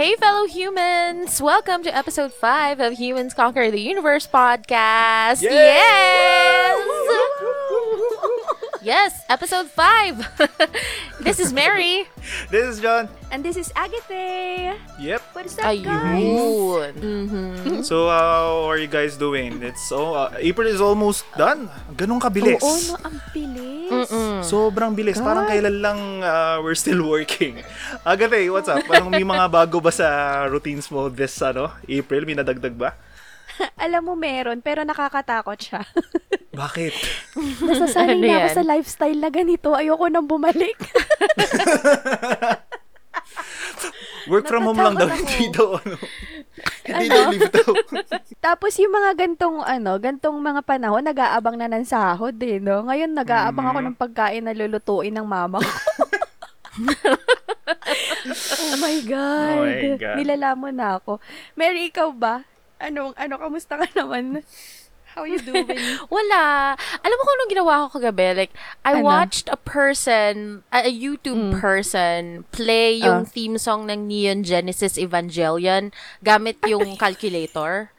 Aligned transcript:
Hey, 0.00 0.16
fellow 0.16 0.48
humans! 0.48 1.44
Welcome 1.44 1.84
to 1.84 1.92
episode 1.92 2.32
5 2.32 2.80
of 2.80 2.96
Humans 2.96 3.36
Conquer 3.36 3.68
the 3.68 3.84
Universe 3.84 4.24
podcast. 4.24 5.44
Yay! 5.44 5.52
Yes! 5.52 6.80
yes, 8.80 9.12
episode 9.28 9.68
5. 9.68 10.24
this 11.20 11.36
is 11.36 11.52
Mary. 11.52 12.08
This 12.48 12.64
is 12.64 12.80
John. 12.80 13.12
And 13.28 13.44
this 13.44 13.60
is 13.60 13.68
Agathe. 13.76 14.80
Yep. 14.96 15.20
What's 15.36 15.60
up, 15.60 15.68
guys? 15.68 16.16
Ayun. 16.16 16.92
Mhm. 16.96 17.84
So, 17.84 18.08
how 18.08 18.64
are 18.72 18.80
you 18.80 18.88
guys 18.88 19.20
doing? 19.20 19.60
It's 19.60 19.92
oh, 19.92 20.16
uh, 20.16 20.32
April 20.40 20.64
is 20.64 20.80
almost 20.80 21.28
done. 21.36 21.68
Ganun 21.92 22.24
kabilis. 22.24 22.64
Oo, 22.64 22.96
no, 22.96 23.04
ang 23.04 23.20
bilis. 23.36 23.79
Mm-mm. 24.06 24.40
Sobrang 24.40 24.96
bilis. 24.96 25.20
Parang 25.20 25.44
kailan 25.44 25.76
lang 25.84 26.00
uh, 26.24 26.56
we're 26.64 26.78
still 26.78 27.04
working. 27.04 27.60
Agate, 28.06 28.48
what's 28.48 28.68
up? 28.68 28.80
Parang 28.88 29.12
may 29.12 29.24
mga 29.24 29.44
bago 29.52 29.80
ba 29.80 29.92
sa 29.92 30.08
routines 30.48 30.88
mo 30.88 31.12
this 31.12 31.36
ano, 31.44 31.72
April? 31.84 32.24
May 32.24 32.36
nadagdag 32.38 32.76
ba? 32.76 32.96
Alam 33.84 34.12
mo, 34.12 34.14
meron, 34.16 34.60
pero 34.64 34.84
nakakatakot 34.84 35.58
siya. 35.58 35.84
Bakit? 36.60 36.94
Nasasanay 37.62 38.16
Ano 38.18 38.26
na 38.26 38.36
ako 38.42 38.48
sa 38.56 38.64
lifestyle 38.66 39.18
na 39.20 39.30
ganito. 39.30 39.72
Ayoko 39.76 40.08
nang 40.10 40.26
bumalik. 40.26 40.76
Work 44.30 44.46
from 44.46 44.68
home 44.68 44.78
lang 44.78 44.94
daw, 44.98 45.08
daw 45.54 45.68
ano. 45.80 45.96
Hindi 46.86 47.06
daw 47.06 47.30
leave 47.30 47.50
daw. 47.50 47.70
Tapos 48.46 48.72
yung 48.76 48.92
mga 48.92 49.10
gantong, 49.16 49.60
ano, 49.60 49.92
gantong 49.96 50.36
mga 50.36 50.60
panahon, 50.64 51.04
nag-aabang 51.04 51.56
na 51.56 51.68
ng 51.68 51.84
sahod 51.84 52.36
eh, 52.40 52.56
no? 52.58 52.84
Ngayon, 52.84 53.12
nag-aabang 53.12 53.66
ako 53.68 53.78
Mhm. 53.80 53.86
ng 53.86 53.96
pagkain 53.98 54.44
na 54.44 54.56
lulutuin 54.56 55.12
ng 55.12 55.26
mama 55.26 55.60
ko. 55.60 55.70
oh 58.60 58.76
my 58.78 58.96
God. 59.04 59.58
Oh 59.58 59.64
my 59.66 59.96
God. 59.96 60.16
Nilalamon 60.16 60.74
na 60.74 60.98
ako. 60.98 61.18
Mary, 61.54 61.90
ikaw 61.90 62.10
ba? 62.10 62.44
Ano, 62.80 63.12
ano, 63.14 63.34
kamusta 63.36 63.76
ka 63.76 63.86
naman? 63.92 64.40
How 65.14 65.24
you 65.26 65.38
doing? 65.38 65.66
Wala. 66.14 66.74
Alam 66.78 67.16
mo 67.18 67.22
kung 67.22 67.34
anong 67.34 67.50
ginawa 67.50 67.72
ko 67.82 67.98
kagabi? 67.98 68.30
Like, 68.36 68.54
I 68.86 68.98
Ano? 68.98 69.10
watched 69.10 69.50
a 69.50 69.58
person, 69.58 70.62
a, 70.70 70.86
a 70.86 70.92
YouTube 70.92 71.50
Mm. 71.50 71.60
person, 71.60 72.22
play 72.50 72.94
yung 72.94 73.26
Ah. 73.26 73.28
theme 73.28 73.58
song 73.58 73.90
ng 73.90 74.06
Neon 74.06 74.46
Genesis 74.46 74.94
Evangelion 74.94 75.90
gamit 76.22 76.62
yung 76.62 76.94
calculator. 76.94 77.90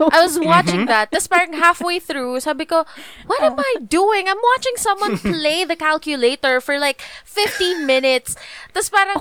I 0.00 0.20
was 0.20 0.38
watching 0.42 0.86
that. 0.86 1.10
Tapos 1.10 1.28
parang 1.28 1.56
halfway 1.56 1.98
through, 1.98 2.40
sabi 2.40 2.64
ko, 2.68 2.84
what 3.26 3.42
am 3.42 3.56
I 3.56 3.80
doing? 3.80 4.28
I'm 4.28 4.40
watching 4.56 4.76
someone 4.76 5.16
play 5.22 5.64
the 5.64 5.76
calculator 5.76 6.60
for 6.60 6.78
like 6.78 7.00
15 7.24 7.84
minutes. 7.84 8.36
Tapos 8.76 8.92
parang, 8.92 9.18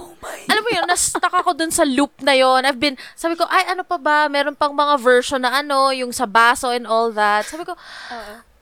alam 0.52 0.62
mo 0.64 0.70
yun, 0.72 0.86
na-stuck 0.88 1.31
ako 1.31 1.56
dun 1.56 1.72
sa 1.72 1.88
loop 1.88 2.12
na 2.20 2.36
yon. 2.36 2.68
I've 2.68 2.80
been, 2.80 3.00
sabi 3.16 3.40
ko, 3.40 3.48
ay, 3.48 3.72
ano 3.72 3.84
pa 3.88 3.96
ba? 3.96 4.28
Meron 4.28 4.56
pang 4.56 4.76
mga 4.76 5.00
version 5.00 5.42
na 5.42 5.64
ano, 5.64 5.92
yung 5.96 6.12
sa 6.12 6.28
baso 6.28 6.70
and 6.72 6.88
all 6.88 7.12
that. 7.16 7.48
Sabi 7.48 7.64
ko, 7.64 7.76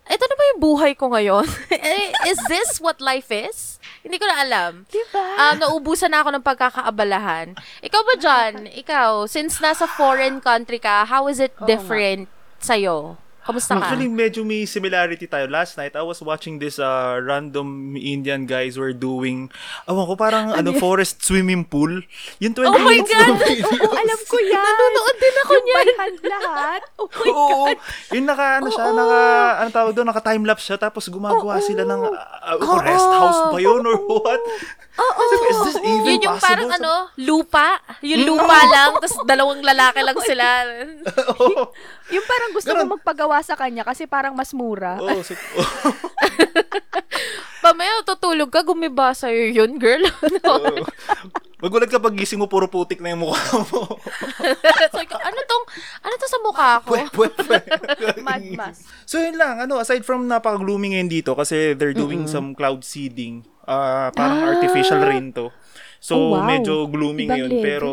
ito 0.04 0.24
na 0.28 0.36
ba 0.36 0.44
yung 0.54 0.62
buhay 0.62 0.94
ko 0.94 1.10
ngayon? 1.10 1.48
Eh, 1.84 2.14
is 2.30 2.40
this 2.48 2.80
what 2.80 3.02
life 3.02 3.32
is? 3.32 3.82
Hindi 4.04 4.20
ko 4.20 4.28
na 4.28 4.38
alam. 4.44 4.72
diba? 4.92 5.24
Um, 5.40 5.56
naubusan 5.64 6.12
na 6.12 6.20
ako 6.20 6.36
ng 6.36 6.44
pagkakaabalahan. 6.44 7.56
Ikaw 7.80 8.02
ba, 8.04 8.14
John? 8.20 8.54
Ikaw, 8.68 9.32
since 9.32 9.64
nasa 9.64 9.88
foreign 9.88 10.44
country 10.44 10.78
ka, 10.78 11.08
how 11.08 11.32
is 11.32 11.40
it 11.40 11.56
different 11.64 12.28
sa'yo? 12.60 13.23
Kamusta 13.44 13.76
ka? 13.76 13.84
Actually, 13.84 14.08
medyo 14.08 14.48
may 14.48 14.64
similarity 14.64 15.28
tayo. 15.28 15.52
Last 15.52 15.76
night, 15.76 16.00
I 16.00 16.04
was 16.04 16.24
watching 16.24 16.64
this 16.64 16.80
uh, 16.80 17.20
random 17.20 18.00
Indian 18.00 18.48
guys 18.48 18.80
were 18.80 18.96
doing, 18.96 19.52
awan 19.84 20.08
ko, 20.08 20.16
parang 20.16 20.56
ano, 20.56 20.72
forest 20.80 21.20
swimming 21.20 21.68
pool. 21.68 22.04
Yung 22.40 22.56
20 22.56 22.64
Oh 22.64 22.80
my 22.80 22.96
minutes 22.96 23.12
God! 23.12 23.36
Oo, 23.84 23.96
alam 24.00 24.20
ko 24.24 24.36
yan. 24.40 24.64
Nanonood 24.64 25.18
din 25.20 25.36
ako 25.36 25.52
yung 25.52 25.66
niyan. 25.68 25.76
by 25.76 25.92
hand 26.00 26.18
lahat. 26.24 26.82
Oh 26.96 27.08
my 27.12 27.30
Oo. 27.30 27.48
God. 27.68 27.78
Yung 28.16 28.26
naka, 28.32 28.46
ano 28.64 28.70
siya, 28.72 28.86
Oo. 28.88 28.96
naka, 28.96 29.20
ano 29.60 29.70
tawag 29.76 29.92
doon, 29.92 30.08
naka 30.08 30.22
timelapse 30.24 30.66
siya, 30.72 30.78
tapos 30.80 31.04
gumagawa 31.12 31.60
Oo. 31.60 31.66
sila 31.68 31.84
ng 31.84 32.02
uh, 32.16 32.56
Oo. 32.64 32.80
rest 32.80 33.12
house 33.12 33.40
ba 33.52 33.60
yun 33.60 33.84
or 33.84 34.00
what? 34.08 34.40
Oo. 34.94 35.22
Sabi 35.26 35.42
ko, 35.42 35.50
is 35.50 35.62
this 35.66 35.80
even 35.80 36.06
Yun 36.06 36.22
yung 36.22 36.38
possible? 36.38 36.46
parang 36.46 36.70
ano, 36.70 36.94
lupa. 37.18 37.82
Yung 38.06 38.24
lupa 38.30 38.60
lang, 38.68 38.90
tapos 38.96 39.18
dalawang 39.24 39.62
lalaki 39.62 40.00
lang 40.00 40.18
sila. 40.30 40.46
Oo. 41.34 41.74
Yung 42.14 42.26
parang 42.26 42.52
gusto 42.54 42.70
Ganun. 42.70 42.86
mo 42.86 42.96
magpagawa 42.96 43.42
sa 43.42 43.58
kanya 43.58 43.82
kasi 43.82 44.06
parang 44.06 44.38
mas 44.38 44.54
mura. 44.54 45.02
Oo, 45.02 45.26
so, 45.26 45.34
Pamaya, 47.64 48.04
tutulog 48.04 48.52
ka, 48.52 48.60
gumiba 48.62 49.16
sa'yo 49.16 49.56
yun, 49.56 49.80
girl. 49.80 50.04
oo. 50.52 50.84
Magulat 51.64 51.88
ka 51.88 51.96
pag 51.96 52.12
gising 52.12 52.36
mo, 52.36 52.52
puro 52.52 52.68
putik 52.68 53.00
na 53.00 53.16
yung 53.16 53.24
mukha 53.24 53.40
mo. 53.72 53.88
so, 54.92 55.00
ano 55.00 55.40
tong, 55.48 55.66
ano 56.04 56.14
to 56.20 56.28
sa 56.28 56.40
mukha 56.44 56.70
ko? 56.84 56.92
Pwe, 56.92 57.08
pwe, 57.08 57.28
pwe. 57.32 57.58
Mad 58.28 58.44
mas. 58.52 58.84
So 59.08 59.16
yun 59.16 59.40
lang, 59.40 59.64
ano, 59.64 59.80
aside 59.80 60.04
from 60.04 60.28
napaka-gloomy 60.28 60.92
ngayon 60.92 61.08
dito 61.08 61.32
kasi 61.32 61.72
they're 61.72 61.96
doing 61.96 62.28
some 62.28 62.52
cloud 62.52 62.84
seeding, 62.84 63.48
ah 63.64 64.12
parang 64.12 64.44
Ah. 64.44 64.50
artificial 64.60 65.00
rain 65.00 65.32
to. 65.32 65.56
So 66.04 66.20
Oh, 66.20 66.36
wow. 66.36 66.44
medyo 66.44 66.84
gloomy 66.92 67.32
Ibang 67.32 67.32
ngayon 67.32 67.52
level. 67.56 67.64
pero 67.64 67.92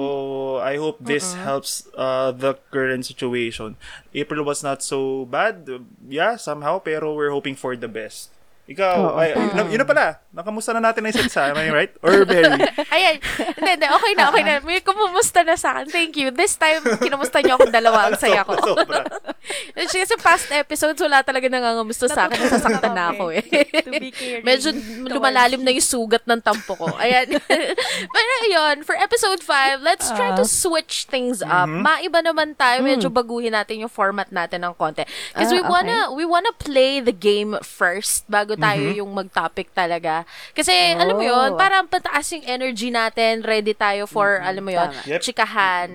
I 0.66 0.74
hope 0.74 0.98
this 0.98 1.38
helps 1.38 1.86
uh, 1.94 2.34
the 2.34 2.58
current 2.74 3.06
situation. 3.06 3.78
April 4.10 4.42
was 4.42 4.66
not 4.66 4.82
so 4.82 5.30
bad, 5.30 5.62
yeah, 6.10 6.34
somehow, 6.34 6.82
pero 6.82 7.14
we're 7.14 7.30
hoping 7.30 7.54
for 7.54 7.78
the 7.78 7.86
best. 7.86 8.34
Ikaw, 8.70 8.94
Oo. 8.96 9.18
ay, 9.18 9.34
yun, 9.34 9.50
na, 9.50 9.62
yun 9.66 9.80
na 9.82 9.88
pala. 9.88 10.04
Nakamusta 10.30 10.70
na 10.70 10.78
natin 10.80 11.02
na 11.02 11.10
isa't 11.10 11.26
isa, 11.26 11.50
am 11.50 11.58
I 11.58 11.74
right? 11.74 11.90
Or 12.00 12.22
Berry? 12.28 12.54
Ayan. 12.86 13.18
Hindi, 13.18 13.70
hindi. 13.74 13.86
Okay 13.90 14.12
na, 14.14 14.22
okay 14.30 14.42
na. 14.46 14.54
May 14.62 14.78
kumumusta 14.78 15.42
na 15.42 15.58
sa 15.58 15.74
akin. 15.74 15.90
Thank 15.90 16.14
you. 16.14 16.30
This 16.30 16.54
time, 16.54 16.78
kinumusta 17.02 17.42
niyo 17.42 17.58
akong 17.58 17.74
dalawa. 17.74 18.06
Ang 18.06 18.14
saya 18.14 18.46
ko. 18.46 18.54
Sobra. 18.54 19.02
Kasi 19.74 20.06
sa 20.06 20.14
past 20.16 20.46
episodes, 20.54 21.02
wala 21.02 21.18
talaga 21.20 21.50
nangangamusta 21.50 22.06
sa 22.06 22.30
akin. 22.30 22.38
Nasasaktan 22.38 22.94
na 22.94 23.10
ako 23.10 23.34
eh. 23.34 23.42
To 23.82 23.90
be 23.90 24.14
caring 24.14 24.46
Medyo 24.46 24.70
lumalalim 25.08 25.66
na 25.66 25.74
yung 25.74 25.82
sugat 25.82 26.22
ng 26.22 26.38
tampo 26.38 26.78
ko. 26.78 26.86
Ayan. 26.94 27.26
Pero 28.14 28.30
ayun, 28.46 28.86
for 28.86 28.94
episode 28.94 29.42
5, 29.42 29.82
let's 29.82 30.06
try 30.12 30.30
to 30.30 30.38
Ah. 30.40 30.46
switch 30.46 31.04
things 31.04 31.42
up. 31.42 31.66
Maiba 31.66 32.22
naman 32.22 32.54
tayo. 32.54 32.86
Medyo 32.86 33.10
baguhin 33.10 33.50
natin 33.50 33.82
yung 33.82 33.90
format 33.90 34.30
natin 34.30 34.62
ng 34.62 34.78
konti. 34.78 35.02
Because 35.34 35.50
we 35.50 35.58
Ah, 35.58 35.66
okay. 35.66 35.72
wanna, 35.74 35.98
we 36.12 36.22
wanna 36.22 36.54
play 36.54 37.02
the 37.02 37.10
game 37.10 37.58
first 37.60 38.30
bago 38.30 38.59
tayo 38.60 38.86
yung 38.92 39.10
mag-topic 39.10 39.72
talaga. 39.72 40.22
Kasi, 40.52 40.72
alam 40.94 41.16
mo 41.16 41.24
yun, 41.24 41.50
Oh. 41.52 41.58
parang 41.58 41.84
pataas 41.84 42.28
yung 42.32 42.44
energy 42.44 42.88
natin. 42.88 43.40
Ready 43.40 43.72
tayo 43.72 44.04
for, 44.04 44.38
alam 44.40 44.60
mo 44.60 44.70
yun, 44.70 44.88
Tama. 44.88 45.08
Yep. 45.08 45.20
chikahan. 45.20 45.88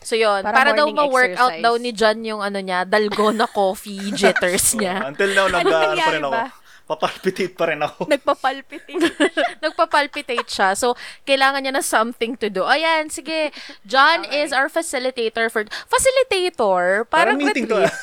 So 0.00 0.16
yun, 0.16 0.40
Para 0.40 0.72
para, 0.72 0.78
daw 0.80 0.88
ma-workout 0.88 1.60
daw 1.60 1.76
ni 1.76 1.92
John 1.92 2.24
yung 2.24 2.40
ano 2.40 2.56
niya, 2.56 2.88
dalgona 2.88 3.44
coffee 3.44 4.08
jitters 4.18 4.72
niya. 4.72 5.04
Until 5.04 5.32
now, 5.32 5.46
ano 5.46 5.60
pa 5.60 5.92
nangyari 5.92 6.16
rin 6.16 6.24
ako. 6.24 6.32
ba? 6.32 6.44
Papalpitate 6.90 7.54
pa 7.54 7.64
rin 7.70 7.78
ako. 7.78 8.00
Nagpapalpitate. 8.16 9.14
Nagpapalpitate 9.62 10.48
siya. 10.48 10.74
So, 10.74 10.98
kailangan 11.22 11.62
niya 11.62 11.76
na 11.76 11.84
something 11.86 12.34
to 12.34 12.50
do. 12.50 12.66
Ayan, 12.66 13.06
sige. 13.06 13.54
John 13.86 14.26
is 14.26 14.50
our 14.50 14.66
facilitator 14.66 15.46
for... 15.46 15.62
Facilitator? 15.86 17.06
Parang 17.06 17.36
Parang, 17.36 17.38
meeting 17.38 17.68
to 17.68 17.86
retreat. 17.86 17.94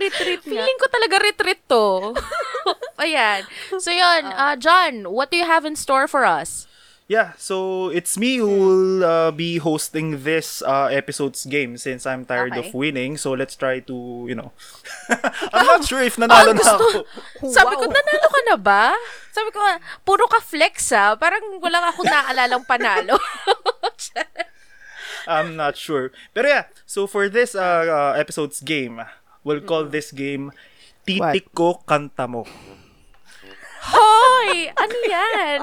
Retreat 0.00 0.40
nga. 0.40 0.48
Feeling 0.56 0.78
ko 0.80 0.86
talaga 0.88 1.16
retreat 1.20 1.60
to. 1.68 2.16
Ayan. 3.04 3.44
So, 3.76 3.92
yun. 3.92 4.24
Uh, 4.24 4.56
John, 4.56 5.12
what 5.12 5.28
do 5.30 5.36
you 5.36 5.44
have 5.44 5.68
in 5.68 5.76
store 5.76 6.08
for 6.08 6.24
us? 6.24 6.64
Yeah, 7.10 7.34
so 7.34 7.90
it's 7.90 8.14
me 8.14 8.38
who 8.38 8.46
will 8.46 9.02
uh, 9.02 9.30
be 9.34 9.58
hosting 9.58 10.22
this 10.22 10.62
uh, 10.62 10.86
episode's 10.94 11.42
game 11.42 11.74
since 11.74 12.06
I'm 12.06 12.22
tired 12.22 12.54
of 12.54 12.70
Okay. 12.70 12.78
winning. 12.86 13.18
So 13.18 13.34
let's 13.34 13.58
try 13.58 13.82
to, 13.82 13.96
you 14.30 14.38
know. 14.38 14.54
I'm 15.50 15.66
not 15.66 15.82
sure 15.82 15.98
if 16.06 16.14
nanalo 16.14 16.54
na 16.54 16.62
ako. 16.62 17.02
Sabi 17.50 17.74
ko, 17.74 17.90
Wow. 17.90 17.98
nanalo 17.98 18.26
ka 18.30 18.40
na 18.46 18.56
ba? 18.62 18.94
Sabi 19.34 19.50
ko, 19.50 19.58
puro 20.06 20.30
ka 20.30 20.38
flex 20.38 20.94
ha. 20.94 21.18
Parang 21.18 21.42
wala 21.58 21.90
akong 21.90 22.06
naalalang 22.06 22.62
panalo. 22.62 23.18
I'm 25.26 25.56
not 25.58 25.74
sure. 25.76 26.10
Pero 26.30 26.46
yeah, 26.46 26.64
so 26.86 27.06
for 27.06 27.28
this 27.28 27.58
uh, 27.58 27.90
uh, 27.90 28.12
episode's 28.14 28.60
game, 28.62 29.02
we'll 29.42 29.62
call 29.62 29.84
this 29.84 30.10
game 30.10 30.50
Titik 31.00 31.50
ko 31.50 31.80
kanta 31.82 32.28
mo. 32.28 32.44
Hoy! 33.80 34.68
Ano 34.76 34.96
yan? 35.08 35.60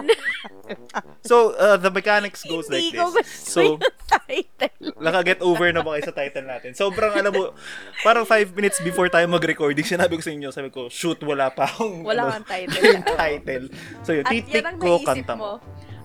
So 1.21 1.53
uh, 1.53 1.77
the 1.77 1.93
mechanics 1.93 2.41
goes 2.41 2.65
like 2.67 2.81
Hindi 2.81 2.97
ko 2.97 3.13
this. 3.13 3.29
So 3.29 3.77
title. 4.09 4.97
naka-get 4.97 5.39
over 5.45 5.69
na 5.69 5.85
ba 5.85 5.95
kayo 5.95 6.03
sa 6.03 6.15
title 6.17 6.43
natin? 6.43 6.73
Sobrang 6.73 7.13
alam 7.13 7.29
mo, 7.29 7.53
parang 8.01 8.25
five 8.25 8.49
minutes 8.51 8.81
before 8.81 9.05
tayo 9.07 9.29
mag-recording, 9.29 9.85
sinabi 9.85 10.17
ko 10.17 10.23
sa 10.25 10.33
inyo, 10.33 10.49
sabi 10.49 10.73
ko, 10.73 10.89
shoot, 10.89 11.21
wala 11.21 11.53
pa 11.53 11.69
akong 11.69 12.01
Wala 12.01 12.41
ano, 12.41 12.43
title. 12.43 12.81
yung 12.97 13.05
title. 13.05 13.65
So 14.01 14.17
yun, 14.17 14.25
titik 14.25 14.65
ko 14.75 14.97
kanta 14.99 15.37
mo. 15.37 15.37
mo. 15.37 15.51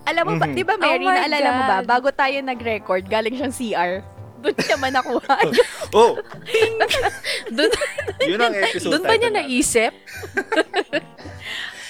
Alam 0.03 0.23
mo 0.23 0.33
ba, 0.37 0.45
Mhm. 0.45 0.55
di 0.55 0.63
ba 0.63 0.75
Mary, 0.77 1.07
Oh 1.07 1.11
naalala 1.11 1.49
mo 1.49 1.61
ba, 1.65 1.77
God. 1.81 1.85
bago 1.89 2.07
tayo 2.13 2.37
nag-record, 2.39 3.03
galing 3.09 3.33
siyang 3.33 3.55
CR. 3.55 3.93
Doon 4.43 4.55
naman 4.69 4.91
nakuha. 4.91 5.35
Oh, 5.93 6.17
Doon, 7.55 7.69
yun 8.19 8.39
ang 8.39 8.51
episode 8.51 8.91
doon 8.91 9.03
pa 9.03 9.13
niya 9.13 9.29
naisip? 9.31 9.93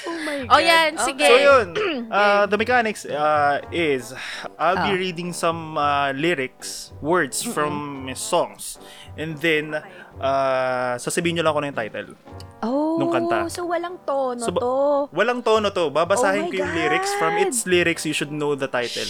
oh 0.03 0.17
my 0.21 0.44
Oh, 0.50 0.59
yan. 0.59 1.00
Sige. 1.00 1.23
So 1.23 1.35
yun, 1.39 1.67
uh, 2.11 2.44
the 2.45 2.57
mechanics 2.57 3.07
uh, 3.07 3.63
is 3.71 4.11
I'll 4.59 4.75
be 4.77 4.91
Ah. 4.91 5.00
reading 5.00 5.31
some 5.31 5.79
uh, 5.79 6.11
lyrics, 6.11 6.91
words 7.00 7.39
from 7.41 8.05
songs. 8.13 8.75
And 9.15 9.38
then, 9.39 9.77
uh, 10.19 10.94
sasabihin 10.97 11.39
nyo 11.39 11.44
lang 11.45 11.53
ako 11.53 11.61
ng 11.63 11.75
title. 11.77 12.09
Oh, 12.63 12.95
nung 12.95 13.11
kanta. 13.11 13.51
so 13.51 13.67
walang 13.67 14.00
tono 14.03 14.39
So, 14.39 14.51
ba- 14.51 14.63
to. 14.63 14.73
Walang 15.11 15.44
tono 15.44 15.67
to. 15.69 15.88
Oh 15.88 15.91
Babasahin 15.91 16.47
my 16.47 16.50
ko 16.50 16.55
yung 16.59 16.73
lyrics. 16.73 17.11
From 17.15 17.35
God! 17.35 17.44
its 17.44 17.59
lyrics, 17.63 18.03
you 18.03 18.15
should 18.15 18.31
know 18.31 18.55
the 18.55 18.67
title. 18.67 19.07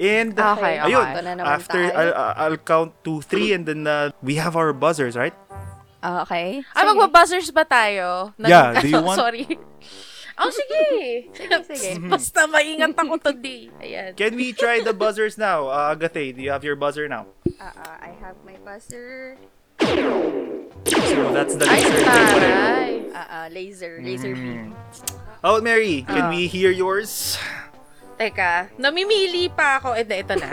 And, 0.00 0.32
Okay, 0.32 0.80
okay. 0.80 0.96
ayun, 0.96 1.04
after, 1.44 1.76
tayo. 1.76 1.92
I'll, 1.92 2.32
I'll 2.40 2.56
count 2.56 2.96
to 3.04 3.20
three 3.20 3.52
and 3.52 3.68
then 3.68 3.84
uh, 3.84 4.08
we 4.24 4.40
have 4.40 4.56
our 4.56 4.72
buzzers, 4.72 5.12
right? 5.12 5.36
Ah, 6.00 6.24
okay. 6.24 6.64
Ah, 6.72 6.80
Sige. 6.80 6.96
magbabuzzers 6.96 7.52
ba 7.52 7.68
tayo? 7.68 8.32
Nag- 8.40 8.48
Yeah, 8.48 8.66
do 8.80 8.88
you 8.88 9.04
want- 9.04 9.20
Sorry. 9.20 9.44
Oh, 10.40 10.48
sige. 10.48 11.28
Sige, 11.36 11.56
sige. 11.68 11.90
Basta 12.16 12.48
maingat 12.48 12.96
ako 12.96 13.20
today. 13.20 13.68
Ayan. 13.76 14.16
Can 14.16 14.32
we 14.40 14.56
try 14.56 14.80
the 14.80 14.96
buzzers 14.96 15.36
now? 15.36 15.68
Uh, 15.68 15.92
Agathe, 15.92 16.32
do 16.32 16.40
you 16.40 16.48
have 16.48 16.64
your 16.64 16.80
buzzer 16.80 17.04
now? 17.04 17.28
Ah, 17.60 17.68
ah, 17.76 17.96
I 18.00 18.16
have 18.24 18.40
my 18.40 18.56
buzzer. 18.64 19.36
So 19.84 21.28
that's 21.36 21.60
the 21.60 21.68
Ay, 21.68 21.84
laser 21.84 21.92
rin. 21.92 22.08
taray. 22.08 22.92
Ah, 23.12 23.26
ah, 23.28 23.46
laser, 23.52 24.00
laser 24.00 24.32
beam. 24.32 24.72
Oh, 25.44 25.60
Mary, 25.60 26.08
can 26.08 26.28
Ah. 26.28 26.32
we 26.32 26.48
hear 26.48 26.72
yours? 26.72 27.36
Teka, 28.20 28.68
namimili 28.76 29.48
pa 29.48 29.80
ako. 29.80 29.96
Ito, 29.96 30.12
ito 30.12 30.34
na. 30.36 30.52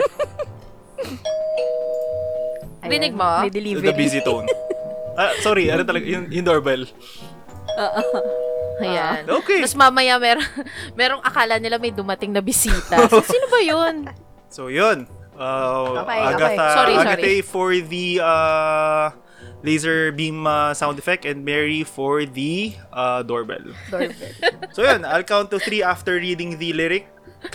Ayan, 2.80 2.88
Dinig 2.88 3.12
mo? 3.12 3.28
May 3.44 3.52
delivery. 3.52 3.84
The 3.84 3.92
busy 3.92 4.20
tone. 4.24 4.48
Ah, 5.18 5.34
sorry, 5.42 5.66
ano 5.66 5.82
talaga, 5.82 6.06
yung, 6.06 6.30
yung 6.30 6.46
doorbell. 6.46 6.86
Ayan. 8.78 9.26
Okay. 9.26 9.66
Tapos 9.66 9.74
mamaya 9.74 10.14
mer 10.14 10.38
merong 10.94 11.18
akala 11.26 11.58
nila 11.58 11.74
may 11.74 11.90
dumating 11.90 12.30
na 12.30 12.38
bisita. 12.38 12.94
So, 13.10 13.18
sino 13.34 13.50
ba 13.50 13.58
yun? 13.58 14.06
So, 14.46 14.70
yun. 14.70 15.10
Uh, 15.34 16.06
Okay, 16.06 16.22
Agatha, 16.22 16.46
okay. 16.46 16.70
Sorry, 16.70 16.94
Agathe 16.94 17.18
sorry. 17.18 17.42
for 17.42 17.74
the 17.74 18.06
uh, 18.22 19.10
laser 19.66 20.14
beam 20.14 20.46
uh, 20.46 20.70
sound 20.70 21.02
effect 21.02 21.26
and 21.26 21.42
Mary 21.42 21.82
for 21.82 22.22
the 22.22 22.78
uh, 22.94 23.26
doorbell. 23.26 23.74
Doorbell. 23.90 24.14
So, 24.70 24.86
yun. 24.86 25.02
I'll 25.02 25.26
count 25.26 25.50
to 25.50 25.58
three 25.58 25.82
after 25.82 26.14
reading 26.14 26.62
the 26.62 26.70
lyric 26.78 27.10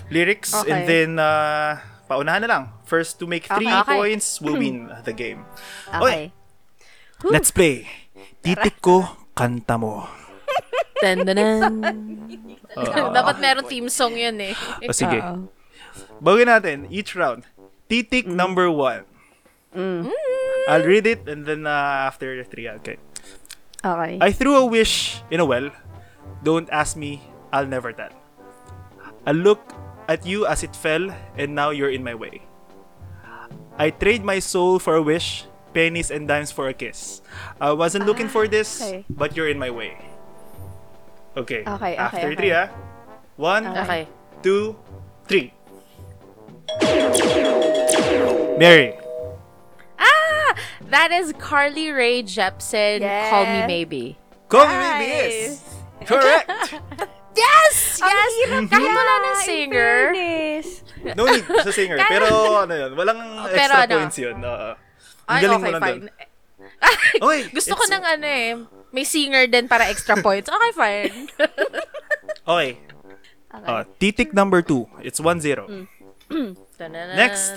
lyrics 0.10 0.54
and 0.54 0.84
Okay. 0.84 0.86
then 0.86 1.10
uh, 1.20 1.78
paunahan 2.08 2.42
na 2.44 2.50
lang. 2.50 2.64
First 2.86 3.18
to 3.20 3.26
make 3.26 3.48
three 3.48 3.68
Okay. 3.68 3.88
points 3.88 4.40
will 4.40 4.58
win 4.58 4.88
the 5.08 5.14
game. 5.14 5.46
Okay. 5.90 6.32
Let's 7.24 7.50
play. 7.50 7.88
Titik 8.44 8.84
ko, 8.84 9.08
kanta 9.34 9.80
mo. 9.80 10.06
Tandanan. 11.00 11.80
Dapat 13.16 13.36
meron 13.40 13.66
theme 13.68 13.88
song 13.88 14.16
yun 14.16 14.36
eh. 14.44 14.56
O 14.84 14.92
sige. 14.92 15.20
Oo. 15.20 15.48
Bagay 16.20 16.46
natin, 16.48 16.78
each 16.92 17.16
round. 17.16 17.48
Titik 17.88 18.28
number 18.28 18.68
one. 18.72 19.04
I'll 20.70 20.86
read 20.86 21.08
it 21.08 21.28
and 21.28 21.44
then 21.44 21.66
uh, 21.66 22.08
after 22.08 22.36
the 22.38 22.46
three, 22.46 22.70
okay. 22.82 22.98
Okay. 23.84 24.14
I 24.22 24.30
threw 24.32 24.56
a 24.56 24.66
wish 24.66 25.20
in 25.28 25.40
a 25.40 25.46
well. 25.48 25.72
Don't 26.44 26.70
ask 26.72 26.96
me, 26.96 27.24
I'll 27.52 27.68
never 27.68 27.92
tell. 27.92 28.12
I 29.25 29.31
looked 29.31 29.74
at 30.08 30.25
you 30.25 30.46
as 30.46 30.64
it 30.64 30.75
fell, 30.75 31.10
and 31.38 31.56
now 31.56 31.70
you're 31.72 31.92
in 31.92 32.04
my 32.04 32.16
way. 32.16 32.44
I 33.78 33.90
trade 33.90 34.24
my 34.24 34.40
soul 34.40 34.78
for 34.78 34.96
a 34.96 35.02
wish, 35.02 35.46
pennies 35.74 36.12
and 36.12 36.28
dimes 36.28 36.52
for 36.52 36.68
a 36.68 36.74
kiss. 36.74 37.22
I 37.60 37.72
wasn't 37.72 38.06
looking 38.06 38.28
for 38.28 38.48
this, 38.48 38.81
okay. 38.81 39.06
but 39.10 39.36
you're 39.36 39.50
in 39.50 39.58
my 39.58 39.70
way. 39.72 39.98
Okay. 41.36 41.64
Okay, 41.66 41.72
okay, 41.72 41.96
After 41.96 42.28
okay. 42.30 42.36
three, 42.36 42.52
ah. 42.54 42.68
One, 43.36 43.66
Okay. 43.66 44.08
two, 44.44 44.75
three. 45.25 45.54
Mary. 48.60 48.94
Ah! 49.98 50.54
That 50.94 51.10
is 51.12 51.34
Carly 51.40 51.90
Rae 51.90 52.22
Jepsen, 52.22 53.02
Call 53.30 53.46
Me 53.50 53.66
Yeah. 53.66 53.68
Maybe. 53.68 54.18
Call 54.50 54.68
me 54.68 54.75
maybe 54.78 55.10
yes. 55.10 55.64
Correct. 56.06 56.75
Yes! 57.34 58.00
Ang 58.00 58.10
Yes! 58.10 58.32
hirap 58.36 58.62
Kahit 58.68 58.82
niya, 58.82 58.94
wala 58.94 59.14
ng 59.14 59.26
in 59.26 59.42
singer. 59.42 59.94
fairness. 60.08 60.68
No 61.14 61.24
need 61.26 61.44
sa 61.44 61.72
singer. 61.72 61.98
pero 62.06 62.26
ano 62.62 62.74
yun, 62.74 62.92
walang 62.94 63.20
pero 63.50 63.74
extra 63.74 63.84
ano? 63.84 63.94
points 63.98 64.18
yun. 64.18 64.38
Oo. 64.40 64.70
Ang 65.24 65.30
Ay, 65.30 65.42
galing 65.42 65.56
okay, 65.56 65.64
mo 65.64 65.70
lang 65.70 65.82
fine. 65.82 65.94
dun. 65.94 66.06
Okay, 67.20 67.42
Gusto 67.58 67.74
ko 67.74 67.84
it's- 67.84 67.94
ng 67.94 68.04
ano 68.04 68.26
eh. 68.26 68.50
May 68.94 69.04
singer 69.04 69.44
din 69.48 69.66
para 69.66 69.90
extra 69.90 70.16
points. 70.16 70.48
Okay, 70.48 70.72
fine. 70.74 71.14
Okay. 72.44 72.76
Okay. 73.48 73.64
Uh, 73.64 73.84
titik 73.96 74.34
number 74.34 74.60
two. 74.60 74.84
It's 75.00 75.22
1-0. 75.22 75.40
Tananan. 76.76 77.16
Next. 77.16 77.56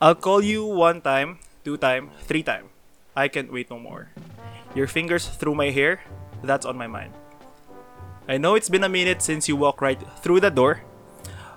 I'll 0.00 0.16
call 0.16 0.42
you 0.42 0.64
one 0.64 0.98
time, 0.98 1.38
two 1.62 1.76
time, 1.76 2.10
three 2.26 2.42
time. 2.42 2.66
I 3.14 3.28
can't 3.28 3.52
wait 3.52 3.70
no 3.70 3.78
more. 3.78 4.10
Your 4.74 4.86
fingers 4.86 5.28
through 5.28 5.54
my 5.54 5.70
hair, 5.70 6.00
that's 6.42 6.66
on 6.66 6.74
my 6.74 6.88
mind. 6.88 7.12
I 8.30 8.38
know 8.38 8.54
it's 8.54 8.70
been 8.70 8.86
a 8.86 8.88
minute 8.88 9.26
since 9.26 9.50
you 9.50 9.58
walked 9.58 9.82
right 9.82 9.98
through 10.22 10.38
the 10.38 10.54
door, 10.54 10.86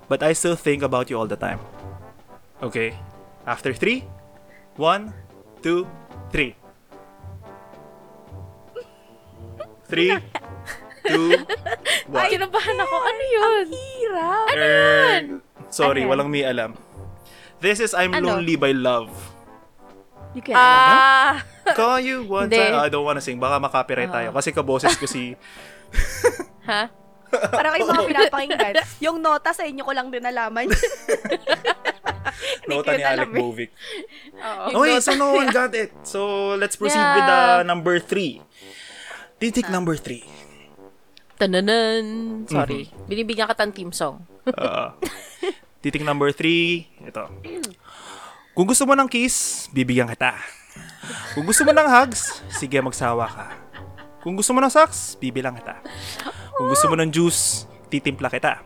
but 0.09 0.25
I 0.25 0.33
still 0.33 0.57
think 0.57 0.81
about 0.81 1.05
you 1.05 1.21
all 1.21 1.29
the 1.29 1.37
time. 1.37 1.61
Okay. 2.65 2.97
After 3.45 3.77
three, 3.77 4.09
one, 4.81 5.13
two, 5.61 5.85
three. 6.33 6.57
Three, 9.85 10.17
two, 11.05 11.45
one. 12.09 12.25
Kinabahan 12.33 12.77
ako. 12.81 12.95
Ano 12.97 13.23
yun? 13.29 13.65
Hirap. 13.69 14.47
Er, 14.57 15.21
sorry, 15.69 16.09
Ano 16.09 16.17
walang 16.17 16.33
may 16.33 16.41
alam. 16.41 16.73
This 17.61 17.85
is 17.85 17.93
I'm 17.93 18.17
Ano? 18.17 18.33
Lonely 18.41 18.57
by 18.57 18.73
Love. 18.73 19.13
You 20.33 20.41
can 20.41 20.57
alam. 20.57 20.65
Ah, 20.65 21.33
Call 21.77 22.01
you 22.01 22.25
one 22.25 22.49
Hindi. 22.49 22.57
time. 22.57 22.73
Ah, 22.73 22.85
I 22.85 22.89
don't 22.89 23.05
wanna 23.05 23.21
sing. 23.21 23.37
Baka 23.37 23.61
makapiright 23.61 24.09
tayo. 24.09 24.33
Kasi 24.33 24.49
kaboses 24.49 24.97
ko 24.97 25.05
si... 25.05 25.37
ha? 26.67 26.91
Para 27.57 27.73
kayo 27.73 27.89
mga 27.89 28.05
pinapakinggan. 28.05 28.73
Yung 29.05 29.17
nota 29.17 29.57
sa 29.57 29.65
inyo 29.65 29.81
ko 29.81 29.93
lang 29.93 30.13
din 30.13 30.21
nalaman. 30.21 30.69
Nota 32.69 32.93
ni 32.93 33.03
Alec 33.03 33.29
eh. 33.29 33.37
Bovic. 33.37 33.71
Oo. 34.37 34.81
Okay, 34.81 34.97
so 35.01 35.17
no 35.17 35.37
one 35.37 35.49
got 35.49 35.73
it. 35.73 35.91
So, 36.05 36.53
let's 36.57 36.77
proceed 36.77 37.01
Yeah. 37.01 37.17
with 37.17 37.27
the 37.27 37.41
number 37.65 37.95
three. 37.97 38.41
Titik 39.41 39.69
number 39.69 39.97
three. 39.97 40.23
Tananan. 41.37 42.05
Sorry. 42.47 42.89
Binibigyan 43.09 43.49
ka 43.49 43.57
ng 43.57 43.73
team 43.73 43.89
song. 43.91 44.23
Uh, 44.47 44.93
titik 45.83 46.05
number 46.05 46.31
three. 46.31 46.87
Ito. 47.03 47.27
Kung 48.53 48.69
gusto 48.69 48.85
mo 48.85 48.93
ng 48.93 49.09
kiss, 49.09 49.67
bibigyan 49.73 50.07
kita. 50.07 50.37
Kung 51.33 51.43
gusto 51.43 51.65
mo 51.65 51.73
ng 51.73 51.89
hugs, 51.89 52.45
sige 52.53 52.77
magsawa 52.79 53.25
ka. 53.25 53.47
Kung 54.23 54.39
gusto 54.39 54.55
mo 54.55 54.63
ng 54.63 54.71
socks, 54.71 55.19
bibilang 55.19 55.59
kita. 55.59 55.83
Kung 56.53 56.69
gusto 56.69 56.85
mo 56.89 56.95
ng 56.97 57.09
juice, 57.09 57.65
titimpla 57.89 58.29
kita. 58.29 58.61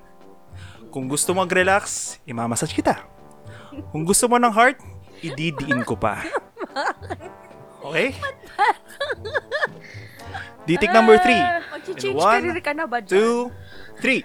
Kung 0.92 1.08
gusto 1.08 1.32
mo 1.32 1.44
mag-relax, 1.44 2.16
imamassage 2.28 2.76
kita. 2.76 3.00
Kung 3.92 4.04
gusto 4.04 4.28
mo 4.28 4.40
ng 4.40 4.52
heart, 4.52 4.80
ididiin 5.24 5.84
ko 5.88 5.96
pa. 5.96 6.24
Okay? 7.84 8.16
Titik 10.68 10.92
number 10.92 11.16
three. 11.24 11.40
Mag-change 11.40 12.12
In 12.12 12.20
one, 12.20 12.44
career 12.44 12.60
ka 12.60 12.76
na 12.76 12.84
ba 12.84 13.00
dyan? 13.00 13.16
Two, 13.16 13.48
three. 14.04 14.20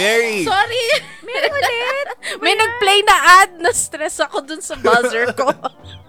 Mary! 0.00 0.48
Sorry! 0.48 0.84
Meron 1.26 1.52
ulit. 1.52 2.08
May 2.44 2.54
nag-play 2.56 3.04
na 3.04 3.44
ad 3.44 3.60
na 3.60 3.68
stress 3.74 4.22
ako 4.24 4.40
dun 4.46 4.62
sa 4.64 4.78
buzzer 4.80 5.36
ko. 5.36 5.52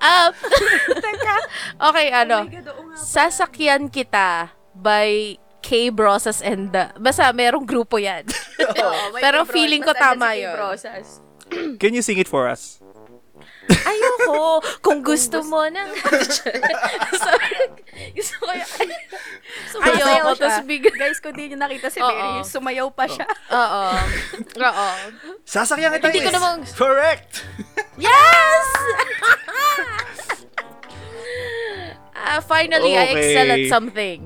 um, 0.00 0.30
okay, 1.90 2.08
ano. 2.12 2.44
Oh 2.44 2.50
God. 2.50 2.96
Sasakyan 2.96 3.92
kita 3.92 4.52
by 4.76 5.36
K 5.60 5.92
Brosas 5.92 6.40
and 6.40 6.72
the... 6.72 6.88
Basta 6.96 7.28
merong 7.36 7.68
grupo 7.68 8.00
yan. 8.00 8.24
Oo, 8.84 9.16
Pero 9.20 9.44
feeling 9.44 9.84
ko 9.84 9.92
tama 9.92 10.34
yun. 10.36 10.56
Can 11.76 11.92
you 11.92 12.02
sing 12.02 12.16
it 12.16 12.28
for 12.28 12.48
us? 12.48 12.80
Ayoko. 13.70 14.58
Kung 14.82 15.00
gusto 15.00 15.40
mo 15.46 15.62
ng... 15.64 15.88
Sorry. 17.22 17.54
gusto 18.12 18.34
ko 18.42 18.50
yun. 18.50 18.68
Sumasayaw 19.70 20.06
Ayoko. 20.06 20.30
Tapos 20.36 20.58
bigla... 20.66 20.92
Guys, 20.96 21.18
kung 21.18 21.34
di 21.34 21.50
nyo 21.50 21.58
nakita 21.58 21.88
si. 21.88 21.98
Mary, 22.02 22.42
sumayaw 22.42 22.88
pa 22.90 23.06
siya. 23.06 23.26
Oo. 23.52 23.84
Oo. 24.58 24.88
Sasakyan 25.46 25.94
kita 25.96 26.10
Hindi 26.10 26.26
ko 26.26 26.32
namang- 26.34 26.66
Correct! 26.74 27.46
Yes! 27.96 28.66
Ah, 32.20 32.44
finally, 32.44 32.92
I 32.94 33.10
Okay. 33.10 33.16
excel 33.16 33.48
at 33.48 33.64
something. 33.72 34.20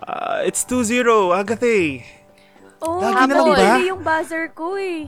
Uh, 0.00 0.40
it's 0.48 0.64
2-0, 0.64 1.04
Agathe. 1.30 2.00
Oh, 2.80 2.96
Lagi 3.04 3.22
na 3.28 3.34
lang 3.36 3.46
ba? 3.52 3.60
Hindi 3.76 3.92
yung 3.92 4.00
buzzer 4.00 4.48
ko 4.56 4.80
eh. 4.80 5.04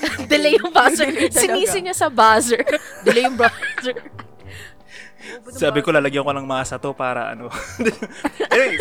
Delay 0.30 0.56
yung 0.58 0.72
buzzer. 0.72 1.08
Sinisi 1.32 1.78
niya 1.82 1.94
sa 1.96 2.08
buzzer. 2.08 2.62
Delay 3.06 3.26
yung 3.26 3.36
buzzer. 3.38 3.96
Sabi 5.52 5.82
ko, 5.82 5.90
lalagyan 5.90 6.22
ko 6.22 6.30
ng 6.30 6.46
masa 6.46 6.78
to 6.78 6.94
para 6.94 7.34
ano. 7.34 7.50
anyway, 8.50 8.78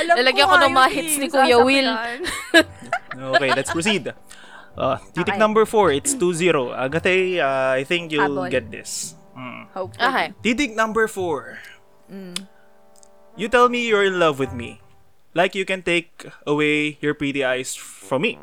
Alam 0.00 0.14
Lalagyan 0.16 0.46
ko 0.48 0.56
ng 0.56 0.72
mga 0.72 0.88
hits 0.90 1.14
ni 1.20 1.26
Kuya 1.28 1.58
Will. 1.60 1.90
okay, 3.36 3.50
let's 3.52 3.70
proceed. 3.70 4.12
Uh, 4.74 4.98
titik 5.14 5.36
Okay. 5.36 5.38
number 5.38 5.62
4, 5.62 5.92
it's 5.94 6.16
2-0. 6.18 6.74
Agate, 6.74 7.38
uh, 7.38 7.78
I 7.78 7.84
think 7.86 8.10
you'll 8.10 8.26
Habol. 8.42 8.50
get 8.50 8.74
this. 8.74 9.14
Mm. 9.38 9.70
Hopefully. 9.70 10.02
Okay. 10.08 10.26
Titik 10.42 10.72
number 10.74 11.06
4. 11.06 11.58
Mm. 12.10 12.36
You 13.36 13.46
tell 13.46 13.68
me 13.68 13.86
you're 13.86 14.02
in 14.06 14.18
love 14.18 14.38
with 14.42 14.50
me. 14.54 14.80
Like 15.34 15.54
you 15.54 15.66
can 15.66 15.82
take 15.82 16.26
away 16.46 16.98
your 17.02 17.14
pretty 17.14 17.42
eyes 17.44 17.74
from 17.74 18.22
me. 18.22 18.38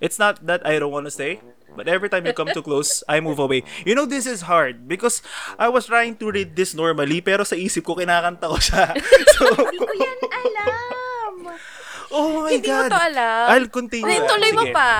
It's 0.00 0.18
not 0.18 0.40
that 0.48 0.64
I 0.64 0.80
don't 0.80 0.90
want 0.90 1.04
to 1.06 1.12
stay, 1.12 1.44
but 1.76 1.84
every 1.84 2.08
time 2.08 2.24
you 2.24 2.32
come 2.32 2.48
too 2.50 2.64
close, 2.64 3.04
I 3.04 3.20
move 3.20 3.36
away. 3.38 3.62
You 3.84 3.92
know, 3.94 4.08
this 4.08 4.24
is 4.24 4.48
hard 4.48 4.88
because 4.88 5.20
I 5.60 5.68
was 5.68 5.86
trying 5.86 6.16
to 6.24 6.32
read 6.32 6.56
this 6.56 6.72
normally, 6.72 7.20
pero 7.20 7.44
sa 7.44 7.52
isip 7.54 7.84
ko, 7.84 8.00
kinakanta 8.00 8.48
ko 8.48 8.56
siya. 8.56 8.96
so, 9.36 9.44
Hindi 9.52 9.76
ko 9.76 9.92
yan 9.92 10.20
alam. 10.24 11.32
oh 12.10 12.48
my 12.48 12.56
Hindi 12.56 12.68
mo 12.72 12.88
God. 12.88 12.90
to 12.90 13.00
alam. 13.12 13.44
I'll 13.52 13.68
continue. 13.68 14.08
Hindi, 14.08 14.24
tuloy 14.24 14.50
mo 14.56 14.64
pa. 14.72 14.90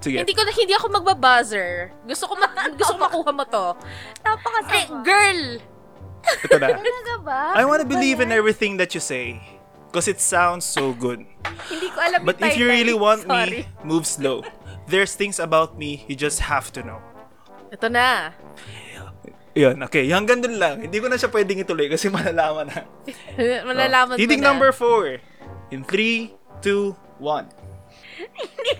Sige. 0.00 0.24
Hindi 0.24 0.32
ko 0.36 0.42
na 0.44 0.52
hindi 0.52 0.72
ako 0.72 0.86
magbabuzzer. 0.92 1.68
Gusto 2.04 2.24
ko 2.28 2.34
ma- 2.36 2.52
gusto 2.72 2.92
ko 2.94 3.00
makuha 3.00 3.30
mo 3.32 3.44
to. 3.48 3.66
Eh, 3.72 4.24
Napakasama. 4.24 5.00
girl. 5.04 5.42
Ito 6.42 6.56
na. 6.58 6.66
Talaga 6.74 7.14
ba? 7.22 7.40
I 7.54 7.64
want 7.64 7.80
to 7.80 7.88
believe 7.88 8.18
in 8.20 8.32
everything 8.32 8.76
that 8.76 8.92
you 8.92 9.00
say. 9.00 9.40
Because 9.88 10.08
it 10.08 10.20
sounds 10.20 10.66
so 10.66 10.92
good. 10.92 11.24
Hindi 11.70 11.88
ko 11.88 11.98
alam 12.02 12.20
But 12.26 12.42
if 12.42 12.58
you 12.58 12.68
really 12.68 12.92
want 12.92 13.24
Sorry. 13.24 13.64
me, 13.64 13.70
move 13.82 14.04
slow. 14.04 14.42
There's 14.86 15.14
things 15.16 15.40
about 15.40 15.74
me 15.78 16.04
you 16.06 16.14
just 16.14 16.44
have 16.46 16.70
to 16.76 16.84
know. 16.84 17.00
Ito 17.72 17.88
na. 17.90 18.36
Yun, 19.56 19.80
okay. 19.88 20.04
Hanggang 20.12 20.44
dun 20.44 20.60
lang. 20.60 20.84
Hindi 20.84 21.00
ko 21.00 21.08
na 21.08 21.16
siya 21.16 21.32
pwedeng 21.32 21.56
ituloy 21.58 21.88
kasi 21.88 22.12
malalaman 22.14 22.68
na. 22.68 22.84
Malalaman 23.64 24.14
mo 24.14 24.20
Titik 24.20 24.44
na. 24.44 24.52
number 24.52 24.70
four. 24.70 25.16
In 25.72 25.82
3, 25.82 26.30
2, 26.60 26.92
1. 27.18 27.65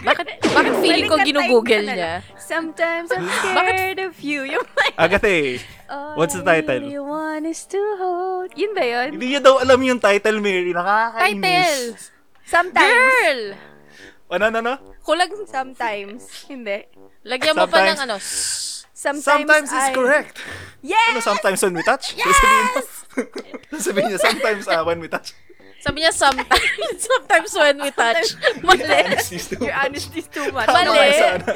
Bakit, 0.03 0.27
bakit 0.43 0.73
feeling 0.81 1.07
ko 1.07 1.17
ginugoogle 1.21 1.85
niya? 1.85 1.97
lang. 1.97 2.21
Sometimes 2.37 3.09
I'm 3.11 3.29
scared 3.43 4.01
of 4.01 4.17
you. 4.19 4.45
Yung 4.45 4.65
Agate, 4.95 5.61
All 5.87 6.17
what's 6.17 6.33
the 6.33 6.43
title? 6.43 6.81
really 6.81 6.97
want 6.97 7.45
is 7.45 7.69
to 7.69 7.79
hold. 7.99 8.51
Yun 8.55 8.73
ba 8.73 8.83
yun? 8.83 9.09
Hindi 9.15 9.27
niya 9.33 9.41
daw 9.41 9.61
alam 9.61 9.79
yung 9.79 10.01
title, 10.01 10.41
Mary. 10.41 10.73
Nakakainis. 10.73 11.43
Title. 11.45 11.85
Sometimes. 12.47 12.95
Girl! 12.95 13.41
Ano, 14.27 14.43
ano, 14.49 14.57
ano? 14.59 14.75
Kulag, 15.03 15.31
Sometimes. 15.47 16.47
Hindi. 16.47 16.87
lagyan 17.23 17.55
mo 17.55 17.67
pa 17.67 17.83
ng 17.85 17.99
Sometimes- 17.99 18.03
ano. 18.03 18.17
Sometimes, 18.97 19.29
Sometimes 19.29 19.69
is 19.71 19.87
I- 19.87 19.95
correct. 19.95 20.35
Yes! 20.81 21.11
Ano, 21.13 21.21
sometimes 21.21 21.59
when 21.61 21.75
we 21.75 21.85
touch? 21.85 22.17
Yes! 22.17 23.05
Sabihin 23.77 24.09
niya, 24.11 24.19
sometimes 24.19 24.65
uh, 24.67 24.81
when 24.83 24.99
we 24.99 25.07
touch. 25.07 25.37
Sabi 25.81 26.03
niya, 26.03 26.13
sometimes, 26.13 26.99
sometimes 27.09 27.53
when 27.55 27.77
we 27.79 27.91
touch. 27.93 28.35
Mali. 28.65 28.83
Your 28.83 29.71
much. 29.71 29.85
honesty 29.87 30.19
is 30.19 30.29
too 30.29 30.51
much. 30.51 30.67
Mali. 30.67 30.99
Ano? 30.99 31.55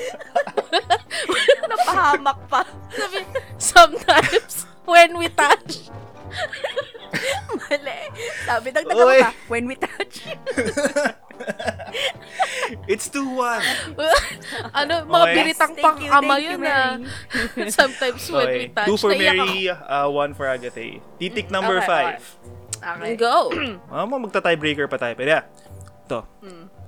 Napahamak 1.70 2.38
pa. 2.46 2.62
Sabi, 2.94 3.20
sometimes 3.58 4.66
when 4.86 5.18
we 5.18 5.26
touch. 5.32 5.90
Mali. 7.58 8.00
Sabi, 8.46 8.68
Oy. 8.92 9.18
pa. 9.24 9.30
When 9.50 9.64
we 9.66 9.74
touch. 9.74 10.14
It's 12.86 13.08
2-1. 13.10 13.96
ano, 14.70 14.94
mga 15.08 15.24
Okay. 15.26 15.34
biritang 15.34 15.72
Thank 15.74 15.82
pang 15.82 15.98
you, 15.98 16.10
ama 16.12 16.34
yun 16.38 16.60
ah. 16.62 17.00
sometimes 17.72 18.22
when 18.30 18.46
we 18.46 18.68
Okay. 18.68 18.76
touch. 18.76 18.86
Two 18.86 18.98
for 19.00 19.10
Mary, 19.10 19.66
uh, 19.66 20.06
one 20.06 20.36
for 20.36 20.46
Agate. 20.46 21.00
Titik 21.18 21.50
number 21.50 21.80
Okay, 21.82 21.88
five. 21.88 22.20
ako. 22.22 22.59
Okay. 22.80 23.14
Go. 23.20 23.52
Ah, 23.92 24.08
mo 24.08 24.16
magta-tiebreaker 24.16 24.88
pa 24.88 24.96
tayo. 24.96 25.12
Pero 25.14 25.30
yeah. 25.40 25.44
Ito. 26.08 26.26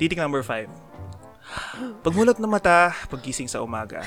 Titik 0.00 0.18
number 0.18 0.42
five. 0.42 0.66
Pagmulat 2.02 2.40
ng 2.40 2.48
mata, 2.48 2.96
paggising 3.12 3.46
sa 3.46 3.60
umaga. 3.60 4.02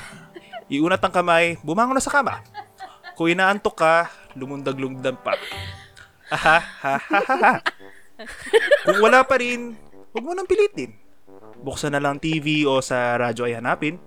Iunat 0.66 0.98
ang 0.98 1.14
kamay, 1.14 1.56
bumangon 1.62 1.94
na 1.94 2.02
sa 2.02 2.10
kama. 2.10 2.42
Kung 3.14 3.30
inaantok 3.30 3.76
ka, 3.78 4.10
lumundag-lundag 4.34 5.16
pa. 5.22 5.38
Aha, 6.26 6.58
ha, 6.58 6.94
ha, 6.98 7.20
ha, 7.22 7.36
ha. 7.38 7.54
Kung 8.82 8.98
wala 8.98 9.22
pa 9.22 9.38
rin, 9.38 9.78
huwag 10.10 10.24
mo 10.26 10.34
nang 10.34 10.48
pilitin. 10.48 10.90
Buksan 11.62 11.94
na 11.94 12.02
lang 12.02 12.18
TV 12.18 12.66
o 12.66 12.82
sa 12.82 13.14
radyo 13.14 13.46
ay 13.46 13.56
hanapin. 13.56 14.02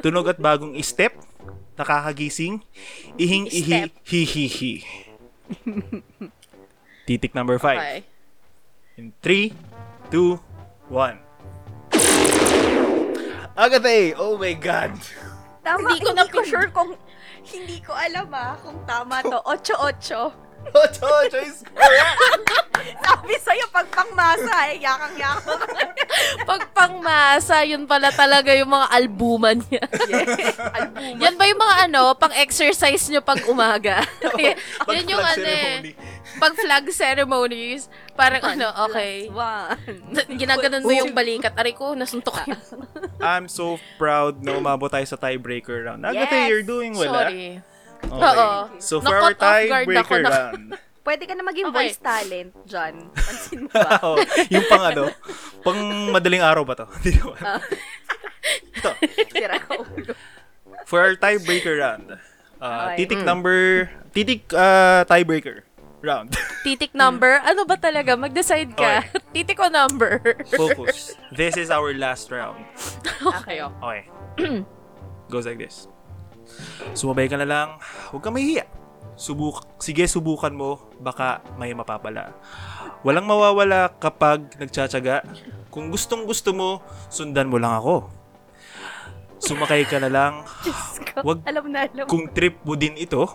Tunog 0.00 0.30
at 0.30 0.38
bagong 0.38 0.78
step, 0.80 1.18
nakakagising, 1.74 2.62
ihing 3.18 3.50
ihi, 3.50 3.90
hi 3.90 4.22
hi 4.22 4.46
hi. 4.48 4.72
Titik 7.06 7.38
number 7.38 7.54
5. 7.62 7.78
Okay. 7.78 8.02
In 8.98 9.14
3, 9.22 9.54
2, 10.10 10.42
1. 10.90 11.22
Agate! 13.54 14.12
Oh 14.18 14.34
my 14.34 14.52
God! 14.58 14.98
Tama, 15.62 15.86
Hindi 15.86 16.02
ko 16.02 16.10
na 16.12 16.26
hindi 16.26 16.34
ko 16.34 16.40
sure 16.42 16.68
kung, 16.74 16.98
hindi 17.46 17.78
ko 17.78 17.94
alam 17.94 18.26
ah, 18.34 18.58
kung 18.58 18.82
tama 18.90 19.22
to. 19.22 19.38
8-8. 19.38 20.34
Ocho, 20.74 21.06
ocho 21.06 21.38
is 21.46 21.62
correct! 21.62 22.18
Sabi 23.06 23.34
sa'yo, 23.38 23.70
pag 23.70 23.86
pangmasa, 23.86 24.74
eh, 24.74 24.82
yakang-yakang. 24.82 25.62
Pag 26.50 26.62
pangmasa, 26.70 27.66
yun 27.66 27.82
pala 27.86 28.10
talaga 28.14 28.54
yung 28.54 28.70
mga 28.70 28.86
albuman 28.94 29.58
niya. 29.66 29.82
Albuma. 30.74 31.22
Yan 31.22 31.34
ba 31.34 31.44
yung 31.50 31.60
mga 31.60 31.76
ano, 31.90 32.02
pang-exercise 32.14 33.10
nyo 33.10 33.22
pag 33.22 33.42
umaga? 33.50 34.06
Yan 34.86 35.06
yung 35.06 35.22
ano 35.22 35.46
eh. 35.46 35.94
Pag 36.36 36.52
flag 36.54 36.84
ceremonies, 36.90 37.88
parang 38.12 38.42
ano, 38.44 38.68
okay. 38.86 39.28
One. 39.28 39.76
Ginaganon 40.36 40.84
mo 40.84 40.92
yung 40.92 41.12
balikat. 41.12 41.56
Aray 41.56 41.72
ko, 41.72 41.96
nasuntok 41.96 42.36
yun. 42.44 42.60
I'm 43.24 43.48
so 43.48 43.80
proud 43.96 44.44
na 44.44 44.56
umabot 44.56 44.88
tayo 44.88 45.04
sa 45.04 45.16
tiebreaker 45.16 45.88
round. 45.88 46.04
Agate, 46.04 46.36
Yes! 46.36 46.48
you're 46.48 46.66
doing 46.66 46.92
well, 46.92 47.12
ah. 47.12 47.26
Sorry. 47.26 47.60
Okay. 48.06 48.12
Oo. 48.12 48.48
So, 48.78 49.00
for 49.00 49.16
our 49.16 49.32
tiebreaker 49.32 50.22
round, 50.22 50.76
Pwede 51.06 51.22
ka 51.22 51.38
na 51.38 51.46
maging 51.46 51.70
Okay. 51.70 51.86
voice 51.86 52.02
talent, 52.02 52.50
John. 52.66 53.14
Pansin 53.14 53.58
mo 53.62 53.70
ba? 53.70 53.94
oh, 54.10 54.18
yung 54.50 54.66
pang 54.66 54.90
ano, 54.90 55.06
pang 55.62 55.78
madaling 56.10 56.42
araw 56.42 56.66
ba 56.66 56.74
to? 56.74 56.86
Hindi 56.98 57.22
naman. 57.22 57.62
Ito, 58.74 58.90
Sira 59.30 59.54
ka 59.62 59.86
ulo. 59.86 60.12
for 60.82 60.98
our 60.98 61.14
tiebreaker 61.14 61.78
round, 61.78 62.18
uh, 62.58 62.90
Okay. 62.90 63.06
titik 63.06 63.22
number, 63.22 63.86
titik 64.10 64.50
uh, 64.50 65.06
tiebreaker 65.06 65.62
round. 66.02 66.36
Titik 66.66 66.92
number? 66.92 67.40
Ano 67.44 67.64
ba 67.64 67.76
talaga? 67.78 68.16
Mag-decide 68.18 68.72
ka. 68.74 69.04
Titik 69.34 69.60
o 69.60 69.68
number? 69.70 70.20
Focus. 70.52 71.16
This 71.32 71.56
is 71.56 71.68
our 71.72 71.92
last 71.94 72.28
round. 72.32 72.64
okay, 73.40 73.62
okay. 73.62 74.08
Okay. 74.36 74.64
Goes 75.32 75.46
like 75.46 75.60
this. 75.60 75.88
Sumabay 76.94 77.26
ka 77.26 77.38
na 77.40 77.46
lang. 77.46 77.68
Huwag 78.12 78.22
kang 78.22 78.36
mahihiya. 78.36 78.66
Subuk 79.16 79.64
Sige, 79.80 80.04
subukan 80.06 80.52
mo. 80.52 80.92
Baka 81.00 81.40
may 81.56 81.72
mapapala. 81.72 82.36
Walang 83.02 83.26
mawawala 83.26 83.90
kapag 83.96 84.54
nagtsatsaga. 84.60 85.24
Kung 85.72 85.90
gustong 85.92 86.24
gusto 86.24 86.52
mo, 86.52 86.82
sundan 87.10 87.50
mo 87.50 87.58
lang 87.58 87.74
ako. 87.76 88.10
Sumakay 89.36 89.84
ka 89.84 90.00
na 90.00 90.08
lang. 90.08 90.32
Wag 91.20 91.44
Alam 91.44 91.68
na, 91.68 91.84
alam. 91.84 92.06
kung 92.08 92.24
trip 92.32 92.56
mo 92.64 92.72
din 92.72 92.96
ito, 92.96 93.28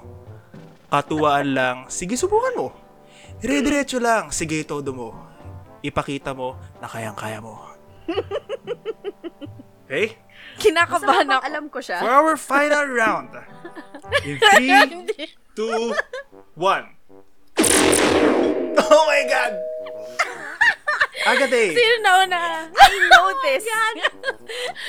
katuwaan 0.91 1.55
lang, 1.55 1.77
sige 1.87 2.13
subukan 2.13 2.53
mo. 2.53 2.67
Dire-diretso 3.39 3.97
lang, 3.97 4.29
sige 4.29 4.61
todo 4.61 4.91
mo. 4.91 5.09
Ipakita 5.81 6.35
mo 6.35 6.59
na 6.77 6.85
kayang-kaya 6.85 7.39
mo. 7.41 7.55
Okay? 9.91 10.15
Kinakabahan 10.55 11.27
ako. 11.27 11.43
alam 11.43 11.65
ko 11.67 11.83
siya. 11.83 11.99
For 11.99 12.07
our 12.07 12.39
final 12.39 12.87
round. 12.87 13.27
In 14.23 14.39
3, 14.39 15.19
2, 15.51 15.91
1. 16.55 16.55
Oh 18.79 19.03
my 19.03 19.21
God! 19.27 19.53
Agate! 21.27 21.75
Sino 21.75 21.95
na 22.07 22.11
una? 22.23 22.41
I 22.71 22.95
know 23.11 23.27
this. 23.43 23.67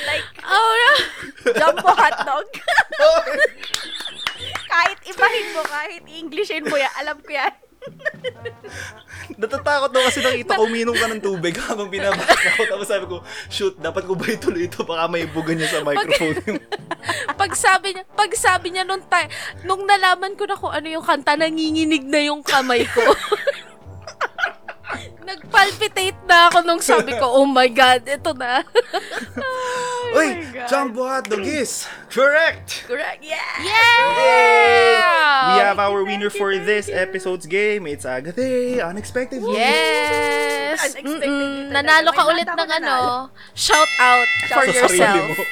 like, 0.06 0.22
Oh, 0.46 0.70
no. 0.70 0.92
jumbo 1.50 1.90
hotdog. 1.90 2.46
kahit 4.72 4.98
ibahin 5.04 5.46
mo, 5.52 5.62
kahit 5.68 6.02
Englishin 6.08 6.64
mo 6.64 6.76
yan, 6.80 6.92
alam 6.96 7.20
ko 7.20 7.28
yan. 7.28 7.52
Natatakot 9.42 9.90
daw 9.90 10.02
kasi 10.06 10.22
nakita 10.22 10.54
ko 10.54 10.70
uminom 10.70 10.94
ka 10.94 11.10
ng 11.10 11.22
tubig 11.22 11.54
habang 11.58 11.90
binabasa 11.90 12.54
ko. 12.54 12.62
Tapos 12.70 12.86
sabi 12.86 13.04
ko, 13.10 13.16
shoot, 13.50 13.74
dapat 13.78 14.06
ko 14.06 14.14
ba 14.14 14.26
ituloy 14.30 14.70
ito? 14.70 14.86
Baka 14.86 15.10
may 15.10 15.26
buga 15.26 15.52
niya 15.52 15.68
sa 15.68 15.82
microphone. 15.82 16.62
pag 17.42 17.52
sabi 17.58 17.98
niya, 17.98 18.04
pag 18.14 18.32
sabi 18.38 18.66
niya 18.70 18.86
nung, 18.86 19.02
ti- 19.02 19.32
nung 19.66 19.82
nalaman 19.82 20.38
ko 20.38 20.46
na 20.46 20.56
kung 20.58 20.72
ano 20.72 20.86
yung 20.86 21.04
kanta, 21.04 21.34
nanginginig 21.34 22.06
na 22.06 22.20
yung 22.22 22.42
kamay 22.46 22.86
ko. 22.86 23.02
Nagpalpitate 25.22 26.18
na 26.26 26.50
ako 26.50 26.58
nung 26.66 26.82
sabi 26.82 27.14
ko, 27.14 27.24
oh 27.24 27.46
my 27.46 27.70
God, 27.70 28.02
ito 28.04 28.34
na. 28.34 28.60
Uy, 30.18 30.44
Jumbo 30.68 31.08
Hotdog 31.08 31.46
is 31.46 31.88
correct! 32.12 32.84
Correct, 32.84 33.24
yeah! 33.24 33.52
Yeah! 33.64 35.56
We 35.56 35.58
have 35.64 35.78
our 35.80 36.04
winner 36.04 36.28
for 36.28 36.52
this 36.58 36.92
episode's 36.92 37.46
game. 37.46 37.86
It's 37.86 38.04
Agathe, 38.04 38.82
Unexpected. 38.82 39.40
Yes! 39.40 40.80
Unexpected 40.82 41.22
Mm-mm. 41.24 41.72
Nanalo 41.72 42.12
ka 42.12 42.22
ulit 42.28 42.44
ng 42.44 42.70
ano, 42.82 43.28
shout 43.56 43.88
out 44.02 44.28
for 44.52 44.64
Sa 44.68 44.72
sarili 44.72 45.00
yourself. 45.00 45.24
mo. 45.32 45.44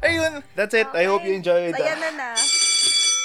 Ayun, 0.06 0.32
that's 0.54 0.74
it. 0.76 0.88
I 0.94 1.04
hope 1.08 1.24
you 1.24 1.34
enjoyed. 1.34 1.74
Saya 1.74 1.96
na 1.98 2.10
na. 2.14 2.28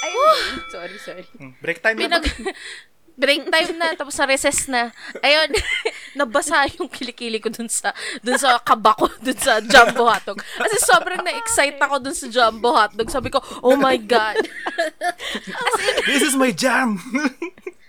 Ayun. 0.01 0.44
sorry, 0.72 0.98
sorry. 0.98 1.25
Break 1.62 1.80
time 1.84 2.00
na 2.00 2.20
Pinag 2.20 2.24
ba? 2.25 2.51
break 3.22 3.46
time 3.54 3.78
na 3.78 3.94
tapos 3.94 4.18
sa 4.18 4.25
recess 4.25 4.66
na. 4.66 4.90
Ayun, 5.22 5.54
nabasa 6.20 6.66
yung 6.74 6.90
kilikili 6.90 7.38
ko 7.38 7.54
dun 7.54 7.70
sa 7.70 7.94
dun 8.25 8.42
sa 8.42 8.58
kaba 8.58 8.98
ko 8.98 9.06
dun 9.22 9.38
sa 9.38 9.62
jumbo 9.62 10.10
hotdog. 10.10 10.42
Kasi 10.58 10.75
sobrang 10.82 11.22
na-excite 11.22 11.78
ako 11.78 12.01
dun 12.01 12.18
sa 12.18 12.25
jumbo 12.28 12.74
hotdog. 12.74 13.13
Sabi 13.13 13.30
ko, 13.30 13.38
"Oh 13.62 13.78
my 13.78 14.01
god." 14.01 14.42
This 16.10 16.25
is 16.25 16.34
my 16.34 16.50
jam! 16.50 16.98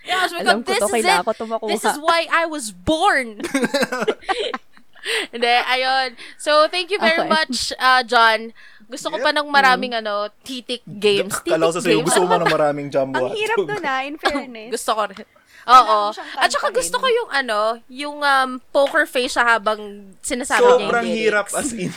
Yeah, 0.03 0.27
sabi 0.27 0.43
Alam 0.43 0.67
ko 0.67 0.75
this 0.75 0.83
to, 0.83 0.87
is 0.91 0.93
kailangan 0.99 1.23
it. 1.23 1.27
ko 1.31 1.31
to 1.31 1.45
makuha. 1.47 1.69
This 1.71 1.85
is 1.87 1.95
why 1.95 2.27
I 2.27 2.43
was 2.43 2.75
born. 2.75 3.39
Hindi, 5.31 5.47
ayun. 5.47 6.19
So, 6.35 6.67
thank 6.67 6.91
you 6.91 6.99
very 6.99 7.23
Okay. 7.23 7.31
much, 7.31 7.71
uh, 7.79 8.03
John. 8.03 8.51
Gusto 8.93 9.09
ko 9.09 9.17
pa 9.17 9.33
ng 9.33 9.49
maraming 9.49 9.93
ano, 9.97 10.29
titik 10.45 10.85
games. 10.85 11.33
Kalaw 11.41 11.73
sa 11.73 11.81
Titik 11.81 11.89
sa'yo, 11.89 11.97
games. 11.97 12.07
gusto 12.13 12.21
mo 12.23 12.35
ng 12.37 12.53
maraming 12.53 12.87
jumbo 12.93 13.25
Ang 13.25 13.33
hirap 13.33 13.57
doon 13.57 13.83
ah, 13.83 14.01
in 14.05 14.15
fairness. 14.21 14.69
Gusto 14.69 14.91
ko 14.93 15.01
rin. 15.09 15.25
Oo. 15.63 16.11
At 16.35 16.51
saka 16.51 16.75
gusto 16.75 16.99
ko 16.99 17.07
yung 17.07 17.31
ano, 17.31 17.79
yung 17.87 18.19
um, 18.19 18.59
poker 18.75 19.07
face 19.07 19.39
siya 19.39 19.55
habang 19.55 19.79
sinasabi 20.19 20.59
niya 20.59 20.75
yung 20.75 20.83
Sobrang 20.91 21.07
hirap 21.07 21.47
as 21.55 21.71
in. 21.71 21.87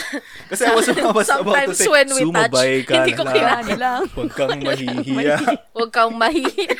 Kasi 0.52 0.62
I 0.68 0.72
was, 0.76 0.86
I 0.92 1.00
was 1.08 1.28
about 1.32 1.72
to 1.72 1.72
Sometimes 1.72 1.76
say, 1.80 1.88
when 1.88 2.08
we 2.12 2.22
touch, 2.28 2.52
sumabay 2.52 2.72
ka 2.84 2.92
hindi 3.00 3.12
ko 3.16 3.22
na 3.24 3.32
kailangan. 3.32 3.76
lang. 3.80 4.00
Huwag 4.12 4.30
kang 4.36 4.60
mahihiya. 4.68 5.36
Huwag 5.72 5.90
kang 5.96 6.12
mahihiya. 6.12 6.76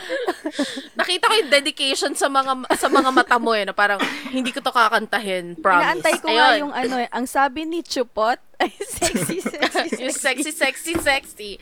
Nakita 0.98 1.24
ko 1.28 1.34
yung 1.36 1.52
dedication 1.52 2.12
sa 2.16 2.32
mga 2.32 2.52
sa 2.76 2.88
mga 2.88 3.10
mata 3.12 3.36
mo 3.36 3.52
eh, 3.52 3.68
na 3.68 3.76
parang 3.76 4.00
hindi 4.32 4.50
ko 4.50 4.64
to 4.64 4.72
kakantahin, 4.72 5.56
promise. 5.60 5.84
Inaantay 5.84 6.14
ko 6.16 6.28
nga 6.32 6.46
Ayun. 6.56 6.60
yung 6.64 6.72
ano 6.72 6.94
eh, 6.96 7.08
ang 7.12 7.28
sabi 7.28 7.68
ni 7.68 7.84
Chupot, 7.84 8.40
ay 8.60 8.70
sexy, 8.76 9.40
sexy, 9.44 9.96
yung 10.04 10.12
sexy. 10.12 10.52
sexy, 10.52 10.52
sexy, 10.52 10.92
sexy. 11.00 11.52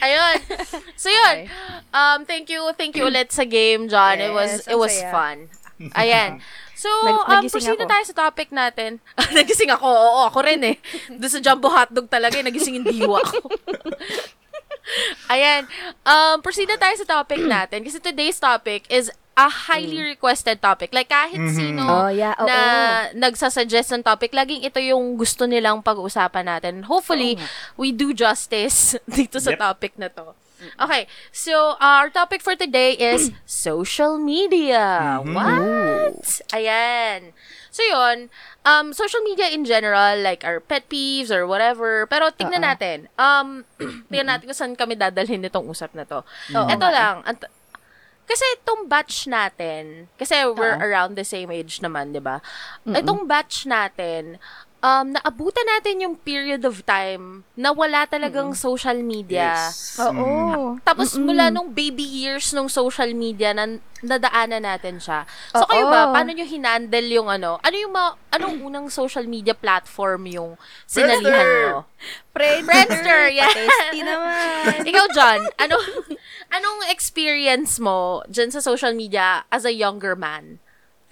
Ayun. 0.00 0.36
So 0.96 1.12
yun. 1.12 1.52
Um, 1.92 2.24
thank 2.24 2.48
you, 2.48 2.64
thank 2.74 2.96
you 2.96 3.04
ulit 3.04 3.28
sa 3.30 3.44
game, 3.44 3.86
John. 3.92 4.16
it 4.16 4.32
was, 4.32 4.64
Yes, 4.64 4.72
it 4.72 4.78
was 4.80 4.92
saya. 4.96 5.12
fun. 5.12 5.38
Ayan. 5.92 6.40
So, 6.72 6.90
Nag- 7.06 7.26
um, 7.30 7.44
proceed 7.46 7.78
na 7.78 7.86
tayo 7.86 8.02
sa 8.02 8.16
topic 8.26 8.50
natin. 8.50 8.98
nagising 9.36 9.70
ako, 9.70 9.86
oo, 9.86 10.20
ako 10.26 10.42
rin 10.42 10.62
eh. 10.66 10.76
Doon 11.06 11.30
sa 11.30 11.38
Jumbo 11.38 11.70
Hotdog 11.70 12.10
talaga, 12.10 12.38
eh, 12.38 12.46
nagising 12.46 12.82
yung 12.82 12.88
diwa 12.90 13.22
ko. 13.22 13.38
Ayan. 15.32 15.70
Um, 16.02 16.42
proceed 16.42 16.66
na 16.66 16.76
tayo 16.76 16.94
sa 16.98 17.06
topic 17.06 17.38
natin. 17.38 17.86
Kasi 17.86 18.02
today's 18.02 18.36
topic 18.36 18.82
is 18.90 19.14
a 19.32 19.48
highly 19.48 20.12
requested 20.12 20.60
topic. 20.60 20.92
Like, 20.92 21.08
kahit 21.08 21.40
sino 21.50 21.82
Oh, 21.82 22.08
yeah, 22.08 22.36
oo. 22.36 22.44
na 22.44 22.58
nagsasuggest 23.16 23.92
ng 23.92 24.04
topic, 24.04 24.30
laging 24.30 24.60
ito 24.60 24.76
yung 24.76 25.16
gusto 25.16 25.48
nilang 25.48 25.80
pag-uusapan 25.80 26.44
natin. 26.44 26.74
Hopefully, 26.84 27.40
we 27.74 27.90
do 27.90 28.12
justice 28.12 28.92
dito 29.08 29.40
sa 29.40 29.56
Yep. 29.56 29.60
topic 29.60 29.92
na 29.96 30.12
to. 30.12 30.36
Okay, 30.78 31.10
so 31.34 31.74
our 31.82 32.06
topic 32.06 32.38
for 32.38 32.54
today 32.54 32.94
is 32.94 33.34
social 33.66 34.14
media. 34.14 35.18
What? 35.18 36.22
Ayan. 36.54 37.34
So 37.72 37.82
yun, 37.82 38.28
um, 38.62 38.92
social 38.92 39.24
media 39.26 39.48
in 39.50 39.64
general, 39.64 40.20
like 40.20 40.44
our 40.44 40.60
pet 40.60 40.86
peeves 40.86 41.32
or 41.32 41.48
whatever. 41.48 42.06
Pero 42.06 42.30
tingnan 42.30 42.62
natin. 42.62 43.08
Um, 43.18 43.64
tingnan 44.12 44.28
natin 44.38 44.44
kung 44.46 44.54
saan 44.54 44.74
kami 44.78 44.94
dadalhin 44.94 45.42
nitong 45.42 45.66
usap 45.66 45.96
na 45.96 46.04
to. 46.06 46.20
Oo 46.52 46.68
Ito 46.68 46.86
lang. 46.86 47.24
At, 47.26 47.42
kasi 48.32 48.44
itong 48.56 48.88
batch 48.88 49.28
natin, 49.28 50.08
kasi 50.16 50.40
we're 50.56 50.80
Oo. 50.80 50.84
around 50.88 51.20
the 51.20 51.26
same 51.28 51.52
age 51.52 51.84
naman, 51.84 52.16
di 52.16 52.22
ba? 52.24 52.40
Itong 52.88 53.28
batch 53.28 53.68
natin, 53.68 54.40
um, 54.82 55.14
naabutan 55.14 55.64
natin 55.78 56.02
yung 56.02 56.14
period 56.18 56.66
of 56.66 56.82
time 56.82 57.46
na 57.54 57.70
wala 57.70 58.04
talagang 58.04 58.52
social 58.52 58.98
media. 59.00 59.54
Yes. 59.70 59.96
Oo. 60.02 60.76
Tapos 60.82 61.14
Mm-mm. 61.14 61.24
mula 61.30 61.48
nung 61.48 61.70
baby 61.70 62.02
years 62.02 62.50
nung 62.50 62.66
social 62.66 63.14
media 63.14 63.54
na 63.54 63.78
nadaanan 64.02 64.66
natin 64.66 64.98
siya. 64.98 65.22
So 65.54 65.62
Oo. 65.62 65.70
kayo 65.70 65.86
ba, 65.86 66.10
paano 66.10 66.34
nyo 66.34 66.42
hinandle 66.42 67.08
yung 67.14 67.30
ano? 67.30 67.62
Ano 67.62 67.76
yung 67.78 67.94
ma- 67.94 68.18
anong 68.34 68.58
unang 68.66 68.86
social 68.90 69.24
media 69.30 69.54
platform 69.54 70.26
yung 70.26 70.50
sinalihan 70.90 71.46
nyo? 71.46 71.86
Friendster, 72.34 72.66
Friendster, 72.66 73.20
yes. 73.30 73.54
Patesty 73.54 74.00
naman. 74.02 74.82
Ikaw, 74.90 75.06
John, 75.14 75.40
ano, 75.62 75.78
anong 76.50 76.90
experience 76.90 77.78
mo 77.78 78.26
dyan 78.26 78.50
sa 78.50 78.58
social 78.58 78.90
media 78.98 79.46
as 79.54 79.62
a 79.62 79.70
younger 79.70 80.18
man? 80.18 80.58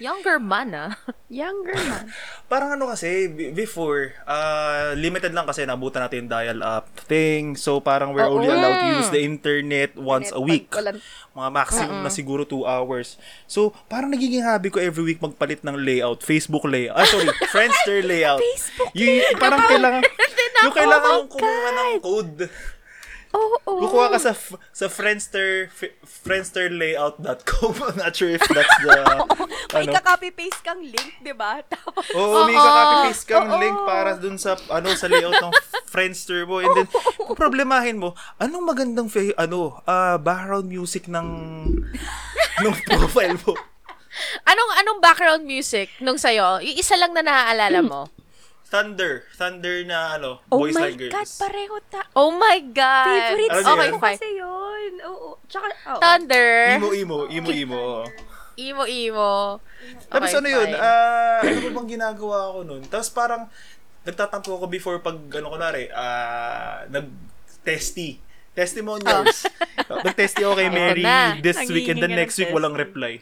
Younger 0.01 0.41
man, 0.41 0.73
ah. 0.73 0.93
Younger 1.31 1.77
man. 1.77 2.09
Parang 2.49 2.73
ano 2.73 2.89
kasi, 2.89 3.29
b- 3.29 3.53
before, 3.53 4.17
uh, 4.25 4.97
limited 4.97 5.31
lang 5.31 5.45
kasi 5.45 5.63
nabutan 5.63 6.03
natin 6.03 6.25
yung 6.25 6.33
dial-up 6.33 6.89
thing. 7.05 7.53
So, 7.53 7.79
parang 7.79 8.11
we're 8.11 8.25
only 8.25 8.49
Oo. 8.49 8.57
allowed 8.57 8.81
to 8.81 8.89
use 8.97 9.11
the 9.11 9.21
internet 9.21 9.93
once 9.95 10.33
a 10.33 10.41
week. 10.41 10.73
Walang- 10.73 11.05
Mga 11.31 11.51
maximum 11.53 12.01
na 12.01 12.09
siguro 12.09 12.43
2 12.43 12.65
hours. 12.65 13.21
So, 13.45 13.77
parang 13.87 14.09
nagiging 14.09 14.41
hobby 14.41 14.67
ko 14.67 14.81
every 14.81 15.05
week 15.05 15.21
magpalit 15.21 15.61
ng 15.61 15.77
layout. 15.77 16.25
Facebook 16.25 16.65
layout. 16.65 16.97
Ah, 16.97 17.05
sorry. 17.05 17.29
Friendster 17.53 18.01
layout. 18.01 18.41
Facebook 18.41 18.91
yung, 18.97 19.37
Parang 19.37 19.63
kailangan, 19.63 20.03
yung 20.65 20.75
kailangan 20.75 21.11
Oh 21.13 21.29
kumuha 21.29 21.69
ng 21.71 21.91
code. 22.01 22.41
Oo. 23.31 23.57
Oh, 23.63 23.79
Kukuha 23.81 24.11
ka 24.11 24.19
sa 24.19 24.33
f- 24.33 24.59
sa 24.71 24.91
Friendster 24.91 25.71
f- 25.71 25.95
friendsterlayout.com. 26.03 27.73
I'm 27.87 27.97
not 27.97 28.13
sure 28.13 28.29
if 28.29 28.43
that's 28.43 28.77
the 28.83 28.91
May 29.73 29.87
ano. 29.87 29.95
ka-copy-paste 29.95 30.61
kang 30.61 30.83
link, 30.83 31.23
di 31.23 31.31
ba? 31.31 31.63
Tapos, 31.73 32.03
Oo, 32.11 32.43
may 32.45 32.55
Oo. 32.55 32.65
copy-paste 32.65 33.25
kang 33.25 33.47
Oo. 33.47 33.59
link 33.59 33.77
para 33.87 34.19
dun 34.19 34.35
sa 34.35 34.59
ano 34.67 34.91
sa 34.93 35.07
layout 35.07 35.39
ng 35.39 35.55
Friendster 35.87 36.43
mo. 36.43 36.59
And 36.59 36.75
then 36.75 36.89
kung 37.17 37.39
problemahin 37.39 37.99
mo, 37.99 38.19
anong 38.37 38.67
magandang 38.67 39.07
fa- 39.07 39.39
ano, 39.39 39.79
ah, 39.85 40.19
background 40.19 40.67
music 40.67 41.07
ng 41.07 41.29
ng 42.61 42.75
profile 42.85 43.39
mo? 43.41 43.55
Anong 44.43 44.71
anong 44.77 44.99
background 44.99 45.43
music 45.45 45.87
nung 45.99 46.19
sayo? 46.19 46.59
Yung 46.59 46.77
isa 46.77 46.99
lang 46.99 47.15
na 47.15 47.23
naaalala 47.23 47.79
mo. 47.81 48.11
Thunder, 48.71 49.27
Thunder 49.35 49.83
na 49.83 50.15
ano, 50.15 50.39
oh 50.47 50.63
Boys 50.63 50.79
my 50.79 50.95
Like 50.95 50.99
Girls. 51.03 51.13
God, 51.13 51.31
pareho 51.43 51.77
ta. 51.91 52.07
Oh 52.15 52.31
my 52.31 52.59
God! 52.71 53.07
Favorite 53.11 53.51
niyo 53.51 53.67
okay, 53.75 53.91
fine. 53.99 54.19
kasi 54.23 54.29
yun. 54.39 54.93
Oo. 55.11 55.29
Tsaka, 55.51 55.67
oo. 55.91 55.99
Thunder. 55.99 56.51
Emo, 56.79 56.89
emo 56.95 57.19
emo. 57.27 57.51
oo. 57.75 58.05
Emo, 58.55 58.85
emo. 58.87 59.59
Tapos 60.07 60.31
Okay, 60.31 60.39
ano 60.39 60.49
yun, 60.55 60.71
ah, 60.79 61.43
ano 61.43 61.59
ba 61.67 61.71
bang 61.83 61.89
ginagawa 61.99 62.39
ko 62.55 62.59
nun? 62.63 62.83
Tapos 62.87 63.11
parang, 63.11 63.51
nagtatampo 64.07 64.55
ako 64.55 64.71
before 64.71 65.03
pag, 65.03 65.19
ano 65.19 65.51
kunwari, 65.51 65.91
ah, 65.91 66.87
nag-testy. 66.87 68.23
Testimonials. 68.55 69.51
Nag-testy 70.07 70.47
ako 70.47 70.55
kay 70.59 70.71
Mary 70.71 71.03
this 71.43 71.59
week 71.71 71.91
and 71.91 71.99
then 71.99 72.15
Nanghihingi 72.15 72.23
next 72.23 72.37
week 72.39 72.51
ng 72.51 72.57
walang 72.59 72.79
reply. 72.79 73.19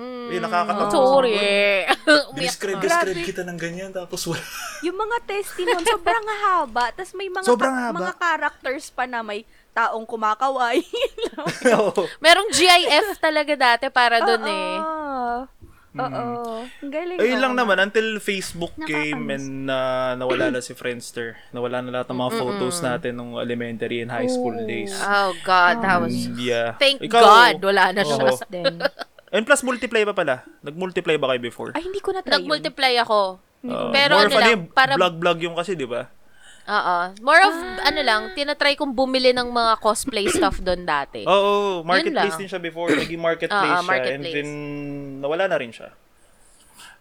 Mm, 0.00 0.28
Eh, 0.30 0.40
nakakatampo. 0.40 0.88
Sorry. 0.90 1.36
Describe, 2.34 2.80
describe 2.86 3.20
kita 3.20 3.42
ng 3.44 3.54
ganyan 3.54 3.92
tapos 3.92 4.24
wala. 4.24 4.40
Yung 4.86 4.96
mga 4.96 5.16
testy 5.22 5.62
nun, 5.62 5.84
sobrang 5.84 6.24
haba. 6.40 6.88
Tapos 6.90 7.12
may 7.12 7.28
mga, 7.28 7.44
Sobrang 7.44 7.68
ka- 7.70 7.84
haba. 7.86 7.98
mga 8.00 8.14
characters 8.16 8.88
pa 8.88 9.04
na 9.04 9.20
may 9.20 9.44
taong 9.70 10.02
kumakaway. 10.02 10.80
Oo. 11.76 12.08
Merong 12.16 12.48
GIF 12.50 13.20
talaga 13.20 13.52
dati 13.54 13.86
para 13.86 14.18
doon 14.18 14.42
eh. 14.42 14.74
Oo. 14.78 15.36
Oo. 15.90 16.62
Galing. 16.80 17.18
Ayun 17.18 17.34
oo 17.34 17.42
lang 17.42 17.54
naman 17.56 17.76
until 17.80 18.18
Facebook 18.18 18.70
came 18.80 19.26
and 19.28 19.66
na 19.66 19.78
nawala 20.14 20.48
na 20.48 20.62
si 20.62 20.70
Friendster. 20.70 21.34
Nawala 21.50 21.82
na 21.82 21.90
lahat 21.92 22.08
ng 22.08 22.20
mga 22.20 22.32
photos 22.36 22.78
natin 22.78 23.12
nung 23.12 23.34
elementary 23.36 23.98
and 23.98 24.08
high 24.08 24.30
school 24.30 24.54
Oh. 24.54 24.64
days. 24.64 24.94
Oh 24.96 25.34
God, 25.42 25.82
that 25.82 25.98
was... 25.98 26.14
And 26.14 26.38
yeah. 26.38 26.78
Thank 26.78 27.02
Ikaw, 27.02 27.18
God, 27.18 27.56
wala 27.60 27.90
na 27.90 28.02
siya. 28.02 28.22
Oo. 28.24 28.38
Then, 28.46 28.78
And 29.30 29.46
plus 29.46 29.62
multiply 29.62 30.02
pa 30.02 30.14
pala. 30.14 30.42
Nag-multiply 30.66 31.14
ba 31.14 31.30
kayo 31.30 31.40
before? 31.40 31.70
ay, 31.78 31.86
hindi 31.86 32.02
ko 32.02 32.10
na-try 32.10 32.34
yun. 32.34 32.50
Nag-multiply 32.50 32.92
ako. 32.98 33.38
Oo. 33.62 33.88
Pero 33.94 34.12
more 34.18 34.26
ano 34.26 34.34
of 34.34 34.40
lang, 34.42 34.50
yung 34.50 34.64
para- 34.74 34.98
vlog-vlog 34.98 35.38
yung 35.46 35.54
kasi, 35.54 35.78
di 35.78 35.86
ba? 35.86 36.10
Oo. 36.70 36.96
More 37.22 37.42
of, 37.46 37.54
ano 37.82 38.00
lang, 38.02 38.20
tinatry 38.34 38.74
kong 38.74 38.94
bumili 38.94 39.30
ng 39.30 39.48
mga 39.50 39.72
cosplay 39.78 40.26
stuff 40.34 40.58
doon 40.58 40.82
dati. 40.82 41.22
Oo, 41.26 41.82
marketplace 41.86 42.36
lang. 42.36 42.40
din 42.42 42.50
siya 42.50 42.60
before. 42.60 42.90
Naging 42.90 43.22
marketplace 43.22 43.70
siya. 43.70 43.82
And 43.82 43.90
marketplace. 43.90 44.34
then, 44.34 44.50
nawala 45.22 45.44
na 45.46 45.56
rin 45.58 45.70
siya. 45.70 45.94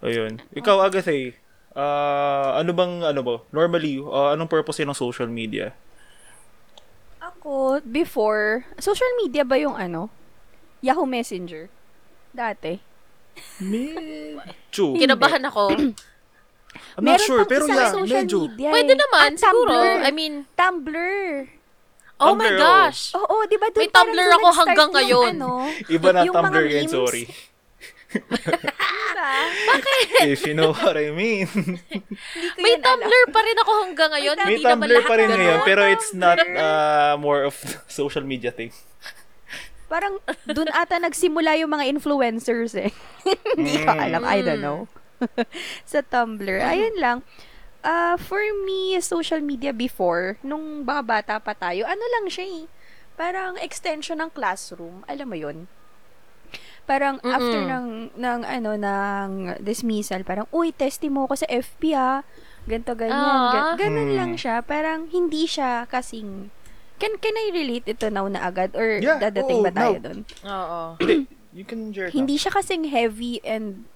Ayun. 0.05 0.37
Ikaw, 0.53 0.85
Agathe, 0.85 1.33
ah, 1.73 2.61
ano 2.61 2.71
bang, 2.71 2.93
ano 3.09 3.21
ba? 3.25 3.35
Normally, 3.49 3.99
ah, 4.05 4.37
anong 4.37 4.49
purpose 4.49 4.79
yun 4.79 4.89
ng 4.93 4.97
social 4.97 5.27
media? 5.27 5.73
Ako, 7.19 7.83
before, 7.83 8.65
social 8.77 9.09
media 9.21 9.43
ba 9.43 9.59
yung 9.59 9.75
ano? 9.75 10.09
Yahoo 10.79 11.09
Messenger. 11.09 11.67
Dati. 12.29 12.73
Medyo. 13.59 14.85
Kinabahan 15.01 15.43
ako. 15.45 15.73
I'm 16.95 17.01
not 17.01 17.17
Meron 17.17 17.25
sure, 17.25 17.41
pang 17.43 17.49
pero 17.49 17.63
isang 17.65 17.75
yeah, 17.75 17.91
social 17.91 18.17
medyo. 18.21 18.39
media 18.45 18.69
Pwede 18.69 18.93
eh. 18.93 18.99
naman, 18.99 19.29
Ah, 19.31 19.39
siguro. 19.39 19.71
Tumblr. 19.73 20.05
I 20.05 20.11
mean, 20.11 20.33
Tumblr. 20.53 21.09
oh 22.19 22.25
my 22.29 22.31
Tumblr, 22.45 22.53
oh. 22.53 22.59
gosh. 22.59 23.01
Oo, 23.15 23.35
di 23.47 23.55
ba? 23.55 23.65
Dun 23.67 23.75
May 23.75 23.89
parang 23.89 23.95
Tumblr 24.05 24.27
ako 24.27 24.37
nag-start 24.37 24.59
hanggang 24.59 24.89
yung 24.89 24.93
ngayon. 24.93 25.33
Ano, 25.33 25.51
Iba 25.87 26.07
na 26.11 26.19
yung 26.21 26.35
mga 26.35 26.45
Tumblr 26.45 26.65
yan, 26.67 26.85
memes. 26.85 26.93
sorry. 26.93 27.23
Diba? 28.09 29.31
If 30.25 30.41
you 30.43 30.53
know 30.53 30.73
what 30.73 30.93
I 30.93 31.09
mean. 31.09 31.45
Hindi 31.45 32.47
ko 32.51 32.57
May 32.57 32.73
alam. 32.75 32.85
Tumblr 32.85 33.23
pa 33.29 33.39
rin 33.41 33.57
ako 33.57 33.71
hanggang 33.85 34.09
ngayon. 34.11 34.35
May 34.35 34.45
Hindi 34.51 34.61
naman 34.61 34.69
Tumblr 34.77 34.93
lahat 34.93 35.05
pa 35.05 35.15
rin 35.15 35.25
ganun. 35.25 35.37
ngayon, 35.39 35.59
pero 35.63 35.81
it's 35.87 36.09
not 36.11 36.37
uh, 36.37 37.13
more 37.17 37.41
of 37.45 37.55
social 37.89 38.21
media 38.21 38.51
thing. 38.51 38.69
Parang 39.89 40.21
dun 40.45 40.69
ata 40.69 41.01
nagsimula 41.01 41.57
yung 41.57 41.73
mga 41.73 41.89
influencers 41.89 42.77
eh. 42.77 42.93
Hindi 43.57 43.81
ko 43.81 43.91
alam. 43.91 44.21
I 44.23 44.39
don't 44.45 44.61
know. 44.61 44.85
Sa 45.91 46.05
Tumblr. 46.05 46.61
Ayun 46.61 46.95
lang. 47.01 47.25
Uh, 47.79 48.15
for 48.19 48.43
me, 48.67 48.99
social 48.99 49.39
media 49.39 49.71
before, 49.71 50.35
nung 50.43 50.83
mga 50.83 51.03
bata 51.03 51.33
pa 51.39 51.55
tayo, 51.55 51.87
ano 51.87 52.03
lang 52.19 52.29
siya 52.29 52.45
eh. 52.45 52.63
Parang 53.19 53.59
extension 53.59 54.19
ng 54.19 54.31
classroom. 54.31 55.03
Alam 55.07 55.27
mo 55.27 55.35
yun? 55.35 55.57
Parang 56.89 57.21
Mm-mm. 57.21 57.35
after 57.35 57.61
ng, 57.63 57.87
ng, 58.17 58.39
ano, 58.43 58.71
ng 58.73 59.29
dismissal, 59.61 60.25
parang, 60.25 60.49
uy, 60.49 60.73
testy 60.73 61.07
mo 61.07 61.29
ko 61.29 61.37
sa 61.37 61.45
FB 61.45 61.81
ah. 61.93 62.25
Ganto, 62.67 62.97
ganyan. 62.97 63.15
Ah. 63.15 63.73
Ga- 63.75 63.77
ganun 63.79 64.11
lang 64.17 64.33
siya. 64.35 64.59
Parang 64.65 65.07
hindi 65.07 65.45
siya 65.45 65.85
kasing, 65.87 66.49
can, 66.99 67.15
can 67.17 67.33
I 67.33 67.55
relate 67.55 67.87
ito 67.87 68.11
now 68.11 68.27
na 68.27 68.43
agad? 68.43 68.75
Or 68.75 68.99
Yeah, 68.99 69.17
dadating 69.17 69.63
oo, 69.63 69.65
ba 69.65 69.71
tayo 69.71 69.95
now. 69.97 70.05
dun? 70.05 70.19
Oo. 70.43 70.81
Hindi, 70.99 71.15
you 71.57 71.63
can 71.63 71.89
it 71.89 72.11
Hindi 72.11 72.35
siya 72.35 72.51
kasing 72.51 72.91
heavy 72.91 73.39
and 73.41 73.87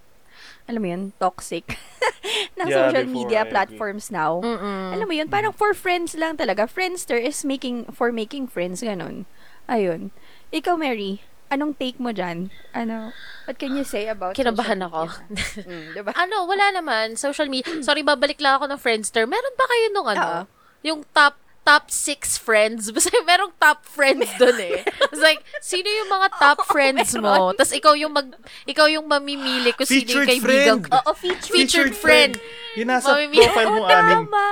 alam 0.63 0.79
mo 0.79 0.87
yun, 0.87 1.03
toxic 1.19 1.75
ng 2.57 2.67
Yeah, 2.71 2.87
social 2.87 3.03
before, 3.03 3.17
media 3.19 3.39
I 3.39 3.41
agree. 3.43 3.51
platforms 3.51 4.07
now. 4.07 4.39
Mm-mm. 4.39 4.95
Alam 4.95 5.05
mo 5.05 5.13
yun, 5.13 5.27
parang 5.27 5.51
for 5.51 5.75
friends 5.75 6.15
lang 6.15 6.39
talaga. 6.39 6.63
Friendster 6.65 7.19
is 7.19 7.43
making, 7.43 7.91
for 7.91 8.15
making 8.15 8.47
friends, 8.47 8.79
ganun. 8.79 9.27
Ayun. 9.67 10.15
Ikaw, 10.55 10.79
Mary, 10.79 11.19
anong 11.51 11.75
take 11.75 11.99
mo 11.99 12.15
dyan? 12.15 12.47
Ano, 12.71 13.11
what 13.43 13.59
can 13.59 13.75
you 13.75 13.83
say 13.83 14.07
about 14.07 14.39
Kinabahan 14.39 14.87
ako. 14.87 15.11
mm, 15.67 15.93
diba? 15.93 16.15
ano, 16.23 16.47
wala 16.47 16.71
naman. 16.71 17.19
Social 17.19 17.51
media. 17.51 17.83
Sorry, 17.83 17.99
babalik 18.01 18.39
lang 18.39 18.57
ako 18.57 18.71
ng 18.71 18.79
Friendster. 18.79 19.27
Meron 19.27 19.55
ba 19.59 19.65
kayo 19.67 19.85
nung 19.91 20.07
ano? 20.07 20.23
Oo. 20.23 20.41
Yung 20.83 20.99
top 21.11 21.42
top 21.63 21.87
six 21.87 22.35
friends. 22.35 22.91
Basta 22.91 23.09
merong 23.23 23.55
top 23.55 23.83
friends 23.83 24.27
dun 24.35 24.55
eh. 24.57 24.83
It's 24.83 25.19
like, 25.19 25.39
sino 25.59 25.87
yung 25.87 26.07
mga 26.07 26.27
top 26.35 26.59
friends 26.73 27.15
mo? 27.15 27.51
Tapos 27.51 27.71
ikaw 27.71 27.95
yung 27.95 28.11
mag, 28.11 28.27
ikaw 28.63 28.85
yung 28.85 29.03
mamimili 29.03 29.71
kung 29.71 29.87
sino 29.87 30.03
yung 30.03 30.07
Featured 30.23 30.29
kaibigan 30.29 30.77
friend. 30.77 30.83
ko. 30.85 30.95
Oo, 30.99 31.11
featured. 31.13 31.53
Featured 31.53 31.93
friend. 31.93 32.33
Yung 32.75 32.89
nasa 32.89 33.15
Mamimili- 33.15 33.47
profile 33.47 33.69
mo, 33.69 33.79
Oo, 33.79 33.89
anim. 33.89 34.19
tama. 34.21 34.45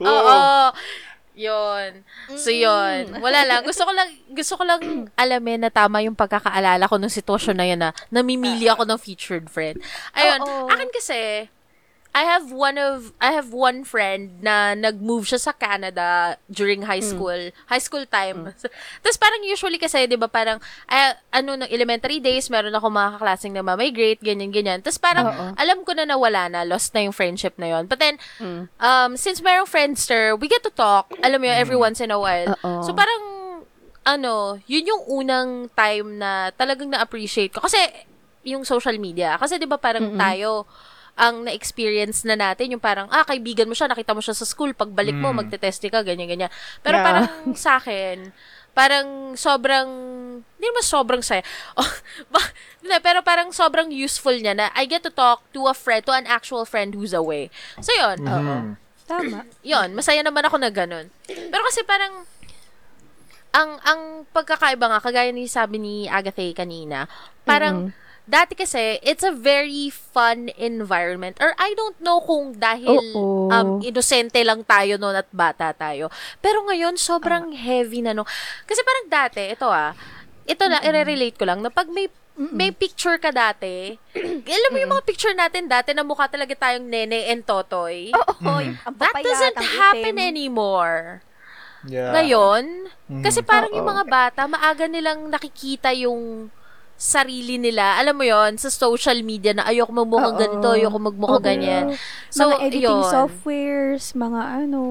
Oo. 0.00 0.38
Yun. 1.34 2.06
So, 2.38 2.48
yun. 2.48 3.18
Wala 3.18 3.42
lang. 3.42 3.66
Gusto 3.66 3.82
ko 3.82 3.90
lang, 3.90 4.06
gusto 4.30 4.54
ko 4.54 4.62
lang 4.62 4.80
alamin 5.14 5.66
na 5.66 5.70
tama 5.70 5.98
yung 5.98 6.14
pagkakaalala 6.14 6.86
ko 6.86 6.94
nung 6.94 7.10
sitwasyon 7.10 7.56
na 7.58 7.66
yun 7.66 7.80
na 7.80 7.90
namimili 8.08 8.70
ako 8.70 8.86
ng 8.86 8.98
featured 8.98 9.50
friend. 9.50 9.82
Ayun. 10.14 10.38
Oo. 10.42 10.70
Akin 10.70 10.90
kasi, 10.94 11.50
I 12.14 12.22
have 12.22 12.54
one 12.54 12.78
of, 12.78 13.10
I 13.18 13.34
have 13.34 13.50
one 13.50 13.82
friend 13.82 14.38
na 14.38 14.78
nag-move 14.78 15.26
siya 15.26 15.42
sa 15.42 15.50
Canada 15.50 16.38
during 16.46 16.86
high 16.86 17.02
school, 17.02 17.50
high 17.66 17.82
school 17.82 18.06
time. 18.06 18.54
Tapos 19.02 19.18
parang 19.18 19.42
usually 19.42 19.82
kasi, 19.82 20.06
di 20.06 20.14
ba, 20.14 20.30
parang, 20.30 20.62
ay, 20.86 21.18
ano, 21.34 21.58
ng 21.58 21.66
elementary 21.74 22.22
days, 22.22 22.46
meron 22.54 22.70
ako 22.70 22.86
mga 22.86 23.18
kaklaseng 23.18 23.58
na 23.58 23.66
mamigrate, 23.66 24.22
ganyan-ganyan. 24.22 24.78
Tapos 24.78 25.02
parang, 25.02 25.26
Oo. 25.26 25.58
alam 25.58 25.82
ko 25.82 25.90
na 25.90 26.06
nawala 26.06 26.46
na, 26.46 26.62
lost 26.62 26.94
na 26.94 27.02
yung 27.02 27.10
friendship 27.10 27.58
na 27.58 27.74
yon 27.74 27.90
But 27.90 27.98
then, 27.98 28.14
Mm. 28.38 28.70
um, 28.78 29.10
since 29.18 29.42
merong 29.42 29.66
Friendster, 29.66 30.38
we 30.38 30.46
get 30.46 30.62
to 30.62 30.70
talk, 30.70 31.10
alam 31.18 31.42
mo 31.42 31.50
yun, 31.50 31.58
every 31.58 31.74
once 31.74 31.98
in 31.98 32.14
a 32.14 32.18
while. 32.22 32.54
Oo. 32.62 32.86
So 32.86 32.94
parang, 32.94 33.22
ano, 34.06 34.62
yun 34.70 34.86
yung 34.86 35.02
unang 35.10 35.50
time 35.74 36.22
na 36.22 36.54
talagang 36.54 36.94
na-appreciate 36.94 37.50
ko. 37.50 37.66
Kasi, 37.66 37.82
yung 38.46 38.62
social 38.62 38.94
media. 39.02 39.34
Kasi 39.34 39.58
di 39.58 39.66
ba 39.66 39.80
parang 39.82 40.14
tayo, 40.14 40.68
ang 41.14 41.46
na-experience 41.46 42.26
na 42.26 42.34
natin, 42.34 42.74
yung 42.74 42.82
parang, 42.82 43.06
ah, 43.10 43.22
kaibigan 43.22 43.70
mo 43.70 43.74
siya, 43.74 43.86
nakita 43.86 44.14
mo 44.14 44.18
siya 44.18 44.34
sa 44.34 44.42
school, 44.42 44.74
pagbalik 44.74 45.14
mo, 45.14 45.30
Mm. 45.30 45.46
magte-testy 45.46 45.86
ka, 45.86 46.02
ganyan-ganyan. 46.02 46.50
Pero 46.82 46.98
Yeah. 46.98 47.06
parang 47.06 47.26
sa 47.54 47.78
akin, 47.78 48.34
parang 48.74 49.38
sobrang, 49.38 49.86
hindi 50.42 50.66
naman 50.66 50.82
sobrang 50.82 51.22
saya. 51.22 51.46
Oh, 51.78 51.86
ba- 52.34 52.50
pero 52.98 53.22
parang 53.22 53.54
sobrang 53.54 53.94
useful 53.94 54.34
niya 54.34 54.58
na 54.58 54.66
I 54.74 54.90
get 54.90 55.06
to 55.06 55.14
talk 55.14 55.46
to 55.54 55.70
a 55.70 55.74
friend, 55.74 56.02
to 56.02 56.12
an 56.12 56.26
actual 56.26 56.66
friend 56.66 56.98
who's 56.98 57.14
away. 57.14 57.46
So, 57.78 57.94
yun. 57.94 58.18
Mhm. 58.26 58.64
Tama. 59.04 59.44
Yun, 59.62 59.94
masaya 59.94 60.24
naman 60.24 60.42
ako 60.42 60.56
na 60.58 60.72
ganun. 60.72 61.12
Pero 61.28 61.62
kasi 61.62 61.86
parang, 61.86 62.26
ang 63.54 63.78
ang 63.86 64.00
pagkakaiba 64.34 64.90
nga, 64.90 64.98
kagaya 64.98 65.30
ni 65.30 65.46
sabi 65.46 65.78
ni 65.78 65.94
Agatha 66.10 66.42
kanina, 66.50 67.06
parang, 67.46 67.94
dati 68.24 68.56
kasi, 68.56 68.96
it's 69.04 69.20
a 69.20 69.30
very 69.30 69.92
fun 69.92 70.48
environment. 70.56 71.36
Or 71.40 71.52
I 71.60 71.76
don't 71.76 71.96
know 72.00 72.20
kung 72.20 72.56
dahil 72.56 72.96
Oo. 73.12 73.52
um, 73.52 73.68
inosente 73.80 74.40
lang 74.40 74.64
tayo 74.64 74.96
noon 74.96 75.14
at 75.14 75.28
bata 75.28 75.70
tayo. 75.72 76.08
Pero 76.40 76.64
ngayon, 76.64 76.96
sobrang 76.96 77.52
heavy 77.52 78.00
na 78.00 78.16
no. 78.16 78.24
Kasi 78.64 78.80
parang 78.80 79.06
dati, 79.08 79.52
ito 79.52 79.68
ah, 79.68 79.92
ito 80.44 80.64
na, 80.64 80.80
i-relate 80.80 81.36
ko 81.36 81.44
lang, 81.44 81.60
na 81.60 81.68
pag 81.68 81.88
may 81.88 82.08
may 82.34 82.74
picture 82.74 83.14
ka 83.22 83.30
dati, 83.30 83.94
alam 84.58 84.70
mo 84.74 84.78
yung 84.82 84.90
mga 84.90 85.06
picture 85.06 85.36
natin 85.38 85.70
dati 85.70 85.94
na 85.94 86.02
mukha 86.02 86.26
talaga 86.26 86.50
tayong 86.58 86.82
nene 86.82 87.30
and 87.30 87.46
totoy. 87.46 88.10
Oo, 88.10 88.58
yung 88.58 88.74
ang 88.82 88.94
That 88.98 89.14
doesn't 89.22 89.54
happen 89.54 90.18
itim. 90.18 90.28
anymore. 90.34 91.22
Yeah. 91.86 92.10
Ngayon, 92.10 92.90
Mhm. 93.06 93.22
kasi 93.22 93.38
parang 93.38 93.70
Oo. 93.70 93.78
yung 93.78 93.86
mga 93.86 94.04
bata, 94.08 94.40
maaga 94.48 94.88
nilang 94.88 95.30
nakikita 95.30 95.94
yung 95.94 96.50
sarili 96.94 97.58
nila. 97.58 97.98
Alam 97.98 98.22
mo 98.22 98.24
yon 98.24 98.56
sa 98.56 98.70
social 98.70 99.20
media 99.26 99.52
na 99.52 99.66
ayoko 99.66 99.90
magmukhang 99.90 100.36
Oo. 100.36 100.40
ganito, 100.40 100.68
ayoko 100.72 100.98
magmukhang 100.98 101.42
Oo. 101.42 101.48
ganyan. 101.48 101.84
So, 102.30 102.48
mga 102.50 102.70
editing 102.70 103.02
yun. 103.02 103.10
softwares, 103.10 104.04
mga 104.14 104.40
ano, 104.66 104.82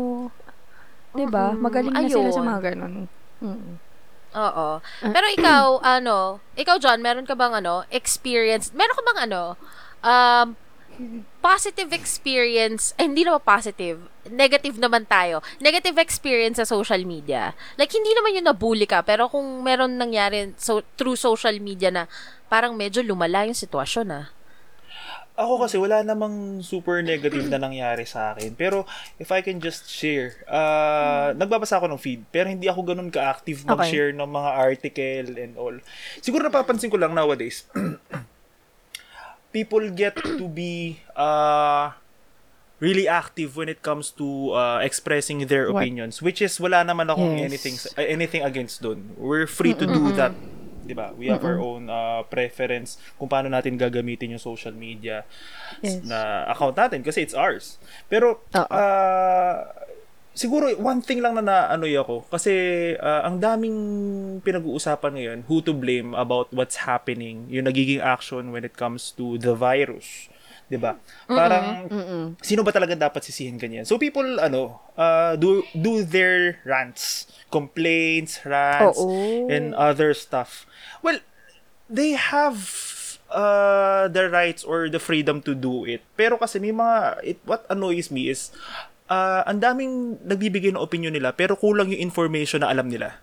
'di 1.16 1.26
ba? 1.30 1.54
Mm, 1.54 1.60
Magaling 1.62 1.94
na 1.96 2.10
sila 2.10 2.30
sa 2.30 2.42
ayun. 2.42 2.48
mga 2.50 2.62
ganun. 2.72 2.94
Mm. 3.40 3.74
Oo. 4.34 4.68
Pero 5.14 5.28
ikaw, 5.38 5.66
ano, 5.86 6.42
ikaw 6.58 6.82
John, 6.82 7.00
meron 7.06 7.30
ka 7.30 7.38
bang 7.38 7.54
ano, 7.54 7.86
experience, 7.94 8.74
meron 8.74 8.98
ka 8.98 9.04
bang 9.14 9.20
ano, 9.30 9.42
um, 10.02 10.48
positive 11.44 11.92
experience, 11.92 12.96
eh, 12.96 13.06
hindi 13.06 13.26
naman 13.26 13.44
positive, 13.44 14.00
negative 14.30 14.78
naman 14.80 15.04
tayo. 15.10 15.44
Negative 15.60 15.98
experience 16.00 16.58
sa 16.62 16.68
social 16.68 17.04
media. 17.04 17.52
Like, 17.76 17.92
hindi 17.92 18.14
naman 18.16 18.38
yung 18.40 18.48
nabully 18.48 18.88
ka, 18.88 19.04
pero 19.04 19.28
kung 19.28 19.62
meron 19.62 20.00
nangyari 20.00 20.54
so, 20.56 20.86
through 20.96 21.20
social 21.20 21.58
media 21.60 21.92
na 21.92 22.04
parang 22.48 22.78
medyo 22.78 23.02
lumala 23.02 23.46
yung 23.46 23.58
sitwasyon, 23.58 24.08
ah. 24.14 24.28
Ako 25.34 25.66
kasi 25.66 25.82
wala 25.82 26.06
namang 26.06 26.62
super 26.62 27.02
negative 27.02 27.50
na 27.50 27.58
nangyari 27.58 28.06
sa 28.06 28.38
akin. 28.38 28.54
Pero 28.54 28.86
if 29.18 29.34
I 29.34 29.42
can 29.42 29.58
just 29.58 29.90
share, 29.90 30.46
uh, 30.46 31.34
nagbabasa 31.34 31.82
ako 31.82 31.90
ng 31.90 31.98
feed, 31.98 32.22
pero 32.30 32.54
hindi 32.54 32.70
ako 32.70 32.94
ganun 32.94 33.10
ka-active 33.10 33.66
mag-share 33.66 34.14
ng 34.14 34.30
mga 34.30 34.52
article 34.54 35.28
and 35.42 35.58
all. 35.58 35.74
Siguro 36.22 36.46
napapansin 36.46 36.94
ko 36.94 37.02
lang 37.02 37.18
nowadays, 37.18 37.66
people 39.54 39.86
get 39.88 40.18
to 40.18 40.46
be 40.50 41.00
uh, 41.14 41.94
really 42.82 43.08
active 43.08 43.56
when 43.56 43.70
it 43.70 43.80
comes 43.80 44.12
to 44.12 44.52
uh, 44.52 44.80
expressing 44.82 45.46
their 45.48 45.72
What? 45.72 45.86
opinions, 45.86 46.20
which 46.20 46.42
is 46.42 46.58
wala 46.60 46.84
naman 46.84 47.08
akong 47.08 47.38
Yes. 47.38 47.48
anything 47.48 47.76
uh, 47.96 48.04
anything 48.04 48.42
against 48.44 48.82
dun. 48.82 49.14
We're 49.16 49.48
free 49.48 49.78
to 49.78 49.86
do 49.86 50.12
that. 50.18 50.34
'Di 50.84 50.92
ba? 50.92 51.16
We 51.16 51.32
have 51.32 51.40
our 51.48 51.64
own 51.64 51.88
uh, 51.88 52.28
preference 52.28 53.00
kung 53.16 53.32
paano 53.32 53.48
natin 53.48 53.80
gagamitin 53.80 54.36
yung 54.36 54.44
social 54.44 54.76
media 54.76 55.24
Yes. 55.80 56.04
na 56.04 56.44
account 56.52 56.76
natin 56.76 57.00
kasi 57.08 57.24
it's 57.24 57.32
ours. 57.32 57.80
Pero 58.12 58.44
Oo. 58.52 58.68
uh, 58.68 59.64
siguro 60.34 60.74
one 60.82 61.00
thing 61.02 61.22
lang 61.22 61.38
na 61.38 61.46
naano 61.46 61.86
ako 61.86 62.26
kasi 62.30 62.52
uh, 62.98 63.22
ang 63.26 63.38
daming 63.38 63.78
pinag-uusapan 64.42 65.12
ngayon 65.14 65.40
who 65.46 65.62
to 65.62 65.72
blame 65.74 66.18
about 66.18 66.50
what's 66.50 66.84
happening, 66.84 67.46
yung 67.50 67.70
nagiging 67.70 68.02
action 68.02 68.50
when 68.50 68.66
it 68.66 68.74
comes 68.74 69.14
to 69.14 69.38
the 69.38 69.54
virus. 69.54 70.28
'Di 70.68 70.78
ba? 70.82 70.98
Parang 71.30 71.86
Mm-mm. 71.86 72.24
sino 72.42 72.66
ba 72.66 72.74
talaga 72.74 72.98
dapat 72.98 73.22
sisihin 73.22 73.62
ganyan? 73.62 73.86
So 73.86 74.02
people 74.02 74.42
ano, 74.42 74.82
uh, 74.98 75.38
do 75.38 75.62
do 75.78 76.02
their 76.02 76.58
rants, 76.66 77.30
complaints, 77.54 78.42
rants 78.42 78.98
Oo. 78.98 79.48
and 79.54 79.78
other 79.78 80.18
stuff. 80.18 80.66
Well, 81.06 81.22
they 81.86 82.18
have 82.18 82.58
uh, 83.30 84.10
the 84.10 84.30
rights 84.34 84.66
or 84.66 84.90
the 84.90 84.98
freedom 84.98 85.46
to 85.46 85.54
do 85.54 85.86
it. 85.86 86.02
Pero 86.18 86.42
kasi 86.42 86.58
may 86.58 86.74
mga 86.74 87.22
it, 87.22 87.40
what 87.46 87.68
annoys 87.70 88.10
me 88.10 88.34
is 88.34 88.50
uh, 89.08 89.42
ang 89.48 89.60
daming 89.60 90.20
nagbibigay 90.24 90.72
ng 90.72 90.82
opinion 90.82 91.12
nila 91.16 91.36
pero 91.36 91.58
kulang 91.58 91.92
yung 91.92 92.04
information 92.04 92.62
na 92.64 92.72
alam 92.72 92.88
nila. 92.88 93.20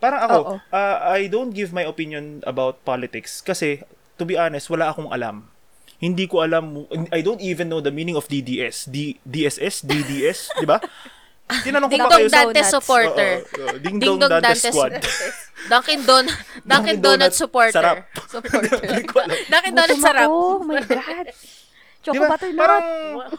Parang 0.00 0.20
ako, 0.24 0.38
uh, 0.72 0.96
I 1.04 1.28
don't 1.28 1.52
give 1.52 1.68
my 1.76 1.84
opinion 1.84 2.40
about 2.48 2.80
politics 2.80 3.44
kasi, 3.44 3.84
to 4.16 4.24
be 4.24 4.40
honest, 4.40 4.72
wala 4.72 4.88
akong 4.88 5.12
alam. 5.12 5.52
Hindi 6.00 6.24
ko 6.24 6.40
alam, 6.40 6.88
I 7.12 7.20
don't 7.20 7.44
even 7.44 7.68
know 7.68 7.84
the 7.84 7.92
meaning 7.92 8.16
of 8.16 8.24
DDS. 8.24 8.88
D, 8.88 9.20
DSS? 9.28 9.84
DDS? 9.84 10.48
di 10.64 10.66
ba? 10.66 10.80
Tinanong 11.44 11.92
ko 11.92 11.96
Ding 11.96 12.00
pa 12.00 12.08
Dong 12.08 12.20
kayo 12.24 12.28
sa... 12.32 12.40
Dante 12.48 12.62
supporter. 12.64 13.30
Oo, 13.44 13.60
oo, 13.68 13.76
Ding 13.76 13.96
Ding 14.00 14.16
Dong 14.16 14.32
Dante 14.32 14.48
Dante 14.48 14.56
Squad. 14.64 14.92
Dunkin 15.68 16.00
Don 16.08 16.24
Dunkin 16.68 16.96
Donut 17.04 17.32
supporter. 17.36 17.76
Sarap. 17.76 17.96
Supporter. 18.32 18.80
Dunkin 19.52 19.72
Donut 19.76 19.98
sarap. 20.00 20.28
Oh 20.32 20.64
my 20.64 20.80
God. 20.80 21.28
Choco 22.04 22.14
Di 22.14 22.20
ba? 22.20 22.28
butternut. 22.36 22.60
Parang, 22.60 22.84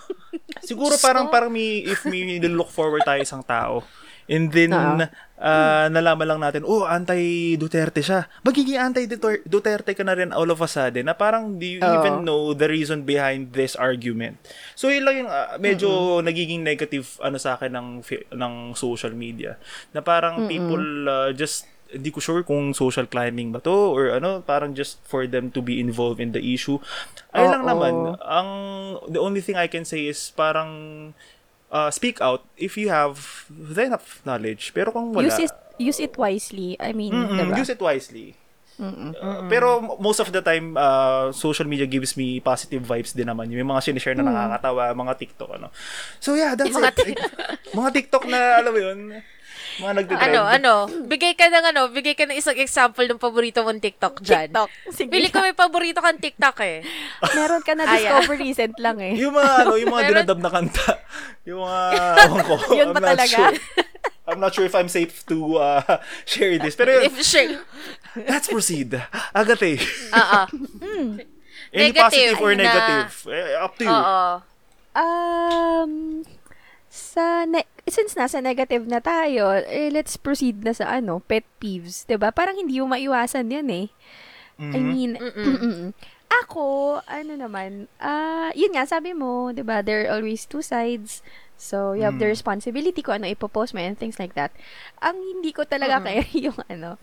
siguro 0.69 0.93
parang, 0.97 1.25
parang 1.29 1.51
may, 1.53 1.85
if 1.85 2.01
may 2.09 2.41
look 2.49 2.73
forward 2.73 3.05
tayo 3.05 3.21
isang 3.21 3.45
tao, 3.45 3.85
and 4.25 4.49
then, 4.49 4.73
Oo. 4.73 5.05
ah, 5.37 5.85
nalaman 5.85 6.25
lang 6.25 6.41
natin, 6.41 6.65
oh, 6.65 6.89
anti-Duterte 6.89 8.01
siya. 8.01 8.25
Magiging 8.41 8.81
anti-Duterte 8.81 9.93
ka 9.93 10.01
na 10.01 10.17
rin 10.17 10.33
all 10.33 10.49
of 10.49 10.57
a 10.65 10.65
sudden, 10.65 11.05
na 11.05 11.13
parang 11.13 11.61
do 11.61 11.77
you 11.77 11.81
Oo. 11.85 11.93
even 12.01 12.25
know 12.25 12.57
the 12.57 12.65
reason 12.65 13.05
behind 13.05 13.53
this 13.53 13.77
argument. 13.77 14.41
So, 14.73 14.89
yun 14.89 15.05
lang 15.05 15.15
yung 15.21 15.29
ah, 15.29 15.61
medyo 15.61 16.19
nagiging 16.25 16.65
negative 16.65 17.21
ano 17.21 17.37
sa 17.37 17.53
akin 17.61 17.69
ng, 17.69 17.89
ng 18.33 18.53
social 18.73 19.13
media. 19.13 19.61
Na 19.93 20.01
parang 20.01 20.49
people 20.49 21.05
ah, 21.05 21.29
just 21.29 21.69
hindi 21.95 22.11
ko 22.11 22.19
sure 22.19 22.43
kung 22.43 22.75
social 22.75 23.07
climbing 23.07 23.55
ba 23.55 23.63
to 23.63 23.71
or 23.71 24.11
ano, 24.11 24.43
parang 24.43 24.75
just 24.75 24.99
for 25.07 25.23
them 25.25 25.47
to 25.49 25.63
be 25.63 25.79
involved 25.79 26.19
in 26.19 26.35
the 26.35 26.43
issue. 26.43 26.77
Ayun 27.31 27.49
lang 27.55 27.63
Oo. 27.63 27.71
naman, 27.71 27.93
ang 28.21 28.49
the 29.07 29.19
only 29.19 29.39
thing 29.39 29.55
I 29.55 29.71
can 29.71 29.87
say 29.87 30.05
is 30.05 30.35
parang 30.35 30.69
uh, 31.71 31.89
speak 31.89 32.19
out 32.19 32.43
if 32.59 32.75
you 32.75 32.91
have 32.91 33.47
the 33.49 33.87
enough 33.87 34.19
knowledge. 34.23 34.75
Pero 34.75 34.91
kung 34.91 35.15
wala, 35.15 35.31
Use 35.31 35.39
it, 35.47 35.53
use 35.79 35.99
it 35.99 36.13
wisely. 36.19 36.75
I 36.77 36.91
mean, 36.91 37.15
Mm-mm, 37.15 37.39
diba? 37.51 37.57
use 37.57 37.71
it 37.71 37.79
wisely. 37.79 38.35
Uh, 38.75 39.47
pero 39.47 39.79
most 40.03 40.19
of 40.19 40.27
the 40.35 40.43
time, 40.43 40.75
uh, 40.75 41.31
social 41.31 41.63
media 41.63 41.87
gives 41.87 42.19
me 42.19 42.43
positive 42.43 42.83
vibes 42.83 43.15
din 43.15 43.23
naman. 43.23 43.47
Yung 43.47 43.71
mga 43.71 43.87
sinishare 43.87 44.19
na 44.19 44.27
nakakatawa, 44.27 44.91
mga 44.91 45.13
TikTok, 45.15 45.49
ano. 45.55 45.71
So 46.19 46.35
yeah, 46.35 46.59
that's 46.59 46.75
Mga 46.75 46.91
it. 47.07 47.15
mga 47.79 47.89
TikTok 47.95 48.27
na, 48.27 48.59
alam 48.59 48.71
mo 48.75 48.79
yun, 48.83 48.99
mga 49.77 49.93
nagtitrend. 49.97 50.23
Ano, 50.25 50.41
ano, 50.43 50.71
bigay 51.03 51.33
ka 51.33 51.45
ng 51.45 51.65
ano, 51.69 51.81
bigay 51.87 52.13
ka 52.13 52.23
ng 52.23 52.33
isang 52.33 52.55
example 52.55 53.03
ng 53.03 53.17
paborito 53.17 53.59
mong 53.59 53.79
TikTok 53.79 54.19
dyan. 54.19 54.47
TikTok. 54.49 54.69
Sige. 54.89 55.09
Pili 55.09 55.27
ko 55.27 55.39
may 55.39 55.51
paborito 55.51 55.99
kang 55.99 56.15
TikTok 56.15 56.57
eh. 56.61 56.79
Meron 57.29 57.59
ka 57.59 57.73
na 57.73 57.83
discover 57.85 58.37
recent 58.37 58.75
lang 58.77 58.97
eh. 58.97 59.13
Yung 59.15 59.31
mga, 59.31 59.51
ano, 59.61 59.75
yung 59.75 59.89
mga 59.89 60.03
Meron- 60.05 60.13
dinadab 60.23 60.39
na 60.39 60.49
kanta. 60.49 60.87
Yung 61.43 61.59
mga, 61.59 61.79
ewan 62.23 62.41
ko. 62.41 62.55
Yun 62.71 62.87
I'm 62.87 62.93
ba 62.93 62.99
not 62.99 63.09
talaga? 63.13 63.35
Sure. 63.35 63.55
I'm 64.25 64.39
not 64.39 64.51
sure 64.51 64.65
if 64.65 64.73
I'm 64.73 64.89
safe 64.89 65.21
to 65.27 65.37
uh, 65.57 65.81
share 66.25 66.57
this. 66.57 66.73
Pero 66.73 66.97
yun, 66.97 67.03
If 67.05 67.21
sure. 67.21 67.61
let's 68.25 68.47
proceed. 68.47 68.97
Agate. 69.31 69.77
Oo. 70.09 70.41
Any 71.69 71.91
Negative 71.91 71.99
positive 71.99 72.37
or 72.39 72.51
na- 72.55 72.63
negative? 72.63 73.11
Eh, 73.27 73.53
up 73.55 73.73
to 73.75 73.83
you. 73.83 73.91
Oo. 73.91 74.23
Um, 74.95 75.91
sa 76.87 77.43
ne- 77.43 77.67
since 77.95 78.19
nasa 78.19 78.43
negative 78.43 78.83
na 78.83 78.99
tayo, 78.99 79.55
eh, 79.55 79.87
let's 79.87 80.19
proceed 80.19 80.67
na 80.67 80.75
sa 80.75 80.91
ano, 80.99 81.23
pet 81.23 81.47
peeves, 81.57 82.03
'di 82.03 82.19
ba? 82.19 82.35
Parang 82.35 82.59
hindi 82.59 82.75
mo 82.83 82.91
maiwasan 82.91 83.47
'yan 83.47 83.71
eh. 83.71 83.87
I 84.75 84.83
Mhm. 84.83 84.83
mean, 84.83 85.11
mm-mm. 85.15 85.95
ako, 86.27 86.99
ano 87.07 87.33
naman, 87.39 87.87
ah, 88.03 88.51
yun 88.51 88.75
nga, 88.75 88.83
sabi 88.83 89.15
mo, 89.15 89.55
'di 89.55 89.63
ba, 89.63 89.79
there 89.79 90.03
are 90.03 90.19
always 90.19 90.43
two 90.43 90.59
sides. 90.59 91.23
So, 91.55 91.95
you 91.95 92.03
have 92.03 92.19
the 92.19 92.27
Mm. 92.27 92.35
responsibility 92.35 92.99
ko 92.99 93.15
ano 93.15 93.31
ipopost 93.31 93.71
mo 93.71 93.79
and 93.79 93.95
things 93.95 94.19
like 94.19 94.35
that. 94.35 94.51
Ang 94.99 95.15
hindi 95.23 95.55
ko 95.55 95.63
talaga 95.63 96.03
kaya 96.03 96.27
yung 96.51 96.59
ano, 96.67 96.99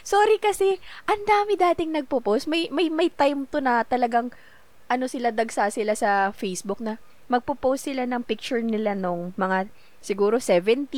sorry 0.00 0.40
kasi, 0.40 0.80
ang 1.04 1.20
dami 1.28 1.60
dating 1.60 1.92
nagpo-post. 1.92 2.48
May, 2.48 2.72
may, 2.72 2.88
may 2.88 3.12
time 3.12 3.44
to 3.52 3.60
na 3.60 3.84
talagang, 3.84 4.32
ano 4.88 5.04
sila, 5.12 5.28
dagsa 5.28 5.68
sila 5.68 5.92
sa 5.92 6.32
Facebook 6.32 6.80
na 6.80 6.96
magpo-post 7.28 7.84
sila 7.84 8.08
ng 8.08 8.24
picture 8.24 8.64
nila 8.64 8.96
nung 8.96 9.36
mga 9.36 9.68
siguro 10.00 10.38
17 10.38 10.90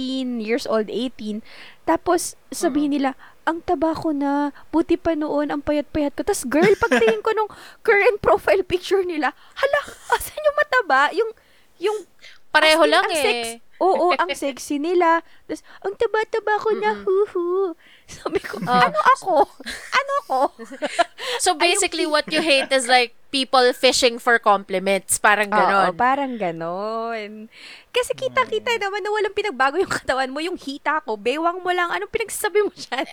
years 0.43 0.69
old, 0.69 0.91
18. 0.91 1.41
Tapos 1.89 2.37
sabihin 2.53 2.93
nila, 2.97 3.17
ang 3.49 3.65
taba 3.65 3.97
ko 3.97 4.13
na, 4.13 4.53
buti 4.69 5.01
pa 5.01 5.17
noon, 5.17 5.49
ang 5.49 5.65
payat-payat 5.65 6.13
ko. 6.13 6.21
Tapos 6.21 6.45
girl, 6.45 6.73
pagtingin 6.77 7.25
ko 7.25 7.33
nung 7.33 7.49
current 7.81 8.21
profile 8.21 8.61
picture 8.61 9.01
nila, 9.01 9.33
hala, 9.33 9.81
asan 10.13 10.37
yung 10.37 10.57
mataba? 10.61 11.01
Yung, 11.17 11.31
yung 11.81 11.99
Pareho 12.53 12.85
in, 12.85 12.93
lang 12.93 13.05
ang 13.09 13.17
eh. 13.17 13.25
sex- 13.25 13.61
oo, 13.81 14.13
ang 14.17 14.31
sexy 14.37 14.77
nila. 14.77 15.25
Tapos, 15.49 15.63
ang 15.85 15.95
taba-taba 15.97 16.55
ko 16.61 16.71
na, 16.77 16.91
huhu. 17.05 17.73
Sabi 18.17 18.41
ko, 18.41 18.57
Ah. 18.65 18.89
ano 18.89 19.01
ako? 19.15 19.35
Ano 19.93 20.13
ako? 20.25 20.39
So 21.45 21.55
basically, 21.55 22.03
what 22.03 22.27
you 22.29 22.41
hate 22.41 22.73
is 22.73 22.89
like 22.89 23.15
people 23.29 23.63
fishing 23.71 24.17
for 24.17 24.41
compliments. 24.41 25.21
Parang 25.21 25.47
Oo, 25.49 25.55
ganon. 25.55 25.93
parang 25.95 26.33
ganon. 26.35 27.47
Kasi 27.93 28.17
kita-kita 28.17 28.75
naman 28.75 29.05
na 29.05 29.13
walang 29.13 29.37
pinagbago 29.37 29.77
yung 29.77 29.93
katawan 30.01 30.33
mo, 30.33 30.41
yung 30.41 30.57
hita 30.57 31.05
ko, 31.05 31.15
bewang 31.15 31.61
mo 31.61 31.71
lang, 31.71 31.93
anong 31.93 32.11
pinagsasabi 32.11 32.65
mo 32.65 32.73
dyan? 32.73 33.07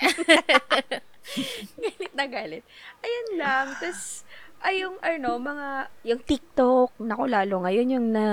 galit 1.77 2.13
na 2.13 2.25
galit. 2.25 2.63
Ayun 3.01 3.29
lang. 3.37 3.65
Tapos, 3.75 4.23
ay 4.65 4.81
yung 4.81 4.97
ano, 4.97 5.37
mga, 5.37 5.67
yung 6.03 6.21
TikTok, 6.21 6.97
naku 6.99 7.25
lalo 7.25 7.61
ngayon, 7.61 7.87
yung 7.91 8.07
na 8.09 8.25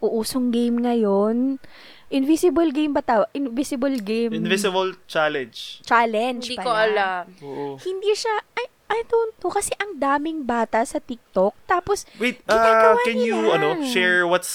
uusong 0.00 0.48
game 0.48 0.80
ngayon. 0.80 1.60
Invisible 2.08 2.70
game 2.70 2.90
ba 2.90 3.02
tawag? 3.02 3.28
Invisible 3.32 3.96
game. 3.98 4.32
Invisible 4.32 4.96
challenge. 5.04 5.82
challenge 5.82 6.46
Hindi 6.46 6.56
pala. 6.56 6.64
ko 6.64 6.70
alam. 6.72 7.22
Oo. 7.42 7.66
Hindi 7.76 8.10
siya, 8.14 8.32
I, 8.54 8.64
I 8.86 9.00
don't 9.04 9.34
know, 9.36 9.50
kasi 9.50 9.74
ang 9.76 9.98
daming 9.98 10.44
bata 10.44 10.84
sa 10.84 11.00
TikTok. 11.00 11.52
Tapos, 11.66 12.06
Wait, 12.16 12.38
uh, 12.46 12.94
can 13.02 13.18
you 13.18 13.34
nila. 13.34 13.56
ano 13.56 13.68
share 13.84 14.24
what's 14.24 14.52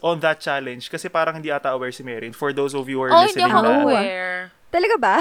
on 0.00 0.18
that 0.18 0.40
challenge? 0.40 0.88
Kasi 0.88 1.06
parang 1.06 1.36
hindi 1.36 1.50
ata 1.50 1.70
aware 1.70 1.92
si 1.92 2.00
Merin. 2.00 2.32
For 2.32 2.50
those 2.50 2.72
of 2.72 2.88
you 2.88 2.98
who 2.98 3.06
are 3.06 3.12
Oh, 3.12 3.22
hindi 3.22 3.38
listening 3.38 3.52
ako 3.52 3.60
na- 3.60 3.82
aware. 3.82 4.34
talaga 4.72 4.96
ba? 4.96 5.16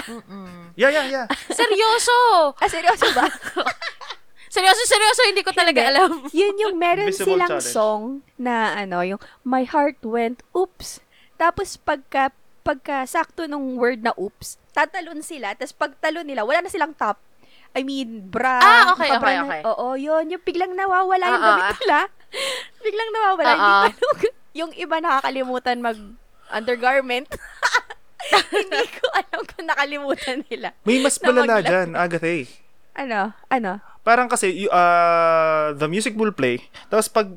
Yeah, 0.74 0.90
yeah, 0.90 1.06
yeah. 1.06 1.26
Seryoso! 1.52 2.18
Ah, 2.56 2.66
seryoso 2.66 3.04
ba? 3.12 3.28
Seryoso, 4.52 4.84
seryoso, 4.84 5.22
hindi 5.26 5.42
ko 5.42 5.52
talaga 5.52 5.80
Hindi. 5.80 5.90
alam. 5.90 6.12
Yun 6.36 6.56
yung 6.60 6.76
meron 6.76 7.08
Invisible 7.08 7.40
silang 7.40 7.52
challenge. 7.56 7.72
song 7.72 8.04
na 8.36 8.76
ano, 8.76 9.00
yung 9.02 9.22
My 9.42 9.64
Heart 9.64 10.04
Went 10.04 10.44
Oops. 10.52 11.00
Tapos 11.36 11.80
pagka, 11.80 12.36
pagka 12.62 13.08
sakto 13.08 13.48
nung 13.48 13.74
word 13.74 14.04
na 14.04 14.12
oops, 14.14 14.60
tatalon 14.70 15.20
sila, 15.22 15.56
tapos 15.56 15.74
pagtalon 15.74 16.22
nila, 16.22 16.44
wala 16.44 16.62
na 16.62 16.70
silang 16.70 16.94
top. 16.94 17.18
I 17.72 17.82
mean, 17.82 18.28
bra. 18.28 18.60
Ah, 18.60 18.84
okay, 18.92 19.08
okay, 19.10 19.34
na- 19.34 19.44
okay. 19.48 19.62
Oo, 19.64 19.96
yun. 19.96 20.28
Yung 20.28 20.44
biglang 20.44 20.76
nawawala 20.76 21.24
yung 21.26 21.40
Ah, 21.40 21.48
damit 21.48 21.64
ah. 21.64 21.76
nila. 21.80 22.00
biglang 22.86 23.10
nawawala. 23.10 23.50
Hindi 23.50 23.64
Ah, 23.64 23.88
ko 23.90 24.06
ah. 24.06 24.12
alam. 24.12 24.34
Yung 24.52 24.72
iba 24.76 24.96
nakakalimutan 25.00 25.78
mag 25.80 25.98
undergarment. 26.52 27.32
Hindi 28.52 28.84
ko 28.92 29.06
alam 29.12 29.42
kung 29.46 29.66
nakalimutan 29.66 30.44
nila. 30.46 30.76
May 30.84 31.00
mas 31.00 31.16
Na 31.18 31.26
malala 31.26 31.54
magla- 31.58 31.64
dyan, 31.66 31.90
Agathe. 31.96 32.36
Ano? 32.94 33.32
Ano? 33.48 33.80
Parang 34.02 34.26
kasi, 34.26 34.66
uh, 34.66 35.74
the 35.74 35.86
music 35.86 36.14
will 36.16 36.34
play, 36.34 36.58
tapos 36.88 37.06
pag 37.06 37.30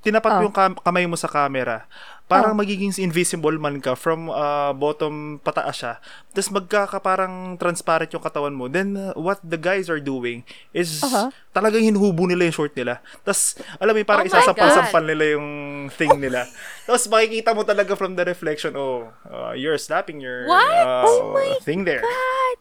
tinapat 0.00 0.36
Oh. 0.36 0.42
yung 0.42 0.52
kam- 0.52 0.76
kamay 0.76 1.04
mo 1.04 1.12
sa 1.14 1.26
camera, 1.26 1.88
parang 2.24 2.52
Oh. 2.52 2.60
magiging 2.60 2.92
invisible 2.98 3.56
man 3.56 3.80
ka 3.80 3.92
from 3.92 4.28
uh, 4.28 4.72
bottom 4.72 5.40
pataas 5.40 5.76
siya. 5.76 5.94
Tapos 6.28 6.48
magkaka 6.50 7.00
parang 7.00 7.56
transparent 7.56 8.08
yung 8.08 8.20
katawan 8.20 8.52
mo. 8.52 8.68
Then, 8.68 8.96
uh, 8.96 9.12
what 9.14 9.40
the 9.40 9.56
guys 9.56 9.88
are 9.88 10.00
doing 10.00 10.44
is 10.70 11.00
Aha. 11.00 11.32
talagang 11.52 11.80
hinuhubo 11.80 12.24
nila 12.24 12.44
yung 12.44 12.56
short 12.58 12.72
nila. 12.72 13.00
Tapos, 13.20 13.56
alam 13.76 13.92
mo, 13.92 13.98
yung 13.98 14.08
parang 14.08 14.24
Oh 14.24 14.30
isasampal-sampal 14.30 15.04
nila 15.04 15.24
yung 15.36 15.48
thing 15.90 16.12
nila. 16.16 16.48
Tapos 16.84 17.04
makikita 17.08 17.52
mo 17.52 17.60
talaga 17.60 17.92
from 17.92 18.12
the 18.12 18.24
reflection, 18.24 18.72
oh, 18.72 19.08
uh, 19.24 19.52
you're 19.52 19.76
slapping 19.76 20.20
your 20.20 20.44
What? 20.44 20.64
uh, 20.80 21.04
Oh 21.04 21.32
my 21.32 21.60
thing 21.60 21.84
there. 21.84 22.00
God! 22.00 22.56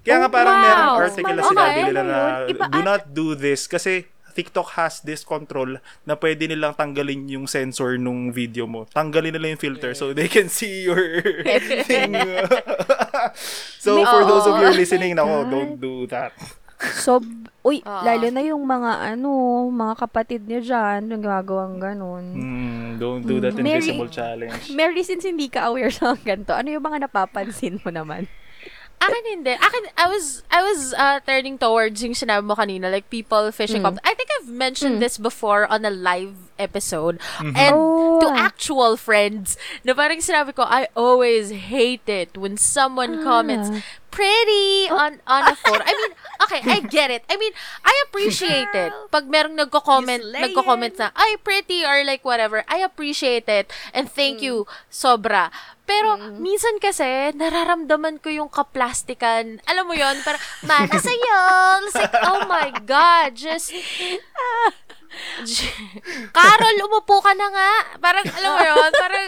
Kaya 0.00 0.16
nga 0.18 0.26
Oh, 0.26 0.32
parang 0.32 0.54
wow. 0.54 0.62
merong 0.62 0.90
article 1.02 1.30
na 1.30 1.42
Okay. 1.42 1.50
sinabi 1.50 1.78
nila 1.84 2.00
na 2.02 2.18
do 2.66 2.80
not 2.80 3.02
do 3.08 3.26
this 3.34 3.64
kasi 3.64 4.04
TikTok 4.30 4.78
has 4.78 5.02
this 5.02 5.20
control 5.20 5.76
na 6.02 6.14
pwede 6.14 6.46
nilang 6.46 6.72
tanggalin 6.72 7.26
yung 7.28 7.44
sensor 7.44 7.98
nung 7.98 8.30
video 8.30 8.64
mo. 8.64 8.86
Tanggalin 8.86 9.30
nila 9.30 9.50
yung 9.50 9.60
filter 9.60 9.92
so 9.92 10.12
they 10.12 10.26
can 10.26 10.46
see 10.48 10.86
your 10.86 11.02
thing. 11.84 12.14
so 13.76 13.96
May- 13.96 14.06
for 14.06 14.22
those 14.24 14.46
of 14.46 14.54
you 14.56 14.70
listening, 14.72 15.14
nako, 15.14 15.44
don't 15.46 15.76
do 15.76 16.06
that. 16.06 16.32
So, 16.96 17.20
uy, 17.60 17.84
Ah. 17.84 18.00
lalo 18.02 18.32
na 18.32 18.40
yung 18.40 18.64
mga 18.64 19.12
ano, 19.12 19.28
mga 19.68 19.94
kapatid 20.00 20.48
niya 20.48 20.60
dyan, 20.62 21.12
yung 21.12 21.20
gumagawang 21.20 21.76
ganun. 21.76 22.24
Mm, 22.32 22.88
don't 22.96 23.20
do 23.22 23.36
that 23.36 23.52
Mm. 23.52 23.60
Mary- 23.60 23.84
invisible 23.84 24.08
challenge. 24.08 24.72
Mary, 24.72 25.02
since 25.02 25.20
hindi 25.22 25.44
ka 25.46 25.68
aware 25.68 25.92
sa 25.94 26.16
ganito, 26.16 26.56
ano 26.56 26.70
yung 26.70 26.80
mga 26.82 27.04
napapansin 27.04 27.76
mo 27.76 27.92
naman? 27.92 28.24
Akin 29.00 29.24
hindi. 29.32 29.56
Akin, 29.56 29.84
I 29.96 30.06
was, 30.12 30.42
I 30.52 30.60
was 30.60 30.92
uh, 30.92 31.20
turning 31.24 31.56
towards 31.56 32.04
yung 32.04 32.12
sinabi 32.12 32.44
mo 32.44 32.54
kanina, 32.54 32.92
like 32.92 33.08
people 33.08 33.48
fishing 33.50 33.80
Mm. 33.80 33.96
comp- 33.96 34.04
I 34.04 34.12
think 34.12 34.28
I've 34.38 34.52
mentioned 34.52 35.00
this 35.00 35.16
before 35.16 35.64
on 35.72 35.84
a 35.84 35.90
live 35.90 36.36
episode. 36.60 37.16
Mm-hmm. 37.40 37.56
And 37.56 37.74
Oh. 37.74 38.20
to 38.20 38.28
actual 38.28 39.00
friends, 39.00 39.56
na 39.88 39.96
parang 39.96 40.20
sinabi 40.20 40.52
ko, 40.52 40.68
I 40.68 40.92
always 40.92 41.48
hate 41.48 42.04
it 42.12 42.36
when 42.36 42.60
someone 42.60 43.24
comments, 43.24 43.72
Ah. 43.72 43.80
Pretty 44.10 44.90
on 44.90 45.22
on 45.24 45.42
a 45.48 45.56
photo. 45.56 45.82
I 45.86 45.94
mean, 45.94 46.12
okay, 46.44 46.60
I 46.66 46.78
get 46.82 47.10
it. 47.10 47.22
I 47.30 47.38
mean, 47.38 47.54
I 47.86 47.94
appreciate 48.10 48.74
it. 48.74 48.92
Pag 49.14 49.30
merong 49.30 49.56
nagko-comment, 49.56 50.34
nagko-comment 50.34 50.94
na, 50.98 51.14
ay, 51.14 51.38
pretty 51.40 51.86
or 51.86 52.02
like 52.04 52.26
whatever, 52.26 52.66
I 52.66 52.82
appreciate 52.82 53.48
it. 53.48 53.70
And 53.94 54.10
thank 54.10 54.42
you, 54.42 54.66
sobra. 54.90 55.54
Pero, 55.90 56.14
minsan 56.38 56.78
kasi, 56.78 57.34
nararamdaman 57.34 58.22
ko 58.22 58.30
yung 58.30 58.46
kaplastikan. 58.46 59.58
Alam 59.66 59.90
mo 59.90 59.94
yon 59.98 60.22
para, 60.22 60.38
mana 60.62 60.94
sa'yo. 60.94 61.42
It's 61.82 61.98
like, 61.98 62.14
oh 62.22 62.46
my 62.46 62.70
God, 62.86 63.34
just, 63.34 63.74
Carol, 66.36 66.76
umupo 66.86 67.18
ka 67.18 67.34
na 67.34 67.50
nga. 67.50 67.98
Parang, 67.98 68.22
alam 68.22 68.50
mo 68.54 68.62
yun, 68.62 68.90
parang, 68.94 69.26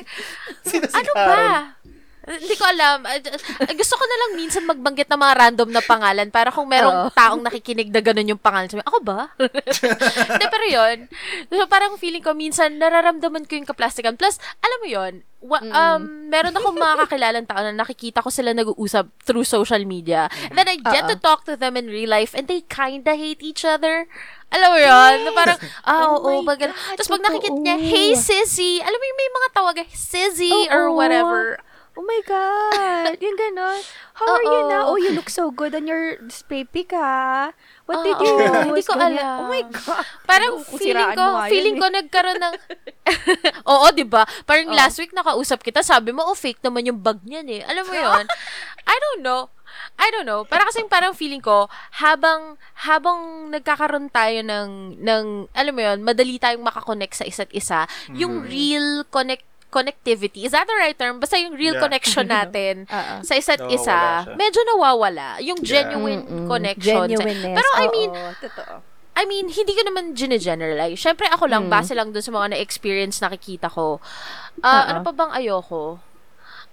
Sino 0.63 0.87
si 0.87 0.95
ano 0.95 1.11
Carol? 1.11 1.35
ba? 1.35 1.82
Hindi 2.23 2.55
ko 2.55 2.65
alam. 2.65 3.03
Uh, 3.03 3.19
uh, 3.19 3.75
Gusto 3.75 3.95
ko 3.99 4.05
na 4.07 4.17
lang 4.17 4.31
minsan 4.39 4.63
magbanggit 4.63 5.11
ng 5.11 5.19
mga 5.19 5.35
random 5.35 5.69
na 5.75 5.83
pangalan 5.83 6.29
para 6.31 6.55
kung 6.55 6.71
merong 6.71 7.11
Oo. 7.11 7.11
taong 7.11 7.43
nakikinig 7.43 7.91
na 7.91 7.99
ganun 7.99 8.31
yung 8.31 8.39
pangalan. 8.39 8.71
Sabi, 8.71 8.87
ako 8.87 8.99
ba? 9.03 9.35
Hindi, 10.31 10.47
pero 10.47 10.65
yun. 10.71 10.97
So, 11.51 11.67
parang 11.67 11.99
feeling 11.99 12.23
ko 12.23 12.31
minsan 12.31 12.79
nararamdaman 12.79 13.51
ko 13.51 13.59
yung 13.59 13.67
kaplastikan. 13.67 14.15
Plus, 14.15 14.39
alam 14.63 14.79
mo 14.79 14.87
yun, 14.87 15.13
wa- 15.43 15.67
um, 15.67 16.31
meron 16.31 16.55
akong 16.55 16.79
mga 16.79 16.95
kakilalang 17.07 17.47
tao 17.51 17.59
na 17.59 17.75
nakikita 17.75 18.23
ko 18.23 18.31
sila 18.31 18.55
nag-uusap 18.55 19.11
through 19.27 19.43
social 19.43 19.83
media. 19.83 20.31
And 20.47 20.55
then 20.55 20.71
I 20.71 20.79
get 20.79 21.11
to 21.11 21.19
Oo. 21.19 21.25
talk 21.27 21.43
to 21.51 21.59
them 21.59 21.75
in 21.75 21.91
real 21.91 22.15
life 22.15 22.39
and 22.39 22.47
they 22.47 22.63
kinda 22.63 23.19
hate 23.19 23.43
each 23.43 23.67
other. 23.67 24.07
Alam 24.53 24.69
mo 24.69 24.79
yun? 24.79 25.15
Na 25.27 25.31
parang, 25.35 25.59
ah, 25.83 26.13
Oh 26.13 26.23
oo, 26.23 26.47
pag, 26.47 26.61
God, 26.61 26.71
Tapos 26.95 27.11
pag 27.11 27.25
nakikita 27.25 27.59
niya, 27.59 27.77
hey, 27.83 28.15
sissy. 28.15 28.79
Alam 28.79 28.95
mo 28.95 29.05
yung 29.11 29.19
may 29.19 29.31
mga 29.33 29.49
tawag, 29.51 29.77
sissy 29.91 30.55
or 30.71 30.87
Oo. 30.87 30.95
whatever. 30.95 31.59
Oh 31.59 31.72
my 32.01 32.21
God. 32.25 33.21
Yung 33.21 33.37
ganon. 33.37 33.81
How 34.17 34.25
are 34.33 34.45
you 34.49 34.61
now? 34.73 34.83
Oh, 34.89 34.97
you 34.97 35.13
look 35.13 35.29
so 35.29 35.53
good 35.53 35.77
on 35.77 35.85
your 35.85 36.17
display 36.25 36.65
pic, 36.65 36.97
ha? 36.97 37.53
What 37.85 38.01
did 38.01 38.17
you 38.17 38.33
use? 38.33 38.65
Hindi 38.65 38.83
ko 38.89 38.95
alam. 38.97 39.37
Oh 39.45 39.49
my 39.53 39.65
God. 39.69 40.05
Parang 40.25 40.65
feeling 40.65 41.13
ko, 41.13 41.25
feeling 41.53 41.77
eh. 41.77 41.81
ko 41.81 41.87
nagkaroon 41.93 42.41
ng... 42.41 42.55
Oo, 43.73 43.87
di 43.93 44.09
ba? 44.09 44.25
Parang 44.49 44.73
Oo. 44.73 44.77
last 44.77 44.97
week 44.97 45.13
nakausap 45.13 45.61
kita, 45.61 45.85
sabi 45.85 46.17
mo, 46.17 46.25
oh, 46.25 46.37
fake 46.37 46.65
naman 46.65 46.89
yung 46.89 46.97
bag 46.97 47.21
niyan 47.29 47.49
eh. 47.49 47.63
Alam 47.69 47.85
mo 47.85 47.93
yon 47.93 48.25
I 48.93 48.97
don't 48.97 49.21
know. 49.21 49.53
I 50.01 50.09
don't 50.13 50.25
know. 50.29 50.49
Para 50.49 50.65
kasi 50.65 50.81
parang 50.89 51.13
feeling 51.13 51.45
ko, 51.45 51.69
habang, 52.01 52.57
habang 52.89 53.53
nagkakaroon 53.53 54.09
tayo 54.09 54.41
ng, 54.41 54.97
ng, 54.97 55.25
alam 55.53 55.73
mo 55.77 55.81
yon 55.85 55.99
madali 56.01 56.41
tayong 56.41 56.65
makakonect 56.65 57.21
sa 57.21 57.29
isa't 57.29 57.53
isa, 57.53 57.85
yung 58.17 58.45
real 58.49 59.05
connect 59.13 59.45
connectivity. 59.73 60.45
Is 60.45 60.53
that 60.53 60.69
the 60.69 60.77
right 60.77 60.93
term? 60.93 61.17
Basta 61.17 61.35
yung 61.35 61.57
real 61.57 61.75
Yeah. 61.75 61.83
connection 61.83 62.29
natin 62.37 62.85
Oo. 62.87 63.15
sa 63.25 63.33
isa't 63.33 63.57
Nawawala 63.59 63.75
isa, 63.75 63.99
siya. 64.23 64.37
medyo 64.37 64.61
nawawala. 64.69 65.29
Yung 65.41 65.59
Yeah. 65.59 65.89
genuine 65.89 66.23
Mm-mm. 66.23 66.47
connection. 66.47 67.09
Genuineness. 67.09 67.57
Pero 67.57 67.69
I 67.73 67.83
Oo, 67.83 67.91
mean, 67.91 68.11
totoo. 68.39 68.75
I 69.13 69.25
mean, 69.25 69.45
hindi 69.47 69.73
ko 69.73 69.83
naman 69.83 70.13
gine-generalize. 70.13 70.97
Siyempre, 70.97 71.29
ako 71.29 71.45
lang, 71.45 71.67
Mm. 71.67 71.73
base 71.73 71.93
lang 71.93 72.13
dun 72.13 72.21
sa 72.21 72.31
mga 72.31 72.53
na-experience 72.53 73.19
nakikita 73.19 73.69
ko. 73.69 74.01
Ah, 74.61 74.69
Oo. 74.69 74.89
ano 74.89 74.99
pa 75.03 75.13
bang 75.13 75.33
ayoko? 75.35 76.01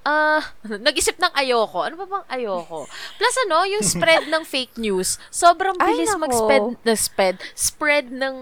Ah, 0.01 0.39
nag-isip 0.87 1.19
ng 1.19 1.35
ayoko. 1.35 1.83
Ano 1.83 1.95
pa 1.95 2.07
bang 2.07 2.25
ayoko? 2.31 2.87
Plus 3.15 3.35
ano, 3.43 3.67
yung 3.67 3.83
spread 3.91 4.31
ng 4.31 4.43
fake 4.43 4.79
news. 4.79 5.19
Sobrang 5.29 5.75
Ay, 5.77 5.91
bilis 5.93 6.07
nako. 6.09 6.23
mag-spread, 6.23 6.65
na 6.79 6.93
spread, 6.95 7.35
spread 7.51 8.05
ng 8.07 8.35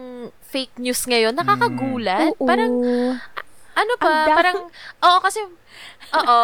fake 0.45 0.77
news 0.77 1.01
ngayon. 1.03 1.33
Nakakagulat. 1.33 2.37
Oo. 2.37 2.45
Parang, 2.45 2.71
ano 3.77 3.93
pa, 3.95 4.09
Ang 4.25 4.33
parang, 4.33 4.57
oo, 4.99 5.17
kasi, 5.21 5.39
oo. 6.11 6.41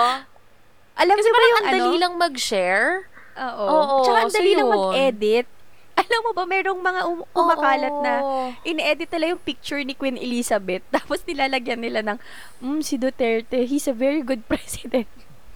Alam 0.94 1.16
Kasi 1.18 1.26
niyo 1.26 1.34
ba 1.34 1.42
yung 1.44 1.58
ang 1.58 1.66
ano? 1.66 1.74
dali 1.74 1.98
lang 1.98 2.14
mag-share. 2.16 3.10
Oo. 3.34 3.66
Oo, 3.66 3.96
Tsaka 4.06 4.18
ang 4.20 4.30
so 4.30 4.38
dali 4.38 4.52
lang 4.54 4.70
yun. 4.70 4.74
mag-edit. 4.78 5.48
Alam 5.94 6.22
mo 6.22 6.32
ba, 6.34 6.44
merong 6.44 6.82
mga 6.82 7.02
um- 7.06 7.26
kumakalat 7.32 7.96
na 8.02 8.14
Oo. 8.20 8.46
in-edit 8.64 9.10
nila 9.10 9.34
yung 9.34 9.42
picture 9.42 9.82
ni 9.82 9.94
Queen 9.94 10.18
Elizabeth 10.18 10.82
tapos 10.96 11.22
nilalagyan 11.24 11.82
nila 11.82 12.02
ng, 12.04 12.18
mm, 12.60 12.82
si 12.82 12.98
Duterte, 12.98 13.66
he's 13.66 13.86
a 13.86 13.94
very 13.94 14.22
good 14.22 14.42
president. 14.52 15.10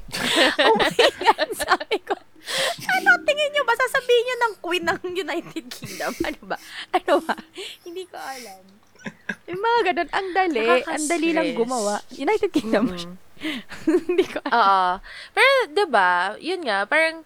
oh 0.61 0.73
my 0.73 0.93
God, 1.19 1.49
sabi 1.53 1.99
ko. 1.99 2.15
Ano, 2.87 3.09
tingin 3.21 3.49
nyo 3.51 3.63
ba, 3.65 3.75
sasabihin 3.75 4.23
nyo 4.23 4.35
ng 4.39 4.53
Queen 4.57 4.85
ng 4.85 4.99
United 5.03 5.65
Kingdom? 5.67 6.13
Ano 6.23 6.41
ba? 6.47 6.57
Ano 6.93 7.13
ba? 7.19 7.35
Hindi 7.83 8.07
ko 8.07 8.15
alam. 8.15 8.76
Yung 9.49 9.61
mga 9.63 9.79
ganun, 9.91 10.09
ang 10.11 10.29
dali. 10.35 10.65
Ang 10.83 11.05
dali 11.07 11.29
lang 11.31 11.49
gumawa. 11.55 12.03
United 12.11 12.51
Kingdom. 12.51 12.91
Mm. 12.91 13.15
Hindi 14.09 14.25
ko 14.25 14.41
alam. 14.43 14.53
Oo. 14.57 14.89
Pero, 15.31 15.53
'di 15.69 15.85
ba 15.87 16.33
yun 16.41 16.61
nga, 16.65 16.89
parang, 16.89 17.21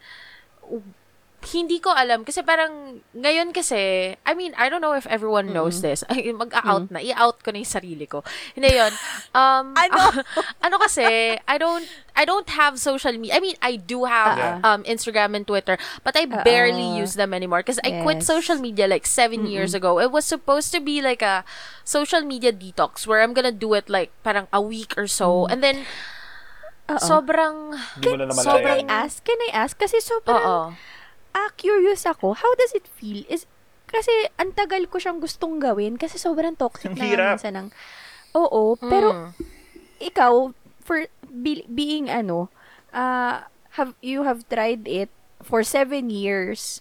hindi 1.42 1.82
ko 1.82 1.90
alam. 1.90 2.22
Kasi 2.22 2.46
parang, 2.46 3.02
ngayon 3.18 3.50
kasi, 3.50 4.14
I 4.22 4.34
mean, 4.38 4.54
I 4.62 4.70
don't 4.70 4.80
know 4.80 4.94
if 4.94 5.10
everyone 5.10 5.50
knows 5.50 5.82
this. 5.82 6.06
Ay, 6.10 6.30
mag-out 6.32 6.94
na. 6.94 7.02
I-out 7.02 7.42
ko 7.42 7.50
na 7.50 7.66
yung 7.66 7.74
sarili 7.74 8.06
ko. 8.06 8.22
Hindi 8.54 8.78
yun. 8.78 8.94
Um, 9.34 9.74
Ano? 9.82 10.22
ano 10.66 10.76
kasi, 10.78 11.34
I 11.42 11.58
don't, 11.58 11.82
I 12.14 12.30
don't 12.30 12.46
have 12.54 12.78
social 12.78 13.18
media. 13.18 13.36
I 13.36 13.42
mean, 13.42 13.58
I 13.58 13.76
do 13.76 14.06
have 14.06 14.38
Yeah. 14.38 14.62
um, 14.62 14.86
Instagram 14.86 15.34
and 15.34 15.48
Twitter, 15.48 15.82
but 16.06 16.14
I 16.14 16.30
Oo. 16.30 16.46
barely 16.46 16.86
use 17.02 17.18
them 17.18 17.34
anymore 17.34 17.66
because 17.66 17.82
I 17.82 18.06
quit 18.06 18.22
Yes. 18.22 18.30
social 18.30 18.62
media 18.62 18.86
like 18.86 19.10
seven 19.10 19.50
years 19.50 19.74
ago. 19.74 19.98
It 19.98 20.14
was 20.14 20.30
supposed 20.30 20.70
to 20.78 20.80
be 20.80 21.02
like 21.02 21.26
a 21.26 21.42
social 21.82 22.22
media 22.22 22.54
detox 22.54 23.10
where 23.10 23.26
I'm 23.26 23.34
gonna 23.34 23.52
do 23.56 23.74
it 23.74 23.90
like 23.90 24.14
parang 24.22 24.46
a 24.54 24.62
week 24.62 24.94
or 24.94 25.10
so. 25.10 25.50
And 25.50 25.64
then, 25.66 25.90
Oo. 26.92 27.00
sobrang, 27.00 27.74
naman 28.04 28.36
Sobrang- 28.36 28.84
Can 28.84 28.92
I 28.92 29.00
ask? 29.08 29.24
Can 29.24 29.40
I 29.48 29.50
ask? 29.56 29.74
Kasi 29.80 30.04
sobrang 30.04 30.44
oo. 30.44 30.60
Ah, 31.34 31.50
curious 31.54 32.04
ako. 32.04 32.34
How 32.34 32.52
does 32.56 32.72
it 32.72 32.86
feel? 32.88 33.24
Is 33.26 33.48
kasi 33.86 34.12
ang 34.36 34.52
tagal 34.52 34.88
ko 34.88 34.98
siyang 34.98 35.20
gustong 35.20 35.60
gawin 35.60 35.96
kasi 35.96 36.16
sobrang 36.16 36.56
toxic 36.56 36.92
Ang 36.92 36.98
na 36.98 37.06
hirap. 37.06 37.36
minsan 37.36 37.56
ng 37.58 37.68
Oo, 38.32 38.80
pero 38.80 39.12
Mm. 39.12 39.30
ikaw 40.02 40.34
for 40.80 41.04
be- 41.26 41.68
being 41.68 42.08
ano, 42.08 42.48
uh, 42.90 43.44
have 43.76 43.92
you 44.00 44.24
have 44.24 44.48
tried 44.48 44.88
it 44.88 45.12
for 45.40 45.60
seven 45.62 46.08
years. 46.08 46.80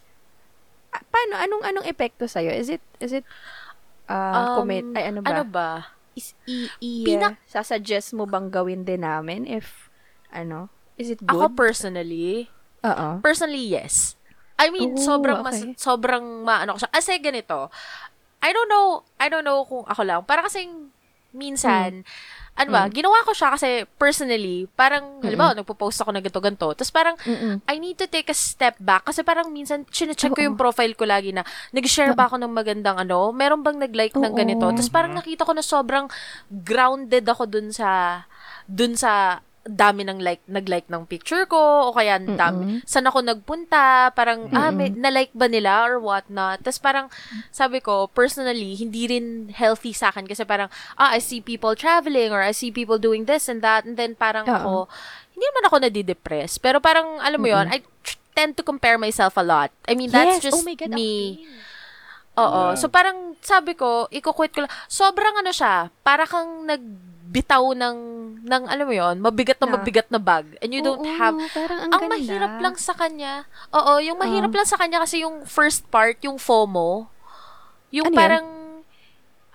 Ah, 0.90 1.02
paano 1.04 1.34
anong 1.36 1.62
anong 1.64 1.86
epekto 1.86 2.26
sa 2.26 2.38
Is 2.40 2.66
it 2.68 2.82
is 2.98 3.10
it 3.12 3.26
uh, 4.06 4.54
Um, 4.54 4.62
comment 4.62 4.86
ay 4.94 5.10
ano 5.10 5.20
ba? 5.20 5.30
Ano 5.32 5.44
ba? 5.44 5.70
Is 6.12 6.34
i, 6.44 6.70
i 6.78 6.90
Pinak- 7.02 7.42
sasuggest 7.44 8.10
mo 8.12 8.26
bang 8.26 8.46
gawin 8.48 8.82
din 8.82 9.02
namin 9.02 9.46
if 9.46 9.90
ano? 10.30 10.70
Is 10.94 11.10
it 11.10 11.18
good? 11.18 11.30
Ako 11.32 11.50
personally, 11.50 12.46
Oo. 12.82 13.18
personally, 13.18 13.62
yes. 13.64 14.14
I 14.60 14.68
mean, 14.68 14.92
Oh, 14.92 15.00
sobrang 15.00 15.40
mas, 15.40 15.64
okay. 15.64 15.72
sobrang 15.80 16.44
maano 16.44 16.76
ko 16.76 16.84
siya. 16.84 16.92
Kasi 16.92 17.16
ganito, 17.18 17.72
I 18.44 18.52
don't 18.52 18.68
know, 18.68 19.00
I 19.16 19.32
don't 19.32 19.44
know 19.44 19.64
kung 19.64 19.88
ako 19.88 20.02
lang. 20.04 20.20
Para 20.28 20.44
kasing 20.44 20.92
minsan, 21.32 22.04
ano 22.58 22.68
ba, 22.74 22.84
ginawa 22.92 23.24
ko 23.24 23.32
siya 23.32 23.56
kasi 23.56 23.88
personally, 23.96 24.68
parang, 24.76 25.22
halimbawa, 25.24 25.56
nagpo-post 25.56 26.04
ako 26.04 26.12
na 26.12 26.20
ganito-ganito. 26.20 26.68
Tapos 26.76 26.92
parang, 26.92 27.16
Mm-mm. 27.24 27.64
I 27.64 27.80
need 27.80 27.96
to 27.96 28.04
take 28.04 28.28
a 28.28 28.36
step 28.36 28.76
back 28.76 29.08
kasi 29.08 29.24
parang 29.24 29.48
minsan 29.48 29.88
chinecheck 29.88 30.34
ko 30.34 30.44
yung 30.44 30.60
profile 30.60 30.92
ko 30.92 31.08
lagi 31.08 31.32
na 31.32 31.40
nag-share 31.72 32.12
ba 32.12 32.28
ako 32.28 32.36
ng 32.36 32.52
magandang 32.52 33.00
ano, 33.00 33.32
meron 33.32 33.64
bang 33.64 33.80
nag-like 33.80 34.12
ng 34.12 34.34
Oo. 34.34 34.36
ganito. 34.36 34.66
Tapos 34.68 34.92
parang 34.92 35.16
nakita 35.16 35.48
ko 35.48 35.56
na 35.56 35.64
sobrang 35.64 36.04
grounded 36.52 37.24
ako 37.24 37.48
dun 37.48 37.72
sa 37.72 38.22
dun 38.68 38.92
sa 38.92 39.40
dami 39.60 40.08
ng 40.08 40.24
like 40.24 40.40
nag-like 40.48 40.88
ng 40.88 41.04
picture 41.04 41.44
ko 41.44 41.88
o 41.88 41.92
kaya 41.92 42.16
dami 42.16 42.80
saan 42.88 43.04
ako 43.04 43.20
nagpunta 43.20 44.08
parang 44.16 44.48
ah 44.56 44.72
may, 44.72 44.88
na-like 44.88 45.28
ba 45.36 45.52
nila 45.52 45.84
or 45.84 46.00
what 46.00 46.24
not 46.32 46.64
tapos 46.64 46.80
parang 46.80 47.06
sabi 47.52 47.84
ko 47.84 48.08
personally 48.08 48.72
hindi 48.72 49.04
rin 49.04 49.52
healthy 49.52 49.92
sa 49.92 50.08
akin 50.08 50.24
kasi 50.24 50.48
parang 50.48 50.72
ah 50.96 51.12
I 51.12 51.20
see 51.20 51.44
people 51.44 51.76
traveling 51.76 52.32
or 52.32 52.40
I 52.40 52.56
see 52.56 52.72
people 52.72 52.96
doing 52.96 53.28
this 53.28 53.52
and 53.52 53.60
that 53.60 53.84
and 53.84 54.00
then 54.00 54.16
parang 54.16 54.48
Oo. 54.48 54.56
ako 54.56 54.72
hindi 55.36 55.44
naman 55.44 55.64
ako 55.68 55.76
nadidepress 55.84 56.56
pero 56.56 56.80
parang 56.80 57.20
alam 57.20 57.36
mo 57.36 57.48
yon 57.52 57.68
I 57.68 57.84
tr- 58.00 58.16
tend 58.32 58.56
to 58.56 58.64
compare 58.64 58.96
myself 58.96 59.36
a 59.36 59.44
lot 59.44 59.68
I 59.84 59.92
mean 59.92 60.08
that's 60.08 60.40
Yes. 60.40 60.48
just 60.48 60.60
oh 60.60 60.64
my 60.64 60.72
God, 60.72 60.96
me. 60.96 61.44
Oo. 62.38 62.72
Yeah. 62.72 62.78
So, 62.78 62.88
parang 62.88 63.36
sabi 63.42 63.74
ko, 63.74 64.06
iko-quit 64.08 64.54
ko 64.54 64.64
lang. 64.64 64.72
Sobrang 64.86 65.34
ano 65.42 65.50
siya, 65.50 65.90
para 66.00 66.24
kang 66.24 66.64
nagbitaw 67.30 67.62
ng, 67.78 67.96
ng 68.42 68.62
alam 68.66 68.84
mo 68.84 68.90
yon 68.90 69.22
mabigat 69.22 69.62
na 69.62 69.70
Na- 69.70 69.74
mabigat 69.78 70.08
na 70.10 70.18
bag. 70.18 70.58
And 70.58 70.74
you 70.74 70.82
don't 70.82 70.98
Oo, 70.98 71.14
have, 71.14 71.38
parang 71.54 71.78
ang, 71.78 71.90
ang 71.92 72.02
ganda. 72.02 72.14
mahirap 72.18 72.52
lang 72.58 72.74
sa 72.74 72.90
kanya, 72.92 73.46
oo, 73.70 74.02
yung 74.02 74.18
mahirap 74.18 74.50
Oo. 74.50 74.58
lang 74.58 74.66
sa 74.66 74.74
kanya 74.74 74.98
kasi 74.98 75.22
yung 75.22 75.46
first 75.46 75.86
part, 75.86 76.18
yung 76.22 76.42
FOMO, 76.42 77.06
yung 77.94 78.10
Ano 78.10 78.12
yan? 78.12 78.18
parang, 78.18 78.46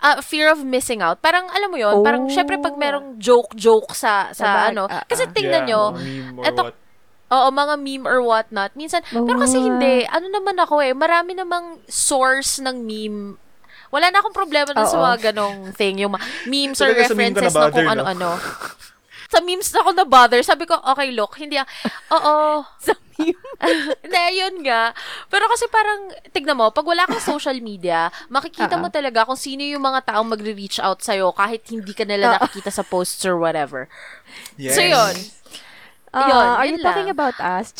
ah, 0.00 0.24
fear 0.24 0.48
of 0.48 0.64
missing 0.64 1.04
out. 1.04 1.20
Parang, 1.20 1.52
alam 1.52 1.68
mo 1.68 1.76
yon 1.76 2.00
parang, 2.00 2.24
Oh. 2.24 2.32
syempre, 2.32 2.56
pag 2.56 2.72
merong 2.74 3.20
joke-joke 3.20 3.92
sa, 3.92 4.32
sa 4.32 4.40
Sa 4.40 4.44
bag, 4.46 4.66
ano, 4.72 4.88
ah, 4.88 5.04
kasi 5.04 5.28
ah. 5.28 5.30
tingnan 5.30 5.62
Yeah, 5.62 5.68
nyo, 5.68 5.82
or 5.86 6.00
meme 6.00 6.32
or 6.32 6.44
eto- 6.48 6.64
what. 6.64 6.76
Oo, 7.26 7.48
mga 7.50 7.74
meme 7.76 8.06
or 8.06 8.22
whatnot. 8.22 8.70
Minsan, 8.72 9.02
pero 9.04 9.36
kasi 9.36 9.58
Oh. 9.58 9.66
hindi. 9.66 10.06
Ano 10.06 10.30
naman 10.30 10.56
ako 10.56 10.78
eh, 10.78 10.94
marami 10.94 11.34
namang 11.34 11.82
source 11.84 12.62
ng 12.62 12.80
meme. 12.80 13.34
Wala 13.90 14.10
na 14.10 14.18
akong 14.20 14.36
problema 14.36 14.70
dun 14.72 14.88
sa 14.88 14.98
mga 14.98 15.32
ganong 15.32 15.72
thing. 15.74 16.02
Yung 16.02 16.14
memes 16.46 16.78
or 16.82 16.90
references 16.92 17.50
na 17.50 17.50
na-bother, 17.50 17.72
kung 17.72 17.86
no? 17.86 17.92
ano-ano. 17.94 18.30
sa 19.26 19.38
memes 19.42 19.68
na 19.74 19.78
ako 19.82 19.90
na-bother. 19.94 20.40
Sabi 20.42 20.64
ko, 20.64 20.78
okay, 20.78 21.10
look, 21.10 21.34
hindi 21.38 21.58
ah. 21.58 21.66
Oo. 22.14 22.62
Sa 22.86 22.94
meme. 22.94 23.34
Hindi, 24.04 24.24
yun 24.36 24.60
nga. 24.60 24.92
Pero 25.32 25.48
kasi 25.48 25.64
parang, 25.72 26.12
tignan 26.36 26.60
mo, 26.60 26.68
pag 26.68 26.84
wala 26.84 27.08
kang 27.08 27.24
social 27.24 27.56
media, 27.64 28.12
makikita 28.28 28.76
mo 28.76 28.92
Oo. 28.92 28.94
talaga 28.94 29.24
kung 29.24 29.40
sino 29.40 29.64
yung 29.64 29.80
mga 29.80 30.12
taong 30.12 30.28
magre-reach 30.28 30.76
out 30.84 31.00
sa'yo 31.00 31.32
kahit 31.32 31.64
hindi 31.72 31.96
ka 31.96 32.04
nila 32.04 32.28
Oo. 32.28 32.34
nakikita 32.36 32.68
sa 32.68 32.84
posts 32.84 33.24
or 33.24 33.40
whatever. 33.40 33.88
Yes. 34.60 34.76
So, 34.76 34.84
yun. 34.84 35.16
Ah, 36.16 36.24
Yun, 36.24 36.46
are 36.56 36.64
yun 36.64 36.72
you 36.72 36.80
talking 36.80 37.08
lang. 37.12 37.16
about 37.20 37.36
us? 37.36 37.76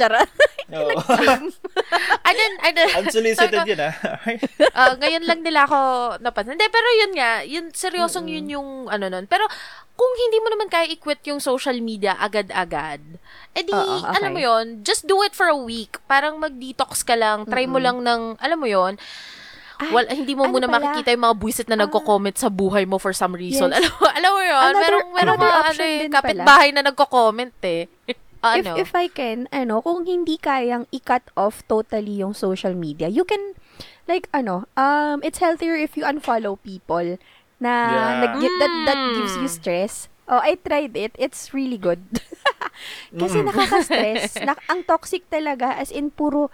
I 2.26 2.32
didn't, 2.36 2.58
I 2.60 2.70
didn't, 2.74 2.96
Unsolicited 3.00 3.54
ko, 3.54 3.64
yun, 3.64 3.80
ah. 3.80 3.94
ah, 4.76 4.92
ngayon 4.92 5.24
lang 5.24 5.40
nila 5.40 5.64
ako 5.64 5.78
napansin. 6.20 6.58
Hindi, 6.58 6.68
pero 6.68 6.88
yun 7.00 7.12
nga, 7.16 7.30
yun, 7.42 7.64
seryosong 7.72 8.28
yun 8.28 8.46
yung 8.50 8.68
ano 8.88 9.08
nun. 9.08 9.24
Pero, 9.24 9.46
kung 9.96 10.12
hindi 10.20 10.38
mo 10.44 10.52
naman 10.52 10.68
kaya 10.68 10.84
i-quit 10.90 11.24
yung 11.24 11.40
social 11.40 11.80
media 11.80 12.12
agad-agad, 12.12 13.00
edi, 13.54 13.72
Oo, 13.72 14.04
okay. 14.04 14.20
alam 14.20 14.30
mo 14.30 14.40
yun, 14.42 14.64
just 14.84 15.08
do 15.08 15.24
it 15.24 15.32
for 15.32 15.48
a 15.48 15.56
week. 15.56 15.96
Parang 16.04 16.36
mag-detox 16.36 17.00
ka 17.00 17.16
lang, 17.16 17.48
try 17.48 17.64
mo 17.64 17.80
lang 17.80 18.04
ng, 18.04 18.36
alam 18.36 18.58
mo 18.60 18.68
yun, 18.68 19.00
Ay, 19.76 19.92
wal, 19.92 20.08
hindi 20.08 20.32
mo 20.32 20.48
ano 20.48 20.52
muna 20.52 20.66
pala? 20.66 20.76
makikita 20.82 21.12
yung 21.12 21.24
mga 21.26 21.36
buwisit 21.36 21.68
na 21.68 21.76
nagko-comment 21.78 22.32
sa 22.32 22.48
buhay 22.48 22.84
mo 22.84 22.96
for 22.96 23.12
some 23.12 23.32
reason. 23.32 23.68
Yes. 23.68 23.76
Alam 23.78 23.90
mo, 23.92 24.04
alam 24.08 24.30
mo 24.30 24.40
yun, 24.42 24.56
Another- 24.58 24.80
merong, 24.82 25.08
merong 25.14 25.36
another 25.36 25.46
mga 25.46 25.52
ano 25.54 25.68
option 25.68 25.84
eh, 25.86 25.96
din 25.96 26.08
pala. 26.08 26.16
kapitbahay 26.18 26.68
na 26.72 26.82
nagko-comment 26.82 27.56
eh. 27.62 27.82
ano? 28.42 28.76
If, 28.76 28.88
if 28.88 28.92
I 28.94 29.08
can, 29.08 29.48
ano, 29.50 29.80
kung 29.80 30.04
hindi 30.04 30.36
kayang 30.36 30.86
i-cut 30.90 31.28
off 31.36 31.62
totally 31.66 32.20
yung 32.20 32.32
social 32.32 32.74
media, 32.74 33.08
you 33.08 33.24
can, 33.24 33.54
like, 34.06 34.28
ano, 34.32 34.64
um, 34.74 35.20
it's 35.22 35.38
healthier 35.38 35.74
if 35.74 35.96
you 35.96 36.04
unfollow 36.04 36.56
people 36.60 37.16
na 37.56 37.72
Yeah. 37.88 38.12
nag- 38.26 38.58
that, 38.60 38.72
that 38.84 39.00
gives 39.16 39.34
you 39.36 39.48
Mm. 39.48 39.56
stress. 39.56 39.94
Oh, 40.26 40.42
I 40.42 40.58
tried 40.58 40.98
it. 40.98 41.14
It's 41.16 41.54
really 41.54 41.78
good. 41.78 42.02
Kasi 43.14 43.40
nakaka-stress. 43.40 44.36
Nak- 44.48 44.64
ang 44.66 44.82
toxic 44.82 45.22
talaga, 45.30 45.78
as 45.78 45.88
in 45.88 46.10
puro, 46.10 46.50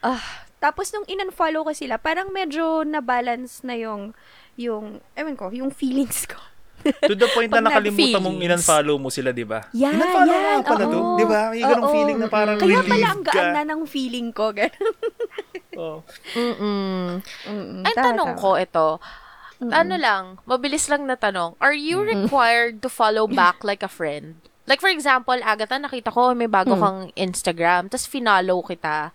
ah, 0.00 0.20
tapos 0.60 0.92
nung 0.92 1.08
in-unfollow 1.08 1.64
ko 1.64 1.72
sila, 1.72 1.96
parang 1.96 2.28
medyo 2.30 2.84
na-balance 2.84 3.64
na 3.64 3.72
yung, 3.74 4.12
yung, 4.54 5.00
ewan 5.16 5.34
ko, 5.34 5.48
yung 5.48 5.72
feelings 5.72 6.28
ko. 6.28 6.36
To 6.80 7.14
the 7.14 7.28
point 7.28 7.48
na 7.48 7.60
nakalimutan 7.60 8.18
mong 8.18 8.38
in-unfollow 8.38 8.96
mo 8.96 9.08
sila, 9.08 9.30
di 9.30 9.42
ba? 9.42 9.68
Yeah, 9.70 9.92
In-unfollow 9.92 10.32
yan, 10.32 10.44
nga 10.56 10.64
pala 10.66 10.84
to. 10.84 10.96
oo. 10.96 11.16
Di 11.16 11.24
ba? 11.24 11.40
May 11.48 11.60
ganong 11.60 11.84
Oo. 11.84 11.94
feeling 11.94 12.16
na 12.16 12.26
parang 12.26 12.56
Kaya 12.56 12.68
relieved 12.78 12.88
pala 12.88 13.06
ang 13.06 13.22
gaan 13.22 13.48
na 13.50 13.62
ng 13.64 13.82
feeling 13.84 14.28
ko. 14.30 14.44
Ganun. 14.50 14.94
Oo. 15.80 15.98
Mm-mm. 16.34 17.20
Mm-mm, 17.46 17.82
Ang 17.82 17.94
tanong 17.94 18.32
ko 18.34 18.56
ito, 18.56 18.96
ano 19.60 19.94
lang, 19.94 20.24
mabilis 20.42 20.88
lang 20.88 21.04
na 21.04 21.14
tanong, 21.14 21.52
are 21.58 21.72
you 21.72 22.00
required 22.00 22.80
to 22.80 22.88
follow 22.88 23.28
back 23.28 23.60
like 23.60 23.80
a 23.80 23.88
friend? 23.88 24.40
Like 24.64 24.78
for 24.78 24.88
example, 24.88 25.36
Agatha, 25.36 25.76
nakita 25.76 26.08
ko 26.08 26.32
may 26.32 26.46
bago 26.46 26.72
Mm. 26.72 26.80
kang 26.80 27.00
Instagram, 27.14 27.82
tapos 27.86 28.06
finollow 28.06 28.62
kita. 28.62 29.10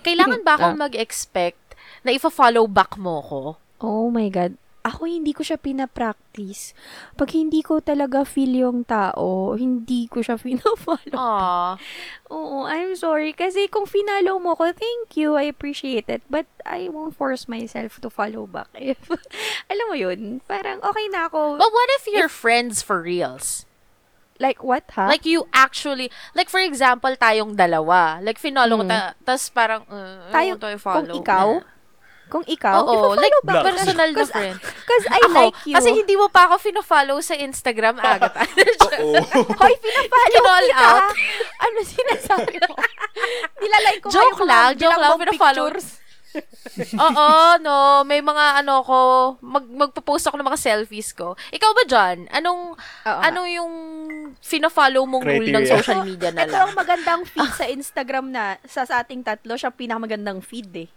Kailangan 0.00 0.42
ba 0.42 0.54
akong 0.54 0.76
Ah. 0.78 0.82
mag-expect 0.84 1.58
na 2.02 2.10
ifa-follow 2.10 2.66
back 2.66 2.94
mo 2.94 3.18
ko? 3.20 3.40
Oh 3.80 4.06
my 4.06 4.28
God. 4.28 4.54
Ako 4.82 5.06
hindi 5.06 5.30
ko 5.30 5.46
siya 5.46 5.56
pinapractice. 5.56 6.74
Pag 7.14 7.30
hindi 7.32 7.62
ko 7.62 7.78
talaga 7.78 8.26
feel 8.26 8.50
yung 8.50 8.82
tao, 8.82 9.54
hindi 9.54 10.10
ko 10.10 10.18
siya 10.20 10.34
pinafollow. 10.42 11.14
Aw. 11.14 11.78
Oo, 12.34 12.66
I'm 12.66 12.98
sorry. 12.98 13.30
Kasi 13.30 13.70
kung 13.70 13.86
finalo 13.86 14.42
mo 14.42 14.58
ko, 14.58 14.74
thank 14.74 15.14
you, 15.14 15.38
I 15.38 15.46
appreciate 15.46 16.10
it. 16.10 16.26
But 16.26 16.50
I 16.66 16.90
won't 16.90 17.14
force 17.14 17.46
myself 17.46 18.02
to 18.02 18.10
follow 18.10 18.50
back. 18.50 18.74
If, 18.74 18.98
alam 19.70 19.86
mo 19.86 19.94
yun, 19.94 20.42
parang 20.50 20.82
okay 20.82 21.06
na 21.14 21.30
ako. 21.30 21.62
But 21.62 21.70
what 21.70 21.88
if 22.02 22.10
you're 22.10 22.26
friends 22.26 22.82
for 22.82 23.02
reals? 23.02 23.66
like 24.42 24.58
what, 24.66 24.82
ha? 24.98 25.06
Like 25.06 25.22
you 25.22 25.46
actually, 25.54 26.10
like 26.34 26.50
for 26.50 26.58
example, 26.58 27.14
tayong 27.14 27.54
dalawa. 27.54 28.18
Like 28.18 28.42
finollow 28.42 28.82
ko, 28.82 28.84
Mm. 28.84 28.90
ta- 28.90 29.14
tas 29.22 29.46
parang, 29.54 29.86
uh, 29.86 30.34
Tayo, 30.34 30.58
kung 30.58 30.82
follow. 30.82 31.22
ikaw, 31.22 31.62
kung 32.32 32.44
ikaw, 32.48 32.80
Oo, 32.80 33.12
like 33.12 33.28
back 33.44 33.60
ka. 33.60 33.64
personal 33.68 34.08
na 34.08 34.16
Cause- 34.16 34.32
friend. 34.32 34.56
Cause 34.88 35.04
I 35.06 35.20
Ako, 35.20 35.36
like 35.36 35.58
you. 35.62 35.74
Kasi 35.76 35.88
hindi 35.92 36.14
mo 36.16 36.32
pa 36.32 36.48
ako 36.48 36.56
fino-follow 36.56 37.20
sa 37.20 37.36
Instagram, 37.36 38.00
Agatha. 38.00 38.40
Oo. 38.88 39.20
Hoy, 39.52 39.74
pinafollow 39.76 40.32
Kinall 40.32 40.66
kita. 40.66 40.80
out. 40.82 41.12
Ano 41.60 41.76
sinasabi 41.84 42.54
mo? 42.64 42.72
Nilalike 43.60 44.00
ko 44.00 44.08
Joke 44.08 44.32
kayo 44.34 44.48
lang, 44.48 44.68
joke 44.74 44.96
lang, 44.96 45.12
pictures. 45.20 46.00
Oo, 46.96 47.28
no. 47.60 48.00
May 48.02 48.24
mga 48.24 48.64
ano 48.64 48.80
ko, 48.80 48.98
mag, 49.44 49.68
magpo-post 49.68 50.24
ako 50.24 50.40
ng 50.40 50.48
mga 50.48 50.56
selfies 50.58 51.12
ko. 51.12 51.36
Ikaw 51.52 51.70
ba, 51.76 51.82
John? 51.84 52.24
Anong, 52.32 52.72
Oo 52.80 53.20
ano 53.20 53.44
yung 53.44 53.72
fino-follow 54.40 55.04
mong 55.04 55.20
rule 55.22 55.52
ng 55.52 55.68
social 55.68 56.00
media 56.00 56.32
na 56.32 56.48
Ito 56.48 56.56
lang? 56.56 56.62
ang 56.64 56.72
magandang 56.72 57.22
feed 57.28 57.52
sa 57.52 57.68
Instagram 57.68 58.32
na 58.32 58.56
sa, 58.64 58.88
sa 58.88 59.04
ating 59.04 59.20
tatlo, 59.20 59.52
siya 59.54 59.68
pinakamagandang 59.68 60.40
feed 60.40 60.72
eh. 60.72 60.88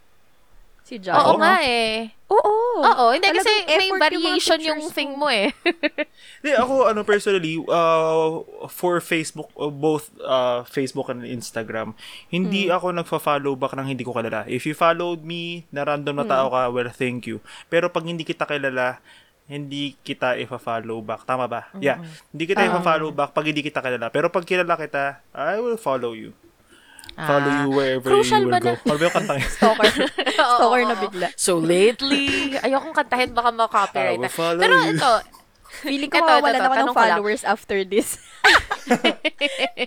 Si 0.85 1.01
John. 1.01 1.17
Oo 1.17 1.33
Oo, 1.33 1.41
nga 1.41 1.65
eh. 1.65 2.13
Oo. 2.29 2.53
Oo, 2.77 3.05
hindi 3.09 3.25
kasi 3.25 3.49
may 3.65 3.89
effort 3.89 4.01
variation 4.05 4.59
yung, 4.61 4.77
pictures 4.85 4.93
thing 4.93 5.17
mo. 5.17 5.25
eh. 5.27 5.49
Hindi, 6.45 6.53
ako, 6.53 6.73
ano, 6.85 7.01
personally, 7.01 7.57
uh, 7.57 8.45
for 8.69 9.01
Facebook, 9.01 9.49
uh, 9.57 9.73
both 9.73 10.13
uh, 10.21 10.61
Facebook 10.63 11.09
and 11.09 11.25
Instagram, 11.25 11.97
hindi 12.29 12.69
Hmm. 12.69 12.77
ako 12.77 12.85
nagfa-follow 13.01 13.57
back 13.57 13.73
ng 13.73 13.89
hindi 13.89 14.05
ko 14.05 14.13
kilala. 14.13 14.45
If 14.45 14.69
you 14.69 14.77
followed 14.77 15.25
me, 15.25 15.65
na 15.69 15.81
random 15.83 16.21
na 16.21 16.25
tao 16.25 16.53
ka, 16.53 16.69
well, 16.69 16.89
thank 16.91 17.25
you. 17.25 17.41
Pero 17.65 17.89
pag 17.89 18.05
hindi 18.05 18.21
kita 18.21 18.45
kilala, 18.45 19.01
hindi 19.45 19.97
kita 19.99 20.37
ifa-follow 20.37 21.01
back. 21.01 21.25
Tama 21.25 21.49
ba? 21.49 21.69
Yeah. 21.77 21.97
Hindi 22.29 22.45
kita 22.45 22.61
ifa-follow 22.61 23.09
back 23.09 23.33
pag 23.33 23.45
hindi 23.45 23.61
kita 23.61 23.81
kilala. 23.81 24.13
Pero 24.13 24.29
pag 24.29 24.45
kilala 24.45 24.73
kita, 24.75 25.25
I 25.33 25.57
will 25.57 25.77
follow 25.77 26.13
you. 26.13 26.33
Follow 27.15 27.47
Ah. 27.47 27.57
you 27.57 27.69
wherever 27.71 28.09
Crucial 28.09 28.43
you 28.43 28.51
ba 28.51 28.59
will 28.59 28.65
go. 28.65 28.69
na- 28.69 28.83
Ano 28.83 28.93
ba 28.93 29.03
yung 29.03 29.15
kantang 29.15 29.39
yun? 29.41 29.49
Stalker. 29.49 29.87
Stalker 30.35 30.81
na 30.83 30.95
bigla. 30.99 31.27
So 31.33 31.51
lately, 31.57 32.27
ayokong 32.57 32.91
kantahin 32.93 33.31
baka 33.31 33.49
I 33.49 33.55
ma-copyright. 33.55 34.19
will 34.19 34.27
na. 34.27 34.31
follow 34.31 34.59
Pero 34.59 34.75
you. 34.83 34.93
ito, 34.93 35.11
Feeling 35.75 36.07
ko 36.07 36.23
mawawala 36.23 36.55
ito, 36.55 36.63
naman 36.63 36.77
ng 36.81 36.95
followers 36.95 37.43
after 37.43 37.83
this. 37.83 38.15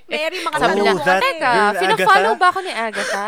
Mary, 0.05 0.39
mga 0.39 0.57
sabi 0.59 0.81
Oh, 0.81 1.01
that 1.01 1.23
teka, 1.23 1.53
fina-follow 1.77 2.35
ba 2.35 2.47
ako 2.51 2.61
ni 2.61 2.73
Agatha? 2.73 3.27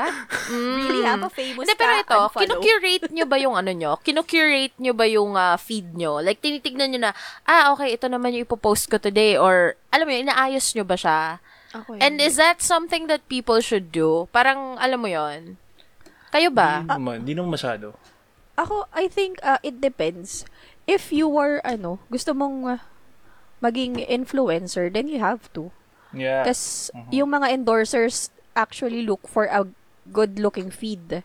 Mm. 0.51 0.75
Really, 0.77 1.03
ha? 1.03 1.15
Pa-famous 1.17 1.65
Hindi, 1.65 1.75
pero 1.75 1.93
ito, 1.97 2.19
kinocurate 2.37 3.09
nyo 3.09 3.25
ba 3.25 3.37
yung 3.39 3.55
ano 3.55 3.71
nyo? 3.71 3.93
Kinocurate 4.03 4.77
nyo 4.77 4.93
ba 4.93 5.07
yung 5.07 5.33
ah, 5.35 5.57
feed 5.57 5.95
nyo? 5.95 6.21
Like, 6.21 6.41
tinitignan 6.41 6.93
nyo 6.93 7.01
na, 7.01 7.13
ah, 7.45 7.73
okay, 7.73 7.95
ito 7.95 8.07
naman 8.07 8.35
yung 8.35 8.45
ipopost 8.45 8.89
ko 8.89 8.99
today. 8.99 9.37
Or, 9.37 9.73
alam 9.89 10.05
mo 10.05 10.13
yun, 10.13 10.29
inaayos 10.29 10.75
nyo 10.75 10.85
ba 10.85 10.97
siya? 10.97 11.41
Ako 11.71 11.99
And 12.03 12.19
is 12.19 12.35
that 12.35 12.59
something 12.59 13.07
that 13.07 13.23
people 13.31 13.63
should 13.63 13.95
do? 13.95 14.27
Parang, 14.35 14.75
alam 14.79 14.99
mo 14.99 15.07
yon 15.07 15.55
Kayo 16.35 16.51
ba? 16.51 16.83
Hindi 16.83 16.99
naman, 16.99 17.15
hindi 17.23 17.35
naman 17.35 17.51
masyado. 17.55 17.95
Ako, 18.59 18.91
I 18.91 19.07
think 19.07 19.39
uh, 19.43 19.59
it 19.63 19.79
depends. 19.79 20.47
If 20.87 21.15
you 21.15 21.31
were, 21.31 21.63
ano, 21.63 22.03
gusto 22.11 22.35
mong 22.35 22.59
uh, 22.67 22.81
maging 23.63 24.03
influencer, 24.03 24.91
then 24.91 25.07
you 25.07 25.23
have 25.23 25.47
to. 25.55 25.71
Yeah. 26.11 26.43
Kasi 26.43 26.91
yung 27.15 27.31
mga 27.31 27.55
endorsers 27.55 28.35
actually 28.59 29.07
look 29.07 29.31
for 29.31 29.47
a 29.47 29.67
good-looking 30.11 30.75
feed. 30.75 31.23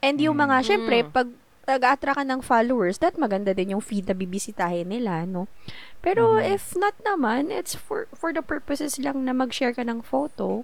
And 0.00 0.16
yung 0.20 0.40
mga, 0.40 0.64
syempre, 0.64 1.04
pag 1.04 1.28
nag-attract 1.66 2.16
ka 2.18 2.24
ng 2.24 2.40
followers, 2.46 3.02
that 3.02 3.18
maganda 3.18 3.50
din 3.50 3.74
yung 3.74 3.82
feed 3.82 4.06
na 4.06 4.14
bibisitahin 4.14 4.86
nila, 4.86 5.26
no? 5.26 5.50
Pero 5.98 6.38
if 6.38 6.78
not 6.78 6.94
naman, 7.02 7.50
it's 7.50 7.74
for 7.74 8.06
for 8.14 8.30
the 8.30 8.42
purposes 8.42 8.96
lang 9.02 9.26
na 9.26 9.34
mag-share 9.34 9.74
ka 9.74 9.82
ng 9.82 10.06
photo, 10.06 10.62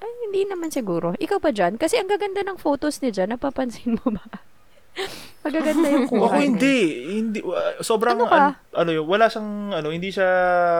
ay, 0.00 0.10
hindi 0.26 0.48
naman 0.48 0.72
siguro. 0.72 1.14
Ikaw 1.16 1.38
ba 1.38 1.54
dyan? 1.54 1.78
Kasi 1.78 2.00
ang 2.00 2.10
gaganda 2.10 2.42
ng 2.42 2.58
photos 2.58 3.00
ni 3.00 3.14
Jan, 3.14 3.30
napapansin 3.30 4.00
mo 4.00 4.16
ba? 4.16 4.26
Magaganda 5.44 5.86
yung 5.92 6.08
kuha. 6.08 6.24
Ako 6.30 6.36
hindi, 6.40 6.76
hindi 7.20 7.38
sobrang 7.84 8.16
Ano 8.16 8.30
an- 8.30 8.56
ano 8.72 8.90
yun, 8.96 9.04
wala 9.04 9.28
siyang 9.28 9.76
ano, 9.76 9.92
hindi 9.92 10.08
siya 10.08 10.24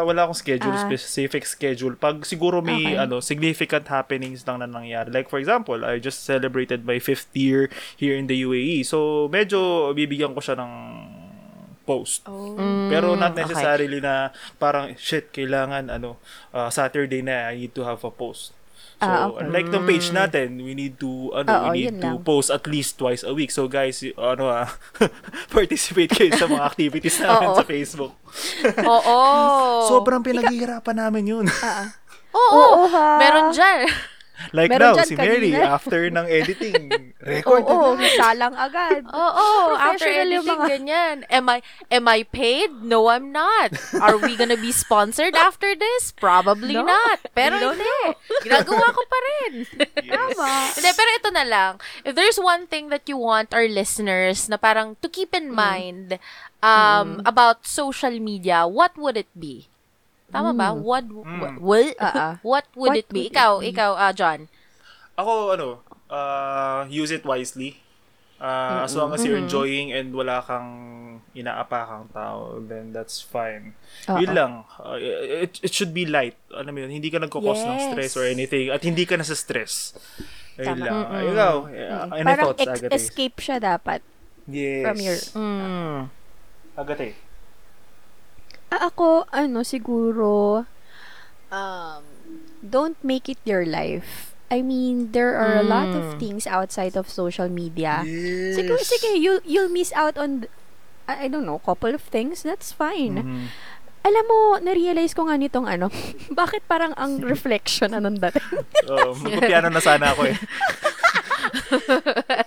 wala 0.07 0.25
akong 0.25 0.41
schedule, 0.41 0.73
Ah. 0.73 0.81
specific 0.81 1.45
schedule. 1.45 1.99
Pag 2.01 2.25
siguro 2.25 2.65
may 2.65 2.97
Okay. 2.97 2.97
ano, 2.97 3.21
significant 3.21 3.85
happenings 3.93 4.41
lang 4.49 4.65
na 4.65 4.69
nangyari. 4.71 5.13
Like 5.13 5.29
for 5.29 5.37
example, 5.37 5.85
I 5.85 6.01
just 6.01 6.25
celebrated 6.25 6.89
my 6.89 6.97
fifth 6.97 7.29
year 7.37 7.69
here 7.99 8.17
in 8.17 8.25
the 8.25 8.41
UAE. 8.41 8.89
So 8.89 9.29
medyo 9.29 9.93
bibigyan 9.93 10.33
ko 10.33 10.41
siya 10.41 10.57
ng 10.57 10.73
post. 11.85 12.25
Oh. 12.25 12.57
Pero 12.89 13.13
not 13.13 13.37
okay. 13.37 13.45
necessarily 13.45 14.01
na 14.01 14.33
parang 14.57 14.97
shit 14.97 15.29
kailangan 15.29 15.93
ano 15.93 16.17
uh, 16.57 16.73
Saturday 16.73 17.21
na 17.21 17.53
I 17.53 17.69
need 17.69 17.77
to 17.77 17.85
have 17.85 18.01
a 18.01 18.09
post. 18.09 18.57
So 18.95 19.05
Ah, 19.05 19.27
okay. 19.27 19.43
unlike 19.43 19.69
ng 19.69 19.85
page 19.85 20.07
natin, 20.11 20.49
we 20.59 20.73
need 20.73 20.97
to 20.97 21.11
ano 21.33 21.51
Oo, 21.51 21.65
we 21.71 21.83
need 21.83 21.87
yun 21.91 21.97
to 22.01 22.11
lang. 22.13 22.23
post 22.23 22.49
at 22.49 22.65
least 22.65 22.95
twice 22.95 23.21
a 23.21 23.31
week. 23.31 23.49
So 23.49 23.67
guys, 23.67 24.01
y- 24.01 24.15
ano 24.15 24.47
ah 24.47 24.71
participate 25.51 26.09
kayo 26.09 26.31
sa 26.33 26.47
mga 26.47 26.63
activities 26.65 27.19
namin 27.19 27.49
Oo. 27.49 27.57
sa 27.57 27.65
Facebook. 27.65 28.13
Oo. 28.87 29.19
Sobrang 29.91 30.21
pinaghihirapan 30.21 30.97
namin 30.97 31.25
'yun. 31.27 31.47
Ah, 31.59 31.85
ah. 31.85 31.89
Oo, 32.33 32.55
Oo, 32.57 32.83
ha? 32.89 33.19
meron 33.19 33.51
dyan. 33.51 33.87
Like 34.53 34.69
Meron 34.69 34.97
now, 34.99 35.05
si 35.07 35.15
Mary, 35.15 35.55
kanina. 35.55 35.73
after 35.73 36.11
ng 36.11 36.27
editing, 36.27 36.91
record 37.25 37.65
Oo, 37.65 37.95
agad. 37.95 38.13
salang 38.19 38.55
agad. 38.55 39.03
Oo, 39.07 39.49
after 39.73 40.05
Professional 40.05 40.29
yung 40.29 40.45
editing, 40.45 40.59
mga- 40.59 40.69
ganyan. 40.69 41.17
Am 41.31 41.47
I, 41.49 41.59
am 41.89 42.05
I 42.07 42.21
paid? 42.23 42.83
No, 42.83 43.09
I'm 43.09 43.33
not. 43.33 43.73
Are 43.97 44.19
we 44.19 44.37
gonna 44.37 44.59
be 44.59 44.71
sponsored 44.71 45.33
after 45.35 45.73
this? 45.73 46.13
Probably 46.13 46.75
No. 46.75 46.85
not. 46.85 47.19
Pero 47.33 47.57
hindi. 47.57 47.99
Ginagawa 48.43 48.87
ko 48.91 49.03
pa 49.07 49.19
rin. 49.25 49.53
Tama. 50.13 50.51
Hindi, 50.75 50.91
pero 50.93 51.11
ito 51.15 51.31
na 51.31 51.45
lang. 51.47 51.73
If 52.03 52.13
there's 52.13 52.37
one 52.37 52.67
thing 52.67 52.91
that 52.91 53.07
you 53.07 53.17
want 53.17 53.55
our 53.55 53.67
listeners 53.67 54.49
na 54.49 54.57
parang 54.57 54.97
to 55.01 55.09
keep 55.09 55.33
in 55.33 55.49
mind 55.49 56.19
um, 56.61 57.21
about 57.25 57.65
social 57.65 58.13
media, 58.19 58.67
what 58.67 58.97
would 58.97 59.17
it 59.17 59.31
be? 59.33 59.69
Tama 60.29 60.51
ba? 60.53 60.73
What, 60.73 61.05
what, 61.09 61.55
what, 61.59 61.95
Ah, 61.97 62.13
ah. 62.13 62.33
what 62.43 62.65
would 62.75 62.91
What 62.91 62.99
it 62.99 63.09
be? 63.09 63.27
would 63.27 63.27
it 63.27 63.33
Ikaw, 63.33 63.51
be? 63.59 63.71
ikaw, 63.71 63.91
ah, 63.95 64.11
John. 64.11 64.49
Ako, 65.15 65.55
ano, 65.55 65.69
uh, 66.09 66.85
use 66.89 67.11
it 67.11 67.23
wisely. 67.23 67.79
Uh, 68.35 68.83
as 68.83 68.93
long 68.93 69.15
as 69.15 69.23
you're 69.23 69.39
Mm-hmm. 69.39 69.47
enjoying 69.47 69.89
and 69.89 70.11
wala 70.13 70.43
kang 70.43 70.69
inaapakang 71.33 72.11
tao, 72.11 72.59
then 72.61 72.91
that's 72.91 73.23
fine. 73.23 73.73
Oo. 74.05 74.19
Yun 74.19 74.33
lang. 74.35 74.53
Uh, 74.77 74.99
it, 74.99 75.63
it 75.63 75.73
should 75.73 75.95
be 75.95 76.05
light. 76.05 76.35
Alam 76.51 76.75
mo 76.75 76.79
yun, 76.83 76.93
hindi 76.93 77.09
ka 77.09 77.23
nagkakos 77.23 77.63
ng 77.63 77.79
Yes. 77.79 77.87
stress 77.89 78.13
or 78.19 78.27
anything. 78.27 78.69
At 78.69 78.83
hindi 78.83 79.07
ka 79.07 79.17
nasa 79.17 79.33
stress. 79.33 79.95
Ayun 80.55 80.67
Tama. 80.77 80.83
lang. 80.83 80.95
Uh, 81.09 81.23
ikaw, 81.25 81.55
uh, 81.65 82.05
any 82.13 82.27
Parang 82.27 82.45
thoughts, 82.45 82.61
ex- 82.61 82.83
Agate? 82.83 82.93
escape 82.93 83.37
siya 83.39 83.57
dapat 83.57 84.01
Yes. 84.45 84.83
from 84.83 84.97
your... 84.99 85.19
Mm. 85.33 85.99
Agate. 86.75 87.09
Ah, 88.75 88.91
ako, 88.91 89.31
ano, 89.31 89.63
siguro, 89.63 90.67
um, 91.55 92.03
don't 92.59 92.99
make 93.07 93.31
it 93.31 93.39
your 93.47 93.63
life. 93.63 94.35
I 94.51 94.63
mean, 94.63 95.15
there 95.15 95.39
are 95.39 95.59
a 95.59 95.67
lot 95.67 95.95
of 95.95 96.19
things 96.19 96.47
outside 96.47 96.99
of 96.99 97.07
social 97.07 97.47
media. 97.47 98.03
Yes. 98.03 98.59
Sige, 98.59 98.75
sige, 98.83 99.11
you, 99.15 99.39
you'll 99.47 99.71
miss 99.71 99.95
out 99.95 100.19
on, 100.19 100.51
I 101.07 101.31
don't 101.31 101.47
know, 101.47 101.63
couple 101.63 101.95
of 101.95 102.03
things. 102.03 102.43
That's 102.43 102.75
fine. 102.75 103.23
Mhm. 103.23 103.47
Alam 104.05 104.25
mo, 104.29 104.39
na-realize 104.61 105.17
ko 105.17 105.25
nga 105.31 105.39
nitong 105.39 105.65
ano, 105.65 105.89
bakit 106.35 106.67
parang 106.67 106.93
ang 106.99 107.23
reflection 107.25 107.95
na 107.95 108.03
nung 108.03 108.19
dating? 108.19 108.43
Oh, 108.91 109.17
magpapiano 109.17 109.73
na 109.73 109.81
sana 109.81 110.13
ako 110.13 110.29
eh. 110.29 110.37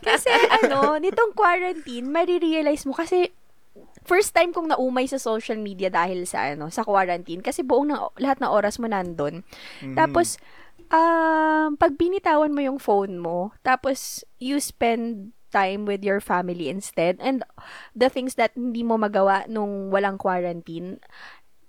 kasi 0.08 0.30
ano, 0.62 1.02
nitong 1.02 1.34
quarantine, 1.34 2.06
marirealize 2.06 2.86
mo 2.86 2.94
kasi 2.94 3.34
first 4.08 4.32
time 4.32 4.56
kong 4.56 4.72
naumay 4.72 5.04
sa 5.06 5.20
social 5.20 5.60
media 5.60 5.92
dahil 5.92 6.24
sa 6.24 6.56
ano, 6.56 6.72
sa 6.72 6.88
quarantine 6.88 7.44
kasi 7.44 7.62
buong 7.62 7.92
na, 7.92 8.08
lahat 8.18 8.40
ng 8.40 8.52
oras 8.52 8.80
mo 8.80 8.88
nandun. 8.88 9.44
Mhm. 9.84 9.96
Tapos 10.00 10.40
um 10.88 11.76
pag 11.76 12.00
binitawan 12.00 12.56
mo 12.56 12.62
yung 12.64 12.80
phone 12.80 13.20
mo, 13.20 13.52
tapos 13.62 14.24
you 14.40 14.58
spend 14.64 15.36
time 15.52 15.88
with 15.88 16.04
your 16.04 16.20
family 16.20 16.68
instead 16.68 17.16
and 17.24 17.44
the 17.96 18.12
things 18.12 18.36
that 18.36 18.52
hindi 18.56 18.84
mo 18.84 19.00
magawa 19.00 19.48
nung 19.48 19.92
walang 19.92 20.20
quarantine, 20.20 21.00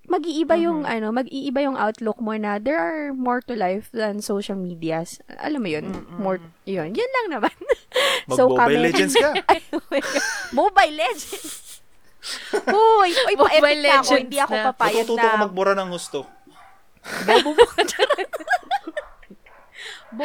mag-iiba 0.08 0.56
yung 0.56 0.88
ano, 0.88 1.12
mag-iiba 1.12 1.60
yung 1.62 1.76
outlook 1.76 2.18
mo 2.18 2.32
na 2.34 2.56
there 2.56 2.80
are 2.80 3.12
more 3.12 3.44
to 3.44 3.52
life 3.54 3.92
than 3.92 4.24
social 4.24 4.56
medias. 4.56 5.20
Alam 5.38 5.60
mo 5.62 5.68
yun? 5.68 5.84
More 6.16 6.40
yun. 6.64 6.96
Yun 6.96 7.10
lang 7.12 7.26
naman. 7.38 7.54
Mag-Mobile 8.28 8.82
Legends 8.88 9.14
ka. 9.14 9.36
Ay, 9.46 9.60
oh. 9.76 9.84
Mobile 10.56 10.96
Legends. 10.96 11.67
Uy, 12.68 13.10
uy, 13.14 13.34
pa-epic 13.36 13.78
na 13.78 14.02
ako. 14.02 14.12
Hindi 14.18 14.38
ako 14.38 14.52
na. 14.52 14.64
papayag 14.72 15.06
Matututo 15.06 15.22
ko 15.22 15.28
na. 15.30 15.42
magbura 15.42 15.72
ng 15.72 15.90
gusto. 15.90 16.18
Bobo 17.24 17.50
mo. 17.54 17.64
Bo- 20.08 20.24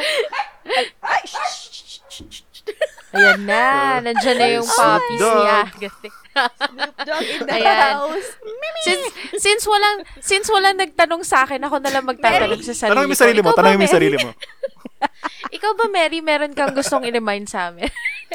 ay, 0.64 0.86
ay, 0.98 1.22
shh. 1.24 2.42
Ayan 3.14 3.46
na. 3.46 4.00
Nandyan 4.02 4.36
na 4.36 4.48
yung 4.50 4.66
Snoop 4.66 4.80
puppies 4.98 5.20
Dogg. 5.20 5.38
niya. 5.38 5.58
Agate. 5.62 6.08
Dog 7.04 7.22
in 7.22 7.40
the 7.46 7.52
Ayan. 7.54 7.94
house. 7.94 8.28
since, 8.82 9.04
since 9.38 9.62
walang, 9.64 9.96
since 10.18 10.46
walang 10.50 10.74
nagtanong 10.74 11.22
sa 11.22 11.46
akin, 11.46 11.62
ako 11.62 11.78
na 11.78 11.94
lang 11.94 12.02
magtatanong 12.02 12.58
sa 12.60 12.74
sarili 12.74 12.90
Tanongin 12.90 13.10
mo 13.12 13.16
sarili 13.16 13.38
mo. 13.38 13.46
Ikaw 13.46 13.54
ba, 13.54 13.58
Tanongin 13.62 13.78
mo 13.78 13.86
sarili 13.86 14.16
mo. 14.18 14.30
Ikaw 15.56 15.72
ba, 15.78 15.86
Mary, 15.86 16.18
meron 16.18 16.52
kang 16.52 16.74
gustong 16.74 17.06
i-remind 17.06 17.46
sa 17.46 17.70
amin? 17.70 17.86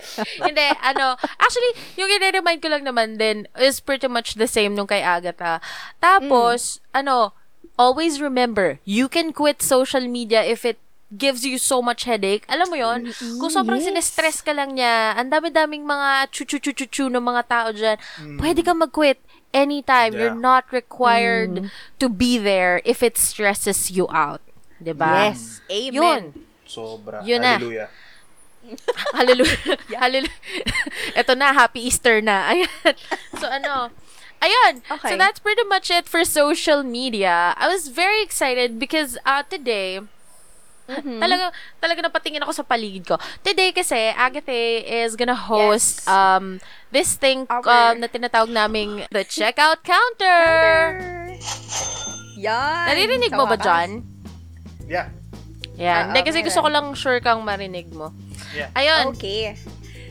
Hindi, 0.45 0.67
ano, 0.83 1.15
actually, 1.39 1.71
yung 1.95 2.09
i-remind 2.09 2.59
ko 2.61 2.69
lang 2.69 2.83
naman 2.83 3.17
din 3.17 3.47
is 3.59 3.79
pretty 3.79 4.07
much 4.07 4.35
the 4.35 4.47
same 4.47 4.75
nung 4.75 4.87
kay 4.87 5.01
Agatha. 5.01 5.59
Tapos, 6.01 6.79
ano, 6.93 7.33
always 7.79 8.19
remember, 8.19 8.79
you 8.83 9.07
can 9.07 9.31
quit 9.31 9.61
social 9.61 10.03
media 10.07 10.43
if 10.43 10.65
it 10.65 10.77
gives 11.09 11.41
you 11.41 11.57
so 11.57 11.81
much 11.81 12.05
headache. 12.05 12.45
Alam 12.45 12.69
mo 12.69 12.77
yon 12.77 13.09
Kung 13.41 13.49
sobrang 13.49 13.81
yes. 13.81 13.89
sinestress 13.89 14.45
ka 14.45 14.53
lang 14.53 14.77
niya, 14.77 15.17
ang 15.17 15.33
dami-daming 15.33 15.81
mga 15.81 16.29
chu-chu-chu-chu 16.29 17.09
ng 17.09 17.23
mga 17.23 17.41
tao 17.49 17.67
dyan, 17.73 17.97
pwede 18.37 18.61
kang 18.61 18.77
mag-quit 18.77 19.17
anytime. 19.53 20.13
Yeah. 20.13 20.29
You're 20.29 20.37
not 20.37 20.69
required 20.69 21.73
to 21.97 22.07
be 22.09 22.37
there 22.37 22.81
if 22.85 23.01
it 23.01 23.17
stresses 23.17 23.89
you 23.89 24.05
out. 24.13 24.41
'Di 24.79 24.93
ba? 24.93 25.33
Yes. 25.33 25.61
Amen. 25.67 25.93
Yun. 25.93 26.21
Sobra. 26.69 27.25
Yun 27.25 27.41
na. 27.41 27.57
Hallelujah. 27.57 27.89
Hallelujah. 29.17 29.77
Hallelujah. 29.97 30.39
Ito 31.15 31.33
na, 31.33 31.53
happy 31.53 31.87
Easter 31.87 32.21
na. 32.21 32.45
Ayan. 32.53 32.95
So, 33.39 33.47
ano, 33.47 33.89
ayun. 34.39 34.83
Okay. 34.85 35.09
So, 35.11 35.15
that's 35.17 35.39
pretty 35.39 35.63
much 35.65 35.89
it 35.89 36.05
for 36.05 36.23
social 36.23 36.83
media. 36.83 37.55
I 37.57 37.67
was 37.67 37.87
very 37.89 38.21
excited 38.21 38.77
because 38.77 39.17
uh, 39.25 39.43
today, 39.43 40.01
Mm-hmm. 40.89 41.21
talaga, 41.21 41.53
talaga 41.77 41.99
napatingin 42.09 42.41
ako 42.41 42.49
sa 42.49 42.65
paligid 42.65 43.05
ko. 43.05 43.13
Today 43.45 43.69
kasi, 43.69 44.09
Agathe 44.09 44.81
is 44.81 45.13
gonna 45.13 45.37
host 45.37 46.01
Yes. 46.01 46.09
um 46.09 46.57
this 46.89 47.13
thing 47.13 47.45
um, 47.45 47.93
na 48.01 48.09
tinatawag 48.09 48.49
naming 48.49 49.05
the 49.13 49.21
checkout 49.21 49.85
counter. 49.85 50.49
Yan. 52.41 52.85
Naririnig 52.89 53.29
mo 53.37 53.45
ba. 53.45 53.53
John? 53.53 54.01
Yeah. 54.89 55.13
Oo, 55.77 56.03
Hindi, 56.09 56.19
kasi 56.25 56.41
gusto 56.41 56.65
ko 56.65 56.73
lang 56.73 56.89
sure 56.97 57.21
kang 57.21 57.45
marinig 57.45 57.93
mo. 57.93 58.09
Yeah. 58.55 58.69
Ayun. 58.73 59.13
Okay. 59.15 59.55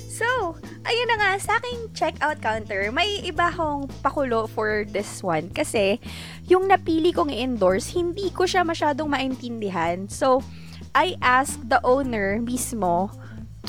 So, 0.09 0.59
ayun 0.83 1.09
na 1.15 1.17
nga, 1.21 1.31
sa 1.39 1.63
aking 1.63 1.95
checkout 1.95 2.43
counter, 2.43 2.91
may 2.91 3.23
iba 3.23 3.55
akong 3.55 3.87
pakulo 4.03 4.51
for 4.51 4.83
this 4.91 5.23
one. 5.23 5.47
Kasi, 5.55 6.03
yung 6.51 6.67
napili 6.67 7.15
kong 7.15 7.31
i-endorse, 7.31 7.95
hindi 7.95 8.35
ko 8.35 8.43
siya 8.43 8.67
masyadong 8.67 9.07
maintindihan. 9.07 10.11
So, 10.11 10.43
I 10.91 11.15
asked 11.23 11.71
the 11.71 11.79
owner 11.87 12.43
mismo 12.43 13.15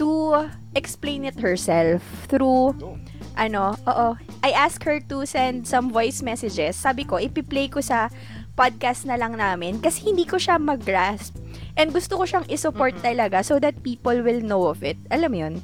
to 0.02 0.50
explain 0.74 1.28
it 1.28 1.38
herself 1.38 2.02
through 2.26 2.74
No. 2.82 2.98
ano, 3.38 3.78
oo. 3.86 4.18
I 4.42 4.50
asked 4.50 4.88
her 4.90 4.98
to 5.12 5.30
send 5.30 5.70
some 5.70 5.94
voice 5.94 6.26
messages. 6.26 6.74
Sabi 6.80 7.06
ko, 7.06 7.22
ipi-play 7.22 7.70
ko 7.70 7.84
sa 7.84 8.10
podcast 8.58 9.06
na 9.06 9.16
lang 9.16 9.38
namin 9.38 9.78
kasi 9.80 10.10
hindi 10.10 10.26
ko 10.26 10.42
siya 10.42 10.58
mag-grasp. 10.58 11.36
And 11.80 11.96
gusto 11.96 12.20
ko 12.20 12.28
siyang 12.28 12.44
isupport 12.52 13.00
talaga 13.00 13.40
so 13.40 13.56
that 13.58 13.80
people 13.82 14.20
will 14.20 14.44
know 14.44 14.68
of 14.68 14.84
it. 14.84 15.00
Alam 15.08 15.30
mo 15.32 15.38
yun? 15.40 15.56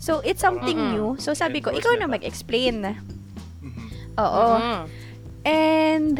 So, 0.00 0.24
it's 0.24 0.40
something 0.40 0.74
Mm-mm. 0.74 0.92
new. 0.96 1.08
So, 1.20 1.36
sabi 1.36 1.60
ko, 1.60 1.68
ikaw 1.68 1.92
na 2.00 2.08
mag-explain. 2.08 2.96
Mhm. 3.60 4.16
Oo. 4.16 4.46
Mhm. 4.56 4.80
And, 5.44 6.16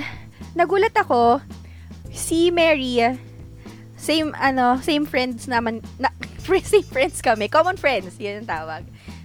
nagulat 0.52 0.92
ako, 0.92 1.40
si 2.12 2.52
Mary, 2.52 3.00
same, 3.96 4.36
ano, 4.36 4.76
same 4.84 5.08
friends 5.08 5.48
naman, 5.48 5.80
na, 5.96 6.12
same 6.68 6.84
friends 6.84 7.24
kami, 7.24 7.48
common 7.48 7.80
friends, 7.80 8.20
yun 8.20 8.44
ang 8.44 8.48
tawag. 8.50 8.82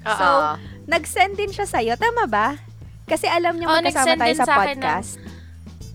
So, 0.07 0.23
Oo. 0.23 0.55
nag-send 0.87 1.35
din 1.35 1.51
siya 1.51 1.67
sa'yo, 1.67 1.99
tama 1.99 2.27
ba? 2.27 2.55
Kasi 3.03 3.27
alam 3.27 3.59
niyo 3.59 3.67
Oo, 3.67 3.83
magkasama 3.83 4.23
tayo 4.23 4.35
sa 4.39 4.47
sa 4.47 4.55
akin 4.55 4.79
ng- 4.79 4.83
podcast. 4.87 5.13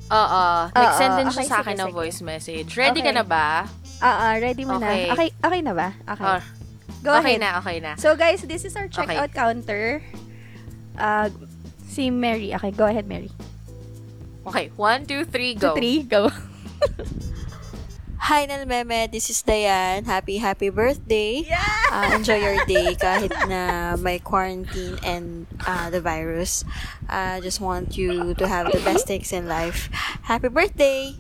Oo. 0.09 0.45
Nag-send 0.73 1.13
din 1.17 1.29
siya 1.29 1.43
okay, 1.45 1.49
sa 1.49 1.57
sige, 1.57 1.65
akin 1.65 1.77
ng 1.79 1.93
voice 1.93 2.21
message. 2.21 2.69
Ready 2.77 3.01
ka 3.01 3.13
Okay. 3.13 3.17
na 3.17 3.25
ba? 3.25 3.49
Ah, 3.99 4.31
ah, 4.31 4.35
ready 4.39 4.63
mo 4.65 4.79
Okay. 4.79 5.07
na. 5.09 5.13
Okay, 5.15 5.29
okay 5.43 5.61
na 5.61 5.73
ba? 5.75 5.89
Okay. 6.07 6.23
Oh, 6.25 6.41
Go 7.03 7.11
okay 7.19 7.35
ahead. 7.39 7.43
na, 7.43 7.51
okay 7.59 7.79
na. 7.83 7.95
So 7.99 8.15
guys, 8.15 8.43
this 8.43 8.65
is 8.65 8.75
our 8.75 8.87
checkout 8.87 9.35
counter. 9.35 10.03
Uh, 10.99 11.31
si 11.87 12.11
Mary. 12.11 12.55
Okay, 12.55 12.71
go 12.71 12.87
ahead, 12.87 13.07
Mary. 13.07 13.31
Okay, 14.47 14.71
one, 14.79 15.05
two, 15.05 15.25
three, 15.27 15.55
Two, 15.55 15.61
go. 15.61 15.77
three, 15.77 16.03
go. 16.03 16.31
Hi, 18.29 18.45
Nal 18.45 18.67
Meme. 18.67 19.09
This 19.11 19.31
is 19.31 19.41
Diane. 19.43 20.05
Happy, 20.05 20.37
happy 20.37 20.69
birthday. 20.69 21.47
Yeah! 21.49 21.65
Uh, 21.93 22.13
enjoy 22.13 22.37
your 22.37 22.61
day 22.67 22.93
kahit 22.99 23.33
na 23.49 23.97
may 23.97 24.19
quarantine 24.19 24.99
and 25.01 25.47
uh, 25.65 25.89
the 25.89 26.01
virus. 26.03 26.65
I 27.09 27.41
just 27.41 27.61
want 27.61 27.97
you 27.97 28.35
to 28.37 28.45
have 28.45 28.69
the 28.69 28.81
best 28.85 29.07
things 29.07 29.33
in 29.33 29.49
life. 29.49 29.89
Happy 30.29 30.49
birthday! 30.53 31.15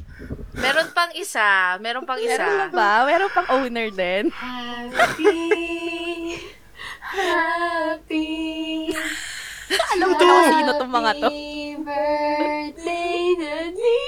Meron 0.58 0.88
pang 0.90 1.10
isa. 1.14 1.78
Meron 1.78 2.02
pang 2.02 2.18
Meron 2.18 2.34
isa. 2.34 2.68
ba? 2.74 3.06
Meron 3.06 3.30
pang 3.30 3.48
owner 3.54 3.88
din. 3.90 4.30
Happy, 4.34 5.36
happy, 7.00 8.92
Alam 9.68 10.10
ko 10.16 10.22
na 10.24 10.34
sino 10.48 10.70
tong 10.76 10.92
mga 10.92 11.12
to. 11.18 11.28
birthday 11.84 13.24
to 13.36 13.52
me. 13.72 13.98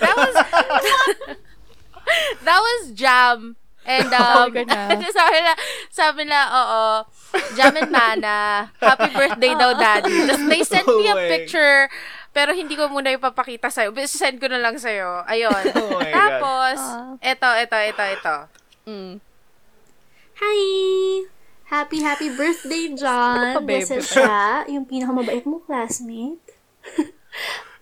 That 0.00 0.14
was, 0.14 0.34
That 2.42 2.60
was 2.60 2.80
Jam. 2.92 3.56
And 3.82 4.06
Oh, 4.14 4.46
um, 4.46 4.54
na. 4.54 4.94
sabi 5.18 5.38
na, 5.42 5.52
sabi 5.90 6.22
na, 6.22 6.40
oo, 6.46 6.82
Jam 7.58 7.74
and 7.74 7.90
Mana, 7.90 8.70
happy 8.78 9.10
birthday 9.10 9.58
daw, 9.58 9.74
daddy. 9.74 10.22
Tapos 10.30 10.46
they 10.46 10.62
sent 10.62 10.86
me 10.86 11.10
a 11.10 11.18
Oh 11.18 11.26
picture, 11.26 11.90
pero 12.32 12.56
hindi 12.56 12.74
ko 12.74 12.88
muna 12.88 13.12
ipapakita 13.12 13.68
sa'yo. 13.68 13.92
Send 14.08 14.40
ko 14.40 14.48
na 14.48 14.56
lang 14.58 14.80
sa'yo. 14.80 15.22
Ayun. 15.28 15.64
Oh. 15.76 16.00
Tapos, 16.00 16.78
Ah. 16.80 17.12
eto, 17.20 17.48
eto, 17.60 17.76
eto, 17.76 18.02
eto. 18.02 18.36
Mm. 18.88 19.20
Hi! 20.40 20.60
Happy, 21.68 22.00
happy 22.02 22.28
birthday, 22.32 22.92
John! 22.96 23.64
Baby. 23.64 23.84
Basta 23.84 24.00
siya, 24.00 24.40
yung 24.68 24.84
pinakamabait 24.84 25.44
mong 25.44 25.64
classmate. 25.64 26.40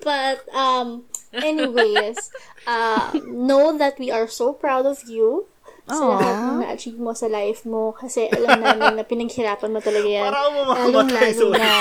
But, 0.05 0.47
um, 0.55 1.05
anyways, 1.33 2.31
uh, 2.67 3.11
know 3.27 3.77
that 3.77 3.99
we 3.99 4.11
are 4.11 4.27
so 4.27 4.53
proud 4.53 4.87
of 4.87 5.03
you 5.07 5.47
sa 5.91 6.05
Aw. 6.07 6.11
lahat 6.15 6.37
ng 6.39 6.61
na-achieve 6.63 7.01
mo 7.03 7.13
sa 7.13 7.27
life 7.27 7.67
mo 7.67 7.93
kasi 7.93 8.31
alam 8.31 8.63
namin 8.63 8.97
na 8.97 9.05
pinaghirapan 9.05 9.71
mo 9.75 9.81
talaga 9.83 10.09
yan. 10.09 10.31
Para 10.31 10.41
Lalong-lalo 10.87 11.35
sorry. 11.35 11.59
na 11.59 11.73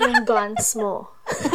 yung 0.00 0.16
guns 0.24 0.66
mo. 0.78 1.10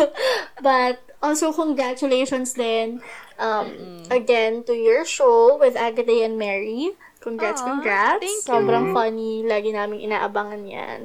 But 0.66 1.00
also, 1.24 1.50
congratulations 1.56 2.54
din 2.54 3.02
um, 3.41 3.68
again 4.12 4.64
to 4.68 4.74
your 4.76 5.04
show 5.04 5.58
with 5.58 5.76
Agatha 5.76 6.24
and 6.24 6.38
Mary. 6.38 6.93
Congrats, 7.24 7.66
Aw, 7.66 7.66
congrats. 7.66 8.22
thank 8.22 8.46
you. 8.46 8.46
Sobrang 8.46 8.93
funny. 8.93 9.41
Lagi 9.41 9.74
namin 9.74 10.06
inaabangan 10.06 10.62
yan. 10.70 11.00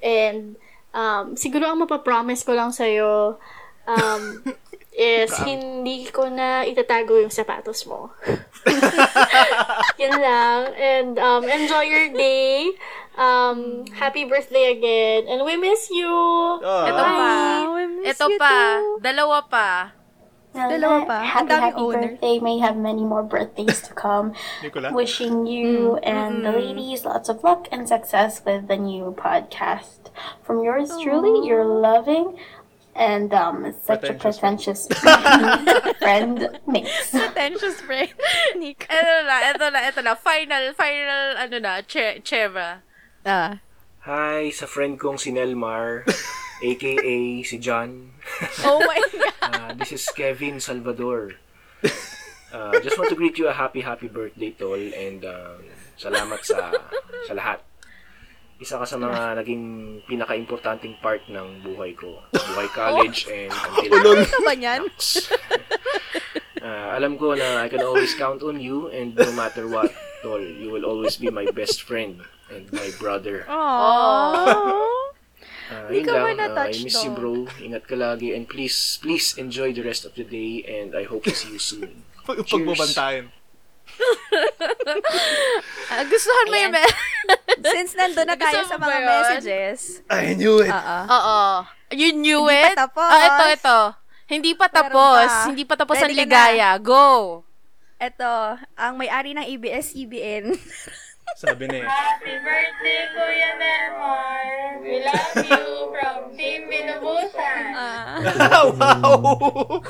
And 0.00 0.56
um, 0.96 1.36
siguro 1.36 1.68
ang 1.68 1.84
mapapromise 1.84 2.42
ko 2.48 2.56
lang 2.56 2.72
sa'yo 2.72 3.36
um, 3.84 4.22
is 4.96 5.28
hindi 5.44 6.08
ko 6.08 6.32
na 6.32 6.64
itatago 6.64 7.20
yung 7.20 7.28
sapatos 7.28 7.84
mo. 7.84 8.16
Yun 10.00 10.16
lang. 10.16 10.60
And 10.72 11.12
um, 11.20 11.44
enjoy 11.44 11.84
your 11.84 12.08
day. 12.16 12.72
Um, 13.20 13.84
happy 13.92 14.24
birthday 14.24 14.72
again. 14.72 15.28
And 15.28 15.44
we 15.44 15.60
miss 15.60 15.92
you. 15.92 16.08
Oh, 16.08 16.84
Eto 16.88 16.96
pa. 16.96 17.20
I 17.76 17.84
miss 17.86 18.16
Ito 18.16 18.26
you 18.28 18.38
pa. 18.40 18.56
too. 18.80 18.88
Dalawa 19.04 19.38
pa. 19.44 19.68
Dalawa 20.56 21.04
pa. 21.04 21.20
Happy, 21.20 21.52
happy 21.52 21.76
owner. 21.76 22.16
birthday. 22.16 22.40
May 22.40 22.56
have 22.64 22.76
many 22.80 23.04
more 23.04 23.22
birthdays 23.22 23.84
to 23.84 23.92
come. 23.92 24.32
Nicola? 24.64 24.92
Wishing 24.96 25.44
you 25.44 26.00
and 26.00 26.40
the 26.40 26.52
ladies 26.52 27.04
lots 27.04 27.28
of 27.28 27.44
luck 27.44 27.68
and 27.68 27.84
success 27.84 28.40
with 28.40 28.68
the 28.68 28.80
new 28.80 29.12
podcast. 29.12 30.08
From 30.40 30.64
yours 30.64 30.88
truly, 30.96 31.44
your 31.46 31.64
loving 31.64 32.40
and 32.96 33.32
um 33.36 33.72
such 33.84 34.08
a 34.08 34.14
Pretentious 34.16 34.88
friend 36.00 36.48
mix. 36.66 37.12
Pretentious 37.12 37.80
friend. 37.84 38.12
Nick. 38.56 38.88
Eto 38.88 39.14
na, 39.28 39.36
eto 39.52 39.66
na, 39.70 39.80
eto 39.84 40.00
na. 40.02 40.14
Final, 40.16 40.72
final, 40.72 41.36
ano 41.36 41.56
na, 41.60 41.84
che, 41.84 42.24
Cheva. 42.24 42.80
Ah. 43.24 43.60
Hi 44.08 44.50
sa 44.50 44.66
friend 44.66 44.96
kong 44.98 45.18
si 45.18 45.30
Nelmar, 45.34 46.06
aka 46.64 47.18
si 47.44 47.56
John. 47.58 48.16
Oh 48.64 48.80
my 48.80 49.00
God. 49.12 49.34
Uh, 49.42 49.72
this 49.74 49.92
is 49.92 50.06
Kevin 50.14 50.58
Salvador. 50.58 51.36
Uh, 52.54 52.72
just 52.80 52.96
want 52.96 53.10
to 53.10 53.18
greet 53.18 53.36
you 53.36 53.50
a 53.50 53.52
happy, 53.52 53.82
happy 53.82 54.08
birthday, 54.08 54.54
Tol. 54.54 54.78
And 54.78 55.20
um, 55.26 55.60
salamat 55.98 56.40
sa 56.46 56.72
sa 57.26 57.32
lahat. 57.34 57.60
Isa 58.56 58.80
ka 58.80 58.88
sa 58.88 58.96
mga 58.96 59.36
naging 59.36 59.64
pinaka-importanting 60.08 60.96
part 61.04 61.20
ng 61.28 61.60
buhay 61.60 61.92
ko. 61.92 62.24
Buhay 62.32 62.68
college 62.78 63.28
and 63.28 63.52
until 63.76 63.92
Ano 64.00 64.24
ka 64.24 64.38
ba 64.40 64.52
niyan? 64.56 64.82
Uh, 66.64 66.88
alam 66.96 67.20
ko 67.20 67.36
na 67.36 67.62
I 67.62 67.68
can 67.68 67.84
always 67.84 68.16
count 68.16 68.40
on 68.40 68.56
you 68.56 68.88
and 68.88 69.12
no 69.12 69.28
matter 69.36 69.68
what, 69.68 69.92
Tol, 70.24 70.40
you 70.40 70.72
will 70.72 70.88
always 70.88 71.20
be 71.20 71.28
my 71.28 71.44
best 71.52 71.84
friend 71.84 72.24
and 72.48 72.64
my 72.72 72.88
brother. 72.96 73.44
Aww. 73.44 75.04
Uh, 75.66 75.90
Di 75.90 75.98
yun 76.00 76.06
ka 76.06 76.14
ba 76.22 76.30
lang. 76.32 76.54
Uh, 76.56 76.70
I 76.70 76.74
miss 76.78 76.96
you, 77.02 77.10
doon? 77.12 77.18
bro. 77.18 77.32
Ingat 77.60 77.84
ka 77.84 77.98
lagi. 77.98 78.32
And 78.32 78.46
please, 78.46 78.96
please 79.02 79.34
enjoy 79.36 79.74
the 79.74 79.82
rest 79.82 80.06
of 80.06 80.14
the 80.14 80.22
day. 80.24 80.62
And 80.62 80.94
I 80.94 81.04
hope 81.04 81.26
to 81.26 81.34
see 81.34 81.52
you 81.52 81.60
soon. 81.60 82.06
Pag 82.26 82.42
pagbabantayan. 82.46 83.35
Ah, 85.88 86.02
gustuhan 86.02 86.46
mo 86.46 86.56
yung 86.56 86.74
me- 86.76 86.94
Since 87.64 87.94
nandun 87.94 88.26
na 88.26 88.36
tayo 88.36 88.62
sa 88.62 88.76
mga 88.76 88.96
yun? 88.96 89.06
messages. 89.06 89.78
I 90.06 90.34
knew 90.34 90.60
it. 90.60 90.70
Oo. 90.70 90.98
Oo. 91.06 91.40
You 91.90 92.10
knew 92.12 92.42
Hindi 92.44 92.60
it? 92.60 92.74
pa 92.74 92.86
tapos. 92.86 93.08
Ah, 93.08 93.22
ito, 93.24 93.44
ito. 93.52 93.78
Hindi 94.26 94.50
pa 94.52 94.66
tapos. 94.68 95.28
pa. 95.28 95.46
Hindi 95.46 95.62
pa 95.62 95.74
tapos 95.74 95.96
ang 95.96 96.10
Ready 96.10 96.16
ka 96.16 96.20
na? 96.20 96.26
ligaya. 96.26 96.70
Go! 96.76 97.06
Ito, 97.96 98.34
ang 98.74 98.94
may-ari 98.96 99.32
ng 99.32 99.46
ABS-CBN. 99.48 100.44
Sabi 101.36 101.66
niya. 101.66 101.84
Happy 101.84 102.32
birthday, 102.38 103.02
Kuya 103.10 103.50
Memor! 103.54 104.42
We 104.80 104.94
love 105.00 105.36
you 105.38 105.64
from 105.90 106.16
Team 106.32 106.60
Binubusan! 106.66 107.62
wow! 108.78 109.82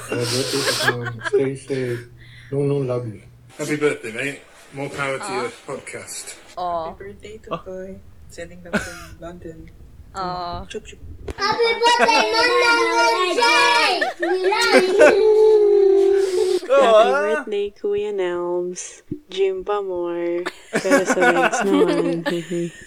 Stay 1.26 1.54
safe. 1.54 2.02
No, 2.48 2.62
no, 2.62 2.80
love 2.80 3.06
you. 3.06 3.20
Happy 3.56 3.76
birthday, 3.76 4.12
mate. 4.12 4.40
More 4.74 4.90
power 4.90 5.16
to 5.16 5.32
your 5.32 5.48
podcast. 5.64 6.36
Oh. 6.58 6.92
birthday 6.92 7.38
to 7.38 7.56
Koy. 7.56 7.96
Sending 8.28 8.60
them 8.62 8.72
from 8.74 9.16
London. 9.20 9.70
Oh. 10.14 10.66
Chup 10.68 10.84
chup. 10.84 10.98
Happy 11.40 11.72
birthday, 11.80 12.20
Nonang 12.36 13.32
Jay! 13.32 14.04
We 14.20 14.28
love 14.44 14.82
you! 15.08 16.60
Oh, 16.68 17.12
birthday, 17.16 17.72
Kuya 17.72 18.12
Nelms. 18.12 19.00
Jim 19.32 19.64
pa 19.64 19.80
more. 19.80 20.44
Pero 20.76 21.04
sa 21.08 21.20
Reds 21.32 21.64
naman. 21.64 22.28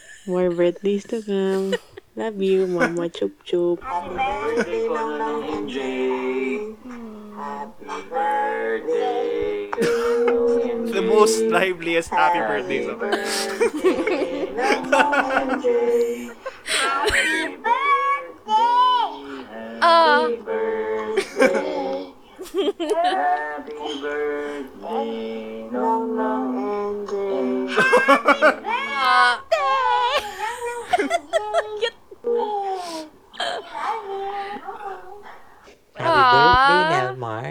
more 0.29 0.53
birthdays 0.53 1.01
to 1.09 1.25
come. 1.25 1.73
Love 2.13 2.37
you, 2.37 2.69
Mama 2.69 3.09
Chup 3.09 3.33
Chup. 3.41 3.81
the 8.85 9.28
most 11.09 11.41
liveliest 11.41 12.09
happy 12.09 12.39
birthday 12.39 12.85
song. 12.85 12.99
Ah. 19.81 20.27
Ah. 20.29 20.29
Happy 35.99 36.21
Ah. 36.21 36.31
birthday, 36.31 36.81
Nelmar. 36.95 37.47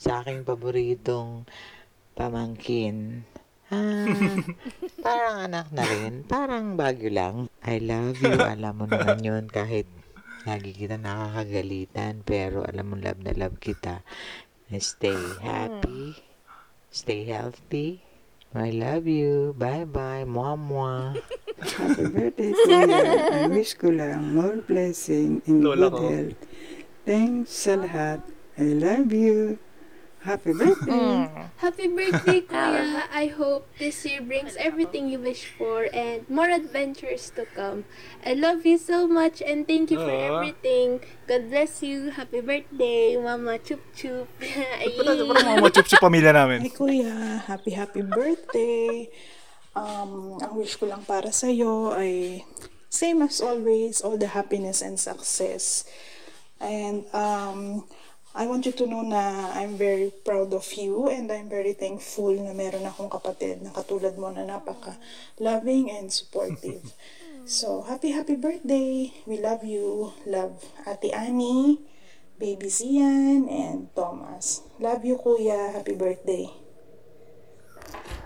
Sa 0.00 0.22
aking 0.24 0.42
paboritong 0.42 1.44
pamangkin. 2.14 3.24
Ah, 3.72 4.04
parang 5.06 5.48
anak 5.48 5.72
na 5.72 5.82
rin. 5.88 6.28
Parang 6.28 6.76
bagyo 6.76 7.08
lang. 7.08 7.48
I 7.64 7.80
love 7.80 8.20
you. 8.20 8.36
Alam 8.36 8.84
mo 8.84 8.84
naman 8.84 9.24
yun 9.24 9.48
kahit 9.48 9.88
lagi 10.44 10.76
kita 10.76 11.00
nakakagalitan. 11.00 12.20
Pero 12.20 12.68
alam 12.68 12.92
mo, 12.92 12.96
love 13.00 13.24
na 13.24 13.32
love 13.32 13.56
kita. 13.56 14.04
Stay 14.76 15.16
happy. 15.40 16.20
Stay 16.92 17.24
healthy. 17.24 18.04
I 18.52 18.68
love 18.68 19.08
you. 19.08 19.56
Bye-bye. 19.56 20.28
Mwah-mwah. 20.28 21.16
Happy 21.64 22.04
birthday, 22.12 22.52
Kuya. 22.52 23.00
I 23.32 23.48
wish 23.48 23.72
ko 23.80 23.88
lang 23.88 24.36
more 24.36 24.60
blessing 24.60 25.40
in 25.48 25.64
Lola 25.64 25.88
good 25.88 25.96
ko. 25.96 26.04
health. 26.12 26.40
Thanks 27.08 27.64
sa 27.64 27.80
lahat. 27.80 28.20
I 28.60 28.76
love 28.76 29.08
you. 29.16 29.56
Happy 30.22 30.54
birthday. 30.54 31.26
Happy 31.58 31.86
birthday, 31.90 32.46
Kuya! 32.46 33.10
I 33.10 33.26
hope 33.26 33.66
this 33.82 34.06
year 34.06 34.22
brings 34.22 34.54
everything 34.54 35.10
you 35.10 35.18
wish 35.18 35.50
for 35.50 35.90
and 35.90 36.22
more 36.30 36.46
adventures 36.46 37.34
to 37.34 37.42
come. 37.50 37.82
I 38.22 38.38
love 38.38 38.62
you 38.62 38.78
so 38.78 39.10
much 39.10 39.42
and 39.42 39.66
thank 39.66 39.90
you 39.90 39.98
for 39.98 40.14
Aw. 40.14 40.38
everything. 40.38 41.02
God 41.26 41.50
bless 41.50 41.82
you. 41.82 42.14
Happy 42.14 42.38
birthday, 42.38 43.18
Mama 43.18 43.58
Chup 43.58 43.82
Chup. 43.98 44.30
Parang 44.38 45.26
mga 45.26 45.58
machup 45.58 45.90
sa 45.90 45.98
pamilya 45.98 46.30
namin. 46.30 46.62
Hi, 46.62 46.70
Kuya. 46.70 47.42
Happy, 47.42 47.74
happy 47.74 48.06
birthday. 48.06 49.10
Um, 49.74 50.38
ang 50.38 50.54
wish 50.54 50.78
ko 50.78 50.86
lang 50.86 51.02
para 51.02 51.34
sa'yo 51.34 51.98
ay 51.98 52.46
same 52.86 53.26
as 53.26 53.42
always, 53.42 53.98
all 53.98 54.14
the 54.14 54.30
happiness 54.30 54.86
and 54.86 55.02
success. 55.02 55.82
And 56.62 57.10
um, 57.10 57.90
I 58.32 58.48
want 58.48 58.64
you 58.64 58.72
to 58.72 58.86
know 58.88 59.04
na 59.04 59.52
I'm 59.52 59.76
very 59.76 60.08
proud 60.24 60.56
of 60.56 60.64
you 60.72 61.12
and 61.12 61.28
I'm 61.28 61.52
very 61.52 61.76
thankful 61.76 62.32
na 62.32 62.56
meron 62.56 62.88
akong 62.88 63.12
kapatid 63.12 63.60
na 63.60 63.70
katulad 63.76 64.16
mo 64.16 64.32
na 64.32 64.48
napaka 64.48 64.96
loving 65.36 65.92
and 65.92 66.08
supportive. 66.08 66.82
So, 67.42 67.82
happy, 67.82 68.14
happy 68.14 68.38
birthday. 68.38 69.10
We 69.26 69.42
love 69.42 69.66
you. 69.66 70.14
Love 70.22 70.62
Ate 70.86 71.10
Annie, 71.10 71.82
Baby 72.38 72.70
Zian, 72.70 73.50
and 73.50 73.90
Thomas. 73.98 74.62
Love 74.78 75.02
you, 75.02 75.18
Kuya. 75.18 75.74
Happy 75.74 75.98
birthday. 75.98 76.46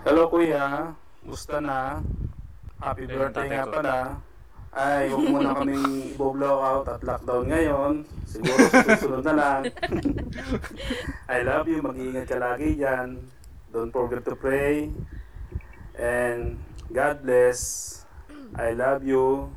Hello 0.05 0.29
kuya, 0.29 0.93
musta 1.25 1.59
na? 1.59 1.99
Happy 2.79 3.09
birthday 3.09 3.49
nga 3.49 3.65
pala. 3.67 4.21
Ay, 4.77 5.09
huwag 5.09 5.25
muna 5.33 5.51
kaming 5.57 6.13
i-blow 6.13 6.61
out 6.61 6.85
at 6.85 7.01
lockdown 7.01 7.49
ngayon. 7.49 7.93
Siguro 8.29 8.61
susunod 8.69 9.25
na 9.25 9.33
lang. 9.33 9.61
I 11.33 11.41
love 11.41 11.65
you. 11.65 11.81
Mag-iingat 11.81 12.29
ka 12.29 12.37
lagi 12.37 12.77
dyan. 12.77 13.17
Don't 13.73 13.89
forget 13.89 14.21
to 14.21 14.37
pray. 14.37 14.93
And 15.97 16.61
God 16.93 17.25
bless. 17.25 17.59
I 18.53 18.77
love 18.77 19.01
you. 19.01 19.49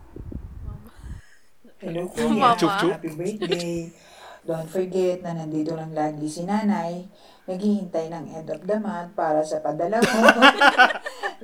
Hello, 1.85 2.09
Mama. 2.17 2.57
Kuya. 2.57 2.57
Chup, 2.57 2.73
chup. 2.81 2.93
Happy 2.97 3.13
birthday. 3.13 3.93
Don't 4.41 4.73
forget 4.73 5.21
na 5.21 5.37
nandito 5.37 5.77
lang 5.77 5.93
lagi 5.93 6.25
si 6.33 6.49
nanay. 6.49 7.05
Naghihintay 7.45 8.09
ng 8.09 8.25
end 8.41 8.49
of 8.49 8.65
the 8.65 8.77
month 8.81 9.13
para 9.13 9.45
sa 9.45 9.61
padala 9.61 10.01
mo. 10.01 10.17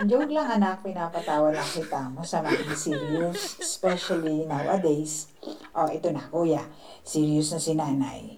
Joke 0.05 0.29
lang 0.29 0.61
anak, 0.61 0.85
pinapatawa 0.85 1.53
lang 1.53 1.65
kita 1.65 2.13
mo 2.13 2.21
sa 2.21 2.45
mga 2.45 2.77
serious, 2.77 3.57
especially 3.57 4.45
nowadays. 4.45 5.33
Oh, 5.73 5.89
ito 5.89 6.13
na 6.13 6.29
kuya, 6.29 6.61
serious 7.01 7.53
na 7.53 7.61
si 7.61 7.73
nanay. 7.73 8.37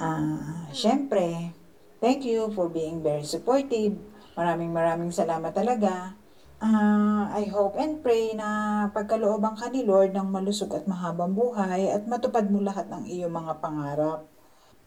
Ah, 0.00 0.68
syempre, 0.72 1.52
thank 2.00 2.24
you 2.24 2.48
for 2.56 2.72
being 2.72 3.04
very 3.04 3.24
supportive. 3.24 4.00
Maraming 4.32 4.72
maraming 4.72 5.12
salamat 5.12 5.52
talaga. 5.52 6.16
Ah, 6.60 7.28
I 7.32 7.48
hope 7.48 7.76
and 7.80 8.04
pray 8.04 8.36
na 8.36 8.88
pagkalooban 8.92 9.56
ka 9.56 9.72
ni 9.72 9.84
Lord 9.84 10.12
ng 10.12 10.28
malusog 10.28 10.76
at 10.76 10.84
mahabang 10.84 11.32
buhay 11.32 11.88
at 11.88 12.04
matupad 12.04 12.48
mo 12.48 12.60
lahat 12.60 12.88
ng 12.88 13.08
iyong 13.08 13.32
mga 13.32 13.64
pangarap. 13.64 14.28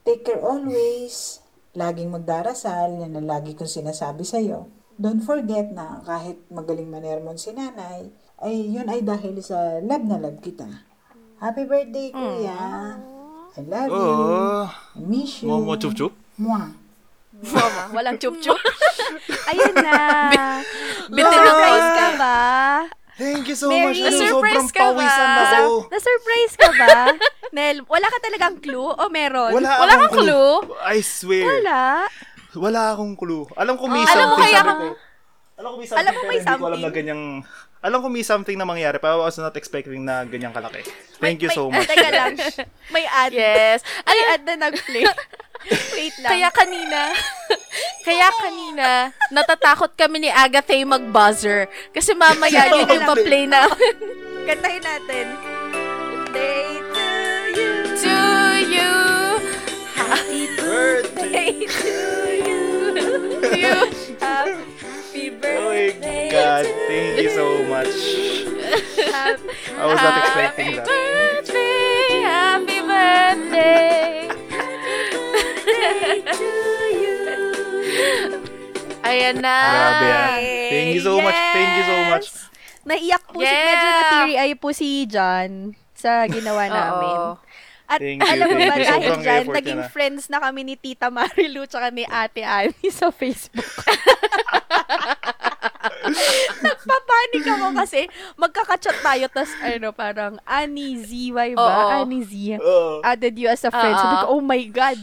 Take 0.05 0.25
care 0.25 0.41
always. 0.41 1.41
Laging 1.73 2.13
magdarasal, 2.13 3.01
yan 3.01 3.17
ang 3.17 3.25
lagi 3.25 3.57
kong 3.57 3.69
sinasabi 3.69 4.21
sa'yo. 4.21 4.82
Don't 4.97 5.21
forget 5.25 5.73
na 5.73 5.99
kahit 6.05 6.37
magaling 6.53 6.89
manermon 6.89 7.35
si 7.35 7.49
nanay, 7.49 8.13
ay 8.39 8.53
yun 8.69 8.85
ay 8.85 9.01
dahil 9.01 9.41
sa 9.41 9.81
love 9.81 10.05
na 10.05 10.21
love 10.21 10.39
kita. 10.39 10.69
Happy 11.41 11.65
birthday, 11.65 12.13
kuya. 12.13 12.59
I 13.53 13.61
love 13.65 13.89
you. 13.89 13.99
Oh. 13.99 14.65
I 14.69 15.01
miss 15.01 15.41
you. 15.43 15.49
Momo 15.49 15.75
chup 15.77 15.93
chup. 15.97 16.13
Mwah. 16.37 16.83
Mama, 17.43 17.83
walang 17.91 18.15
chup-chup. 18.21 18.55
Ayun 19.51 19.75
na. 19.83 19.99
Bitin 21.11 21.27
Na-surprise 21.27 21.83
ako. 21.83 21.97
ka 21.99 22.07
ba? 22.15 22.37
Thank 23.13 23.43
you 23.51 23.57
so 23.57 23.67
Mary, 23.69 23.93
much. 23.93 23.99
Ano, 23.99 24.07
na-surprise 24.09 24.31
sobrang 24.31 24.69
ka 24.71 24.85
ba? 24.95 25.03
na 25.03 25.43
ako. 25.59 25.73
Na-surprise 25.91 26.53
ka 26.55 26.69
ba? 26.71 26.95
Nel, 27.53 27.77
wala 27.85 28.07
ka 28.09 28.17
talagang 28.23 28.55
clue 28.63 28.89
o 28.95 29.03
meron? 29.11 29.51
Wala, 29.53 29.69
wala 29.75 29.91
akong 29.93 30.01
kang 30.07 30.17
clue? 30.23 30.53
I 30.87 30.97
swear. 31.03 31.45
Wala. 31.45 32.07
Wala 32.55 32.93
akong 32.93 33.13
clue. 33.13 33.45
Alam 33.53 33.75
ko 33.75 33.85
may 33.87 33.99
Oh, 33.99 34.05
alam 34.05 34.27
mo 34.29 34.35
something. 34.35 34.43
kaya 34.43 34.53
sabi 34.55 34.67
kang- 34.67 34.79
ko, 34.79 34.87
alam 35.53 35.69
ko 35.69 35.77
may 35.77 35.85
something, 35.85 35.99
Alam 35.99 36.13
mo 36.13 36.19
pero 36.19 36.27
may 36.27 36.33
hindi 36.33 36.45
ko 36.45 36.53
alam 36.53 36.61
na 36.61 36.69
something. 36.79 36.93
ganyang... 36.95 37.23
Alam 37.83 37.99
ko 37.99 38.07
may 38.07 38.23
something 38.23 38.55
na 38.55 38.63
mangyari, 38.63 38.95
pero 38.95 39.19
I 39.19 39.27
was 39.27 39.35
not 39.37 39.51
expecting 39.53 40.01
na 40.01 40.23
ganyang 40.23 40.51
kalaki. 40.51 40.87
Thank 41.19 41.43
you 41.43 41.51
so 41.51 41.67
much. 41.67 41.83
Teka 41.83 42.09
lang. 42.09 42.39
May 42.95 43.03
ad. 43.03 43.35
Yes. 43.35 43.83
May 44.01 44.21
ad 44.29 44.41
na 44.45 44.55
nag-play. 44.57 45.03
Wait 45.91 46.15
lang. 46.17 46.31
Kaya 46.31 46.47
kanina, 46.49 47.11
kaya 48.01 48.27
kanina, 48.33 48.87
natatakot 49.29 49.91
kami 49.93 50.23
ni 50.23 50.29
Agatha 50.29 50.79
mag-buzzer. 50.79 51.67
Kasi 51.91 52.11
mamaya 52.13 52.67
yun 52.71 52.87
yung 52.87 53.03
pa-play 53.03 53.43
namin. 53.45 53.95
Kantahin 54.43 54.79
natin. 54.79 55.25
Day 56.31 56.79
to 56.87 57.07
you. 57.51 57.71
To 57.99 58.15
you. 58.63 58.93
Happy 59.93 60.43
birthday 60.55 61.51
to 61.61 61.83
you. 61.83 62.22
You. 63.55 63.75
Happy 64.19 65.29
Oh 65.29 65.31
my 65.31 65.37
birthday 65.39 66.29
God, 66.31 66.65
to 66.65 66.73
thank 66.87 67.21
you 67.21 67.29
so 67.29 67.45
much. 67.65 67.93
Happy 69.11 69.49
I 69.77 69.85
was 69.85 69.97
not 69.97 70.17
expecting 70.17 70.75
that. 70.75 70.85
birthday, 70.85 72.21
happy 72.21 72.79
birthday. 72.81 74.29
Ayan 79.03 79.35
na. 79.43 79.55
Grabe 79.59 80.05
yan. 80.07 80.39
Thank 80.71 80.89
you 80.95 81.03
so 81.03 81.13
much, 81.19 81.37
thank 81.53 81.71
you 81.77 81.85
so 81.85 81.97
much. 82.09 82.25
Naiyak 82.83 83.23
po 83.25 83.39
si, 83.39 83.47
Yeah. 83.47 83.63
medyo 83.63 83.87
na-teary 83.87 84.35
eye 84.35 84.55
po 84.59 84.69
si 84.71 84.87
John 85.07 85.51
sa 85.95 86.27
ginawa 86.27 86.67
Oo. 86.67 86.73
namin. 86.73 87.17
At 87.83 87.99
Thank 87.99 88.23
you, 88.23 88.31
alam 88.31 88.47
mo 88.47 88.57
ba, 88.57 88.75
dahil 88.75 88.87
Sobrang 88.87 89.21
dyan, 89.21 89.43
naging 89.51 89.81
na. 89.81 89.89
friends 89.91 90.23
na 90.27 90.39
kami 90.39 90.63
ni 90.63 90.75
Tita 90.75 91.11
Marilu 91.11 91.67
tsaka 91.67 91.91
ni 91.91 92.07
Ate 92.07 92.41
Annie 92.41 92.89
sa 92.89 93.11
Facebook. 93.11 93.67
Nagpapanik 96.63 97.45
ako 97.45 97.67
kasi 97.75 98.01
magkakachat 98.35 98.97
tayo 98.99 99.25
tas 99.29 99.51
ano 99.59 99.91
parang 99.91 100.39
Annie 100.43 100.99
ZY 100.99 101.55
ba? 101.55 101.59
Oo. 101.59 101.89
Annie 102.03 102.23
Z. 102.23 102.33
Oo. 102.57 102.99
Added 103.01 103.35
you 103.35 103.47
as 103.47 103.63
a 103.63 103.71
friend. 103.71 103.95
Sabi 103.95 104.15
ko, 104.17 104.27
Oo. 104.27 104.39
oh 104.39 104.43
my 104.43 104.63
God. 104.67 104.99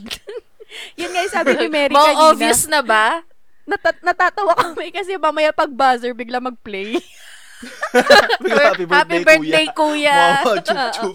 Yun 1.01 1.11
nga 1.11 1.21
yung 1.21 1.35
sabi 1.35 1.51
ni 1.57 1.67
Mary 1.67 1.93
More 1.93 2.07
kanina. 2.07 2.27
obvious 2.31 2.63
na 2.65 2.81
ba? 2.81 3.21
Nata- 3.67 4.03
natatawa 4.03 4.55
kami 4.55 4.91
kasi 4.91 5.15
mamaya 5.15 5.51
pag 5.51 5.71
buzzer, 5.71 6.15
bigla 6.15 6.39
mag-play. 6.39 6.97
Happy 7.93 8.49
birthday, 8.87 8.87
Happy 8.89 9.19
birthday, 9.21 9.67
kuya. 9.71 10.41
Mama, 10.41 10.65
chup 10.65 10.81
chup. 10.97 11.15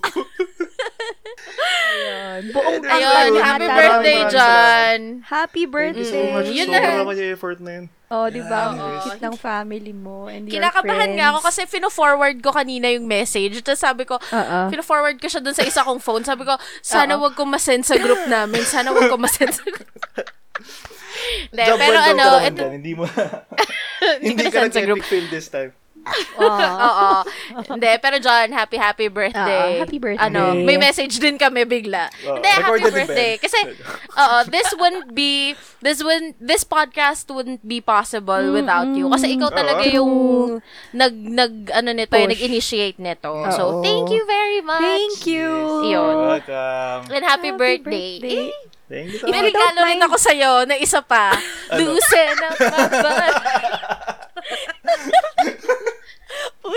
Ayun. 1.85 2.41
Buong 2.51 2.77
Ayun, 2.81 3.31
company 3.31 3.39
happy 3.39 3.67
birthday, 3.69 4.19
John. 4.27 4.99
Happy 5.23 5.63
Thank 5.65 5.97
you 5.97 6.05
so 6.05 6.17
birthday. 6.17 6.33
much. 6.33 6.47
Yun 6.49 6.67
Sobrang 6.67 6.83
na. 6.83 7.01
naman 7.01 7.15
yung 7.15 7.31
effort 7.31 7.59
na 7.59 7.71
yun. 7.71 7.85
Oh, 8.05 8.29
di 8.29 8.37
ba? 8.39 8.59
Ang 8.69 8.77
Oo. 8.77 9.01
cute 9.01 9.17
ng 9.19 9.35
family 9.35 9.89
mo 9.89 10.29
and 10.29 10.45
your 10.45 10.61
Kinakabahan 10.61 11.17
nga 11.17 11.33
ako 11.33 11.39
kasi 11.41 11.65
fino-forward 11.65 12.37
ko 12.37 12.53
kanina 12.53 12.85
yung 12.87 13.09
message. 13.09 13.57
Tapos 13.59 13.81
sabi 13.81 14.05
ko, 14.05 14.21
Oo. 14.21 14.57
fino-forward 14.69 15.17
ko 15.17 15.25
siya 15.25 15.41
dun 15.41 15.57
sa 15.57 15.65
isa 15.65 15.81
kong 15.81 15.97
phone. 15.97 16.21
Sabi 16.21 16.45
ko, 16.45 16.53
sana 16.85 17.17
Oo. 17.17 17.25
wag 17.25 17.33
ko 17.33 17.43
masend 17.43 17.81
sa 17.81 17.97
group 17.97 18.21
namin. 18.27 18.61
Sana 18.61 18.93
wag 18.93 19.09
ko 19.09 19.17
masend 19.17 19.51
sa 19.51 19.65
group. 19.65 19.89
Job 21.55 21.79
pero 21.81 21.97
ano, 21.97 22.37
ito. 22.39 22.63
Hindi 22.69 22.93
mo 22.93 23.03
Hindi 24.21 24.37
Hindi 24.37 24.43
ko 24.45 24.51
ka 24.53 24.59
nasend 24.69 24.73
sa 24.73 24.81
group. 24.85 25.01
nag-epic 25.01 25.09
fail 25.09 25.27
this 25.27 25.49
time. 25.49 25.71
Oo. 26.37 27.09
Hindi, 27.75 27.91
pero 27.97 28.15
John, 28.21 28.53
happy, 28.53 28.77
happy 28.77 29.07
birthday. 29.09 29.79
Oo, 29.79 29.81
happy 29.81 29.97
birthday. 29.97 30.25
Ano, 30.29 30.53
may 30.53 30.77
message 30.77 31.17
din 31.17 31.37
kami 31.37 31.65
bigla. 31.65 32.09
Oo, 32.27 32.37
Hindi, 32.37 32.49
happy 32.49 32.61
recorded 32.61 32.93
birthday. 32.93 33.33
Kasi, 33.41 33.59
oo, 34.13 34.37
this 34.47 34.69
wouldn't 34.77 35.13
be, 35.17 35.57
this 35.81 35.99
wouldn't, 36.05 36.37
this 36.37 36.61
podcast 36.63 37.25
wouldn't 37.31 37.65
be 37.65 37.81
possible 37.81 38.53
without 38.53 38.89
you. 38.93 39.09
Kasi 39.09 39.33
ikaw 39.33 39.49
talaga 39.49 39.83
Oo. 39.89 39.95
yung 39.97 40.13
nag, 40.93 41.13
nag, 41.15 41.53
ano 41.73 41.89
nito, 41.91 42.13
yung 42.15 42.29
Push. 42.29 42.35
nag-initiate 42.37 42.99
nito. 43.01 43.31
Oo. 43.33 43.51
So, 43.51 43.63
thank 43.81 44.13
you 44.13 44.21
very 44.29 44.61
much. 44.61 44.83
Thank 44.85 45.25
you. 45.25 45.49
Yun. 45.89 46.15
Welcome. 46.37 47.01
And 47.09 47.23
happy, 47.25 47.51
birthday. 47.55 48.21
birthday. 48.21 48.51
Eh, 48.53 48.73
Thank 48.85 49.17
you 49.17 49.19
so 49.19 49.25
may 49.33 49.41
much. 49.41 49.49
regalo 49.49 49.79
rin 49.81 49.97
ako 49.97 50.13
sa'yo 50.13 50.51
na 50.69 50.77
isa 50.77 51.01
pa. 51.01 51.33
Ano? 51.73 51.97
Lucena 51.97 52.53
Mabal. 52.53 53.33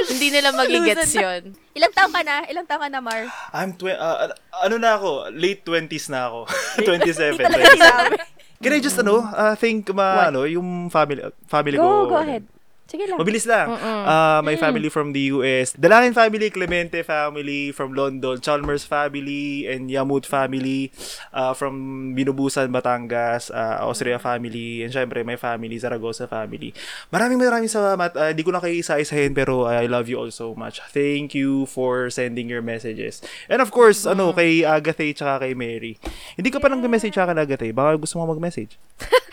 Hindi 0.08 0.28
nila 0.28 0.48
magigets 0.52 1.12
yun. 1.14 1.42
Ilang 1.72 1.92
taon 1.94 2.12
ka 2.12 2.20
na? 2.22 2.44
Ilang 2.46 2.66
taon 2.68 2.80
ka 2.84 2.88
na, 2.90 3.00
Mar? 3.00 3.22
I'm 3.54 3.72
tw- 3.74 3.94
uh, 3.94 4.28
ano 4.64 4.76
na 4.76 4.98
ako, 4.98 5.32
late 5.32 5.62
20s 5.64 6.12
na 6.12 6.28
ako. 6.28 6.40
27. 6.82 7.36
Hindi 7.38 7.44
talaga 7.44 7.64
sinabi. 7.72 8.12
Can 8.58 8.74
I 8.74 8.80
just 8.82 8.98
ano, 8.98 9.22
uh, 9.22 9.54
think 9.54 9.88
ma, 9.94 10.28
ano, 10.28 10.42
yung 10.42 10.90
family 10.90 11.22
family 11.46 11.78
Go, 11.78 12.10
ko. 12.10 12.14
go 12.14 12.18
ahead. 12.18 12.42
Sige 12.88 13.04
lang. 13.04 13.20
Mabilis 13.20 13.44
lang. 13.44 13.68
Mm-mm. 13.68 14.00
Uh, 14.08 14.40
my 14.40 14.56
Mm. 14.56 14.62
family 14.64 14.88
from 14.88 15.12
the 15.12 15.28
US. 15.30 15.76
Dalangin 15.76 16.16
family, 16.16 16.48
Clemente 16.48 17.04
family 17.04 17.68
from 17.70 17.92
London, 17.92 18.40
Chalmers 18.40 18.88
family, 18.88 19.68
and 19.68 19.92
Yamut 19.92 20.24
family 20.24 20.88
uh, 21.30 21.52
from 21.52 21.76
Binubusan, 22.16 22.72
Batangas, 22.72 23.52
uh, 23.52 23.84
Austria 23.84 24.16
family, 24.16 24.80
and 24.80 24.88
syempre 24.88 25.20
my 25.20 25.36
family, 25.36 25.76
Zaragoza 25.76 26.24
family. 26.24 26.72
Maraming 27.12 27.36
maraming 27.36 27.68
salamat. 27.68 28.16
Uh, 28.16 28.32
di 28.32 28.40
ko 28.40 28.56
na 28.56 28.60
kayo 28.64 28.72
isa-isahin 28.72 29.36
pero 29.36 29.68
I 29.68 29.84
love 29.84 30.08
you 30.08 30.16
all 30.16 30.32
so 30.32 30.56
much. 30.56 30.80
Thank 30.88 31.36
you 31.36 31.68
for 31.68 32.08
sending 32.08 32.48
your 32.48 32.64
messages. 32.64 33.20
And 33.52 33.60
of 33.60 33.68
course, 33.68 34.08
ano, 34.08 34.32
kay 34.32 34.64
Agatha 34.64 35.04
tsaka 35.12 35.44
kay 35.44 35.52
Mary. 35.52 36.00
Hindi 36.40 36.48
ka 36.48 36.56
pa 36.56 36.72
nang 36.72 36.80
message 36.88 37.12
tsaka 37.12 37.36
kay 37.36 37.44
Agatha. 37.44 37.68
Baka 37.68 38.00
gusto 38.00 38.16
mo 38.16 38.32
mag-message. 38.32 38.80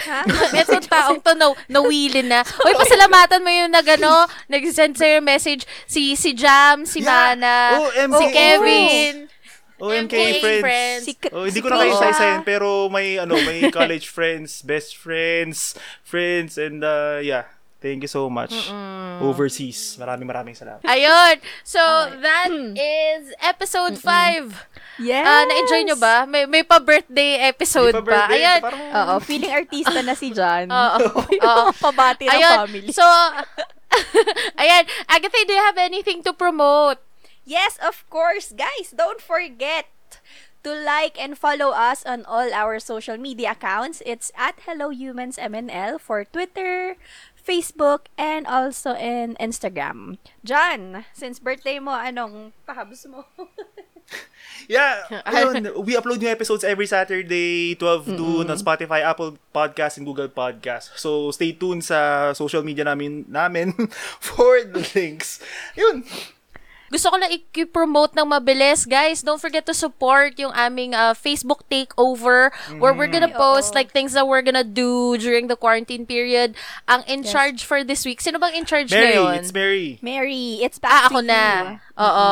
Ito 0.53 0.77
taong 0.85 1.21
to 1.21 1.33
na, 1.33 1.49
nawilin 1.65 2.29
na. 2.29 2.45
Uy, 2.61 2.73
pasalamatan 2.77 3.41
mo 3.45 3.53
yung 3.53 3.69
nag, 3.69 3.85
ano, 3.85 4.25
nag-send 4.53 4.97
sa'yo 4.97 5.21
message. 5.21 5.69
Si, 5.85 6.17
si 6.17 6.33
Jam, 6.33 6.81
si 6.83 7.05
Mana, 7.05 7.77
Oh, 7.77 7.93
MC 7.93 8.17
si 8.17 8.25
Kevin. 8.33 9.13
OMK 9.75 10.07
MK 10.07 10.15
friends. 10.39 10.63
friends. 10.63 11.03
Si 11.03 11.13
K- 11.13 11.31
oh, 11.35 11.43
hindi 11.43 11.59
si 11.59 11.61
ko 11.61 11.67
na 11.67 11.83
kayo 11.83 11.91
isa-isahin 11.93 12.47
pero 12.47 12.87
may 12.87 13.19
ano, 13.19 13.35
may 13.35 13.67
college 13.69 14.07
friends, 14.07 14.63
best 14.63 14.95
friends, 14.95 15.75
friends 15.99 16.55
and 16.55 16.79
uh, 16.79 17.19
yeah. 17.19 17.43
Thank 17.77 18.01
you 18.01 18.09
so 18.09 18.25
much. 18.29 18.49
Overseas. 19.21 19.93
Maraming 20.01 20.25
maraming 20.25 20.57
salamat. 20.57 20.81
Ayun. 20.83 21.37
So, 21.61 21.79
that 22.17 22.49
is 22.73 23.29
episode 23.37 24.01
5. 24.01 24.97
Yes! 24.97 25.21
Ah, 25.21 25.43
na-enjoy 25.45 25.81
nyo 25.85 25.97
ba? 25.99 26.25
May, 26.25 26.49
may 26.49 26.63
pa-birthday 26.63 27.45
episode 27.45 27.93
May 27.93 28.01
pa. 28.01 28.01
pa-birthday. 28.01 28.41
Ayan. 28.41 28.59
Parang- 28.63 28.89
Oo, 28.89 29.13
feeling 29.21 29.53
artista 29.53 29.99
na 30.01 30.15
si 30.17 30.33
John. 30.33 30.65
Oo. 30.73 30.97
Oo. 31.45 31.63
Pabati 31.77 32.25
ng 32.25 32.33
Ayun. 32.33 32.55
family. 32.65 32.89
So, 32.89 33.05
ayan. 34.61 34.83
Agatha, 35.05 35.39
do 35.45 35.53
you 35.53 35.61
have 35.61 35.77
anything 35.77 36.23
to 36.23 36.33
promote? 36.33 36.97
Yes, 37.45 37.77
of 37.77 38.01
course, 38.09 38.49
guys. 38.51 38.89
Don't 38.91 39.21
forget 39.21 39.85
to 40.65 40.73
like 40.73 41.13
and 41.21 41.37
follow 41.37 41.69
us 41.69 42.01
on 42.09 42.25
all 42.25 42.49
our 42.49 42.81
social 42.81 43.21
media 43.21 43.53
accounts. 43.53 44.01
It's 44.05 44.33
at 44.33 44.57
Hello 44.65 44.89
Humans 44.89 45.37
MNL 45.37 46.01
for 46.01 46.25
Twitter, 46.25 46.97
Facebook, 47.45 48.09
and 48.17 48.49
also 48.49 48.97
in 48.97 49.37
Instagram. 49.37 50.17
John, 50.43 51.05
since 51.13 51.37
birthday 51.37 51.77
mo, 51.77 51.93
anong 51.93 52.57
pahabos 52.65 53.05
mo? 53.05 53.29
Yeah, 54.65 55.05
ayun, 55.29 55.85
we 55.85 55.93
upload 55.93 56.21
new 56.21 56.29
episodes 56.29 56.65
every 56.65 56.89
Saturday, 56.89 57.75
12 57.77 58.17
noon 58.17 58.49
on 58.49 58.57
Spotify, 58.57 59.05
Apple 59.05 59.37
Podcast, 59.53 59.97
and 59.97 60.05
Google 60.05 60.29
Podcast. 60.29 60.97
So, 60.97 61.29
stay 61.29 61.53
tuned 61.53 61.85
sa 61.85 62.33
social 62.33 62.65
media 62.65 62.81
namin, 62.85 63.29
namin 63.29 63.73
for 64.21 64.65
the 64.65 64.81
links. 64.97 65.37
Yun. 65.77 66.01
Gusto 66.91 67.09
ko 67.09 67.17
lang 67.17 67.33
i-promote 67.33 68.13
ng 68.13 68.29
mabilis. 68.29 68.85
Guys, 68.85 69.25
don't 69.25 69.41
forget 69.41 69.65
to 69.65 69.73
support 69.73 70.37
yung 70.37 70.53
aming 70.53 70.93
uh, 70.93 71.13
Facebook 71.13 71.65
takeover 71.65 72.53
where 72.77 72.93
we're 72.93 73.09
gonna 73.09 73.31
post 73.33 73.73
like 73.73 73.89
things 73.89 74.13
that 74.13 74.27
we're 74.27 74.45
gonna 74.45 74.63
do 74.63 75.17
during 75.17 75.47
the 75.47 75.57
quarantine 75.57 76.05
period. 76.05 76.53
Ang 76.85 77.01
in 77.09 77.21
Yes. 77.25 77.31
charge 77.33 77.59
for 77.65 77.81
this 77.83 78.05
week. 78.05 78.21
Sino 78.21 78.37
bang 78.37 78.53
in 78.53 78.65
charge 78.69 78.93
Mary, 78.93 79.17
ngayon? 79.17 79.33
it's 79.39 79.51
Mary. 79.51 79.97
Mary, 80.05 80.61
it's 80.61 80.77
Ah, 80.83 81.09
back 81.09 81.11
ako 81.11 81.19
to 81.21 81.27
na. 81.27 81.41
you. 81.41 81.65
Oo. 81.97 82.31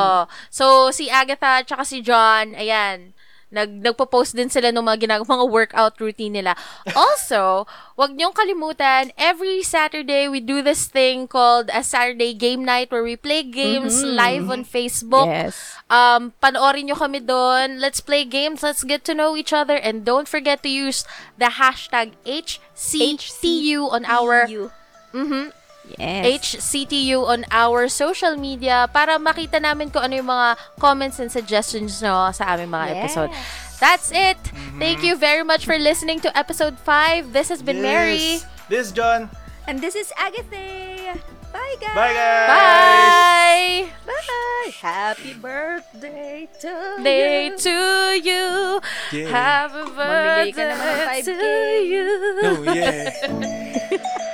So, 0.54 0.66
si 0.94 1.10
Agatha 1.10 1.66
at 1.66 1.70
si 1.88 2.02
John, 2.06 2.54
ayan, 2.54 3.18
nag 3.54 3.70
nagpo-post 3.86 4.34
din 4.34 4.50
sila 4.50 4.74
ng 4.74 4.82
mga 4.82 5.06
ginagawa 5.06 5.30
mga 5.38 5.48
workout 5.48 5.96
routine 6.02 6.34
nila. 6.42 6.58
Also, 6.98 7.70
wag 7.94 8.18
niyong 8.18 8.34
kalimutan, 8.34 9.14
every 9.16 9.62
Saturday 9.62 10.26
we 10.26 10.42
do 10.42 10.66
this 10.66 10.90
thing 10.90 11.30
called 11.30 11.70
a 11.70 11.86
Saturday 11.86 12.34
game 12.34 12.66
night 12.66 12.90
where 12.90 13.06
we 13.06 13.14
play 13.14 13.46
games 13.46 14.02
Mhm. 14.02 14.18
live 14.18 14.46
on 14.50 14.62
Facebook. 14.66 15.30
Yes. 15.30 15.78
Um, 15.88 16.34
panoorin 16.42 16.90
nyo 16.90 16.98
kami 16.98 17.22
doon. 17.22 17.78
Let's 17.78 18.02
play 18.02 18.26
games. 18.26 18.66
Let's 18.66 18.82
get 18.82 19.06
to 19.06 19.14
know 19.14 19.38
each 19.38 19.54
other. 19.54 19.78
And 19.78 20.02
don't 20.02 20.26
forget 20.26 20.66
to 20.66 20.70
use 20.74 21.06
the 21.38 21.62
hashtag 21.62 22.18
HCTU 22.26 23.94
on 23.94 24.04
our... 24.10 24.50
Mhm. 25.14 25.54
Yes. 25.84 26.56
HCTU 26.64 27.28
on 27.28 27.44
our 27.52 27.92
social 27.92 28.40
media 28.40 28.88
para 28.88 29.20
makita 29.20 29.60
namin 29.60 29.92
kung 29.92 30.08
ano 30.08 30.16
yung 30.16 30.32
mga 30.32 30.56
comments 30.80 31.20
and 31.20 31.28
suggestions 31.28 32.00
nyo 32.00 32.32
sa 32.32 32.56
aming 32.56 32.72
mga 32.72 32.88
Yes. 32.88 32.96
episode. 33.04 33.32
That's 33.84 34.10
it. 34.16 34.40
Thank 34.80 35.04
you 35.04 35.20
very 35.20 35.44
much 35.44 35.68
for 35.68 35.76
listening 35.76 36.24
to 36.24 36.32
episode 36.32 36.80
5. 36.80 37.36
This 37.36 37.52
has 37.52 37.60
been 37.60 37.84
Mary. 37.84 38.40
Yes. 38.40 38.48
This 38.72 38.82
is 38.88 38.92
John. 38.96 39.28
And 39.68 39.84
this 39.84 39.92
is 39.96 40.08
Agatha. 40.16 41.20
Bye, 41.52 41.76
guys. 41.84 41.94
Bye, 41.94 42.14
guys. 42.16 42.48
Bye. 42.48 43.70
Bye. 44.08 44.72
Happy 44.80 45.34
birthday 45.36 46.48
to 46.64 46.74
Day 47.04 47.52
you. 47.52 47.58
to 47.60 47.76
you. 48.24 48.46
Yeah. 49.12 49.28
Happy 49.30 49.84
ka 49.84 49.92
birthday 49.92 50.50
ng 50.50 50.80
to 51.28 51.34
5K. 51.36 51.44
you. 51.84 52.08
Oh, 52.42 52.64
yeah. 52.72 54.24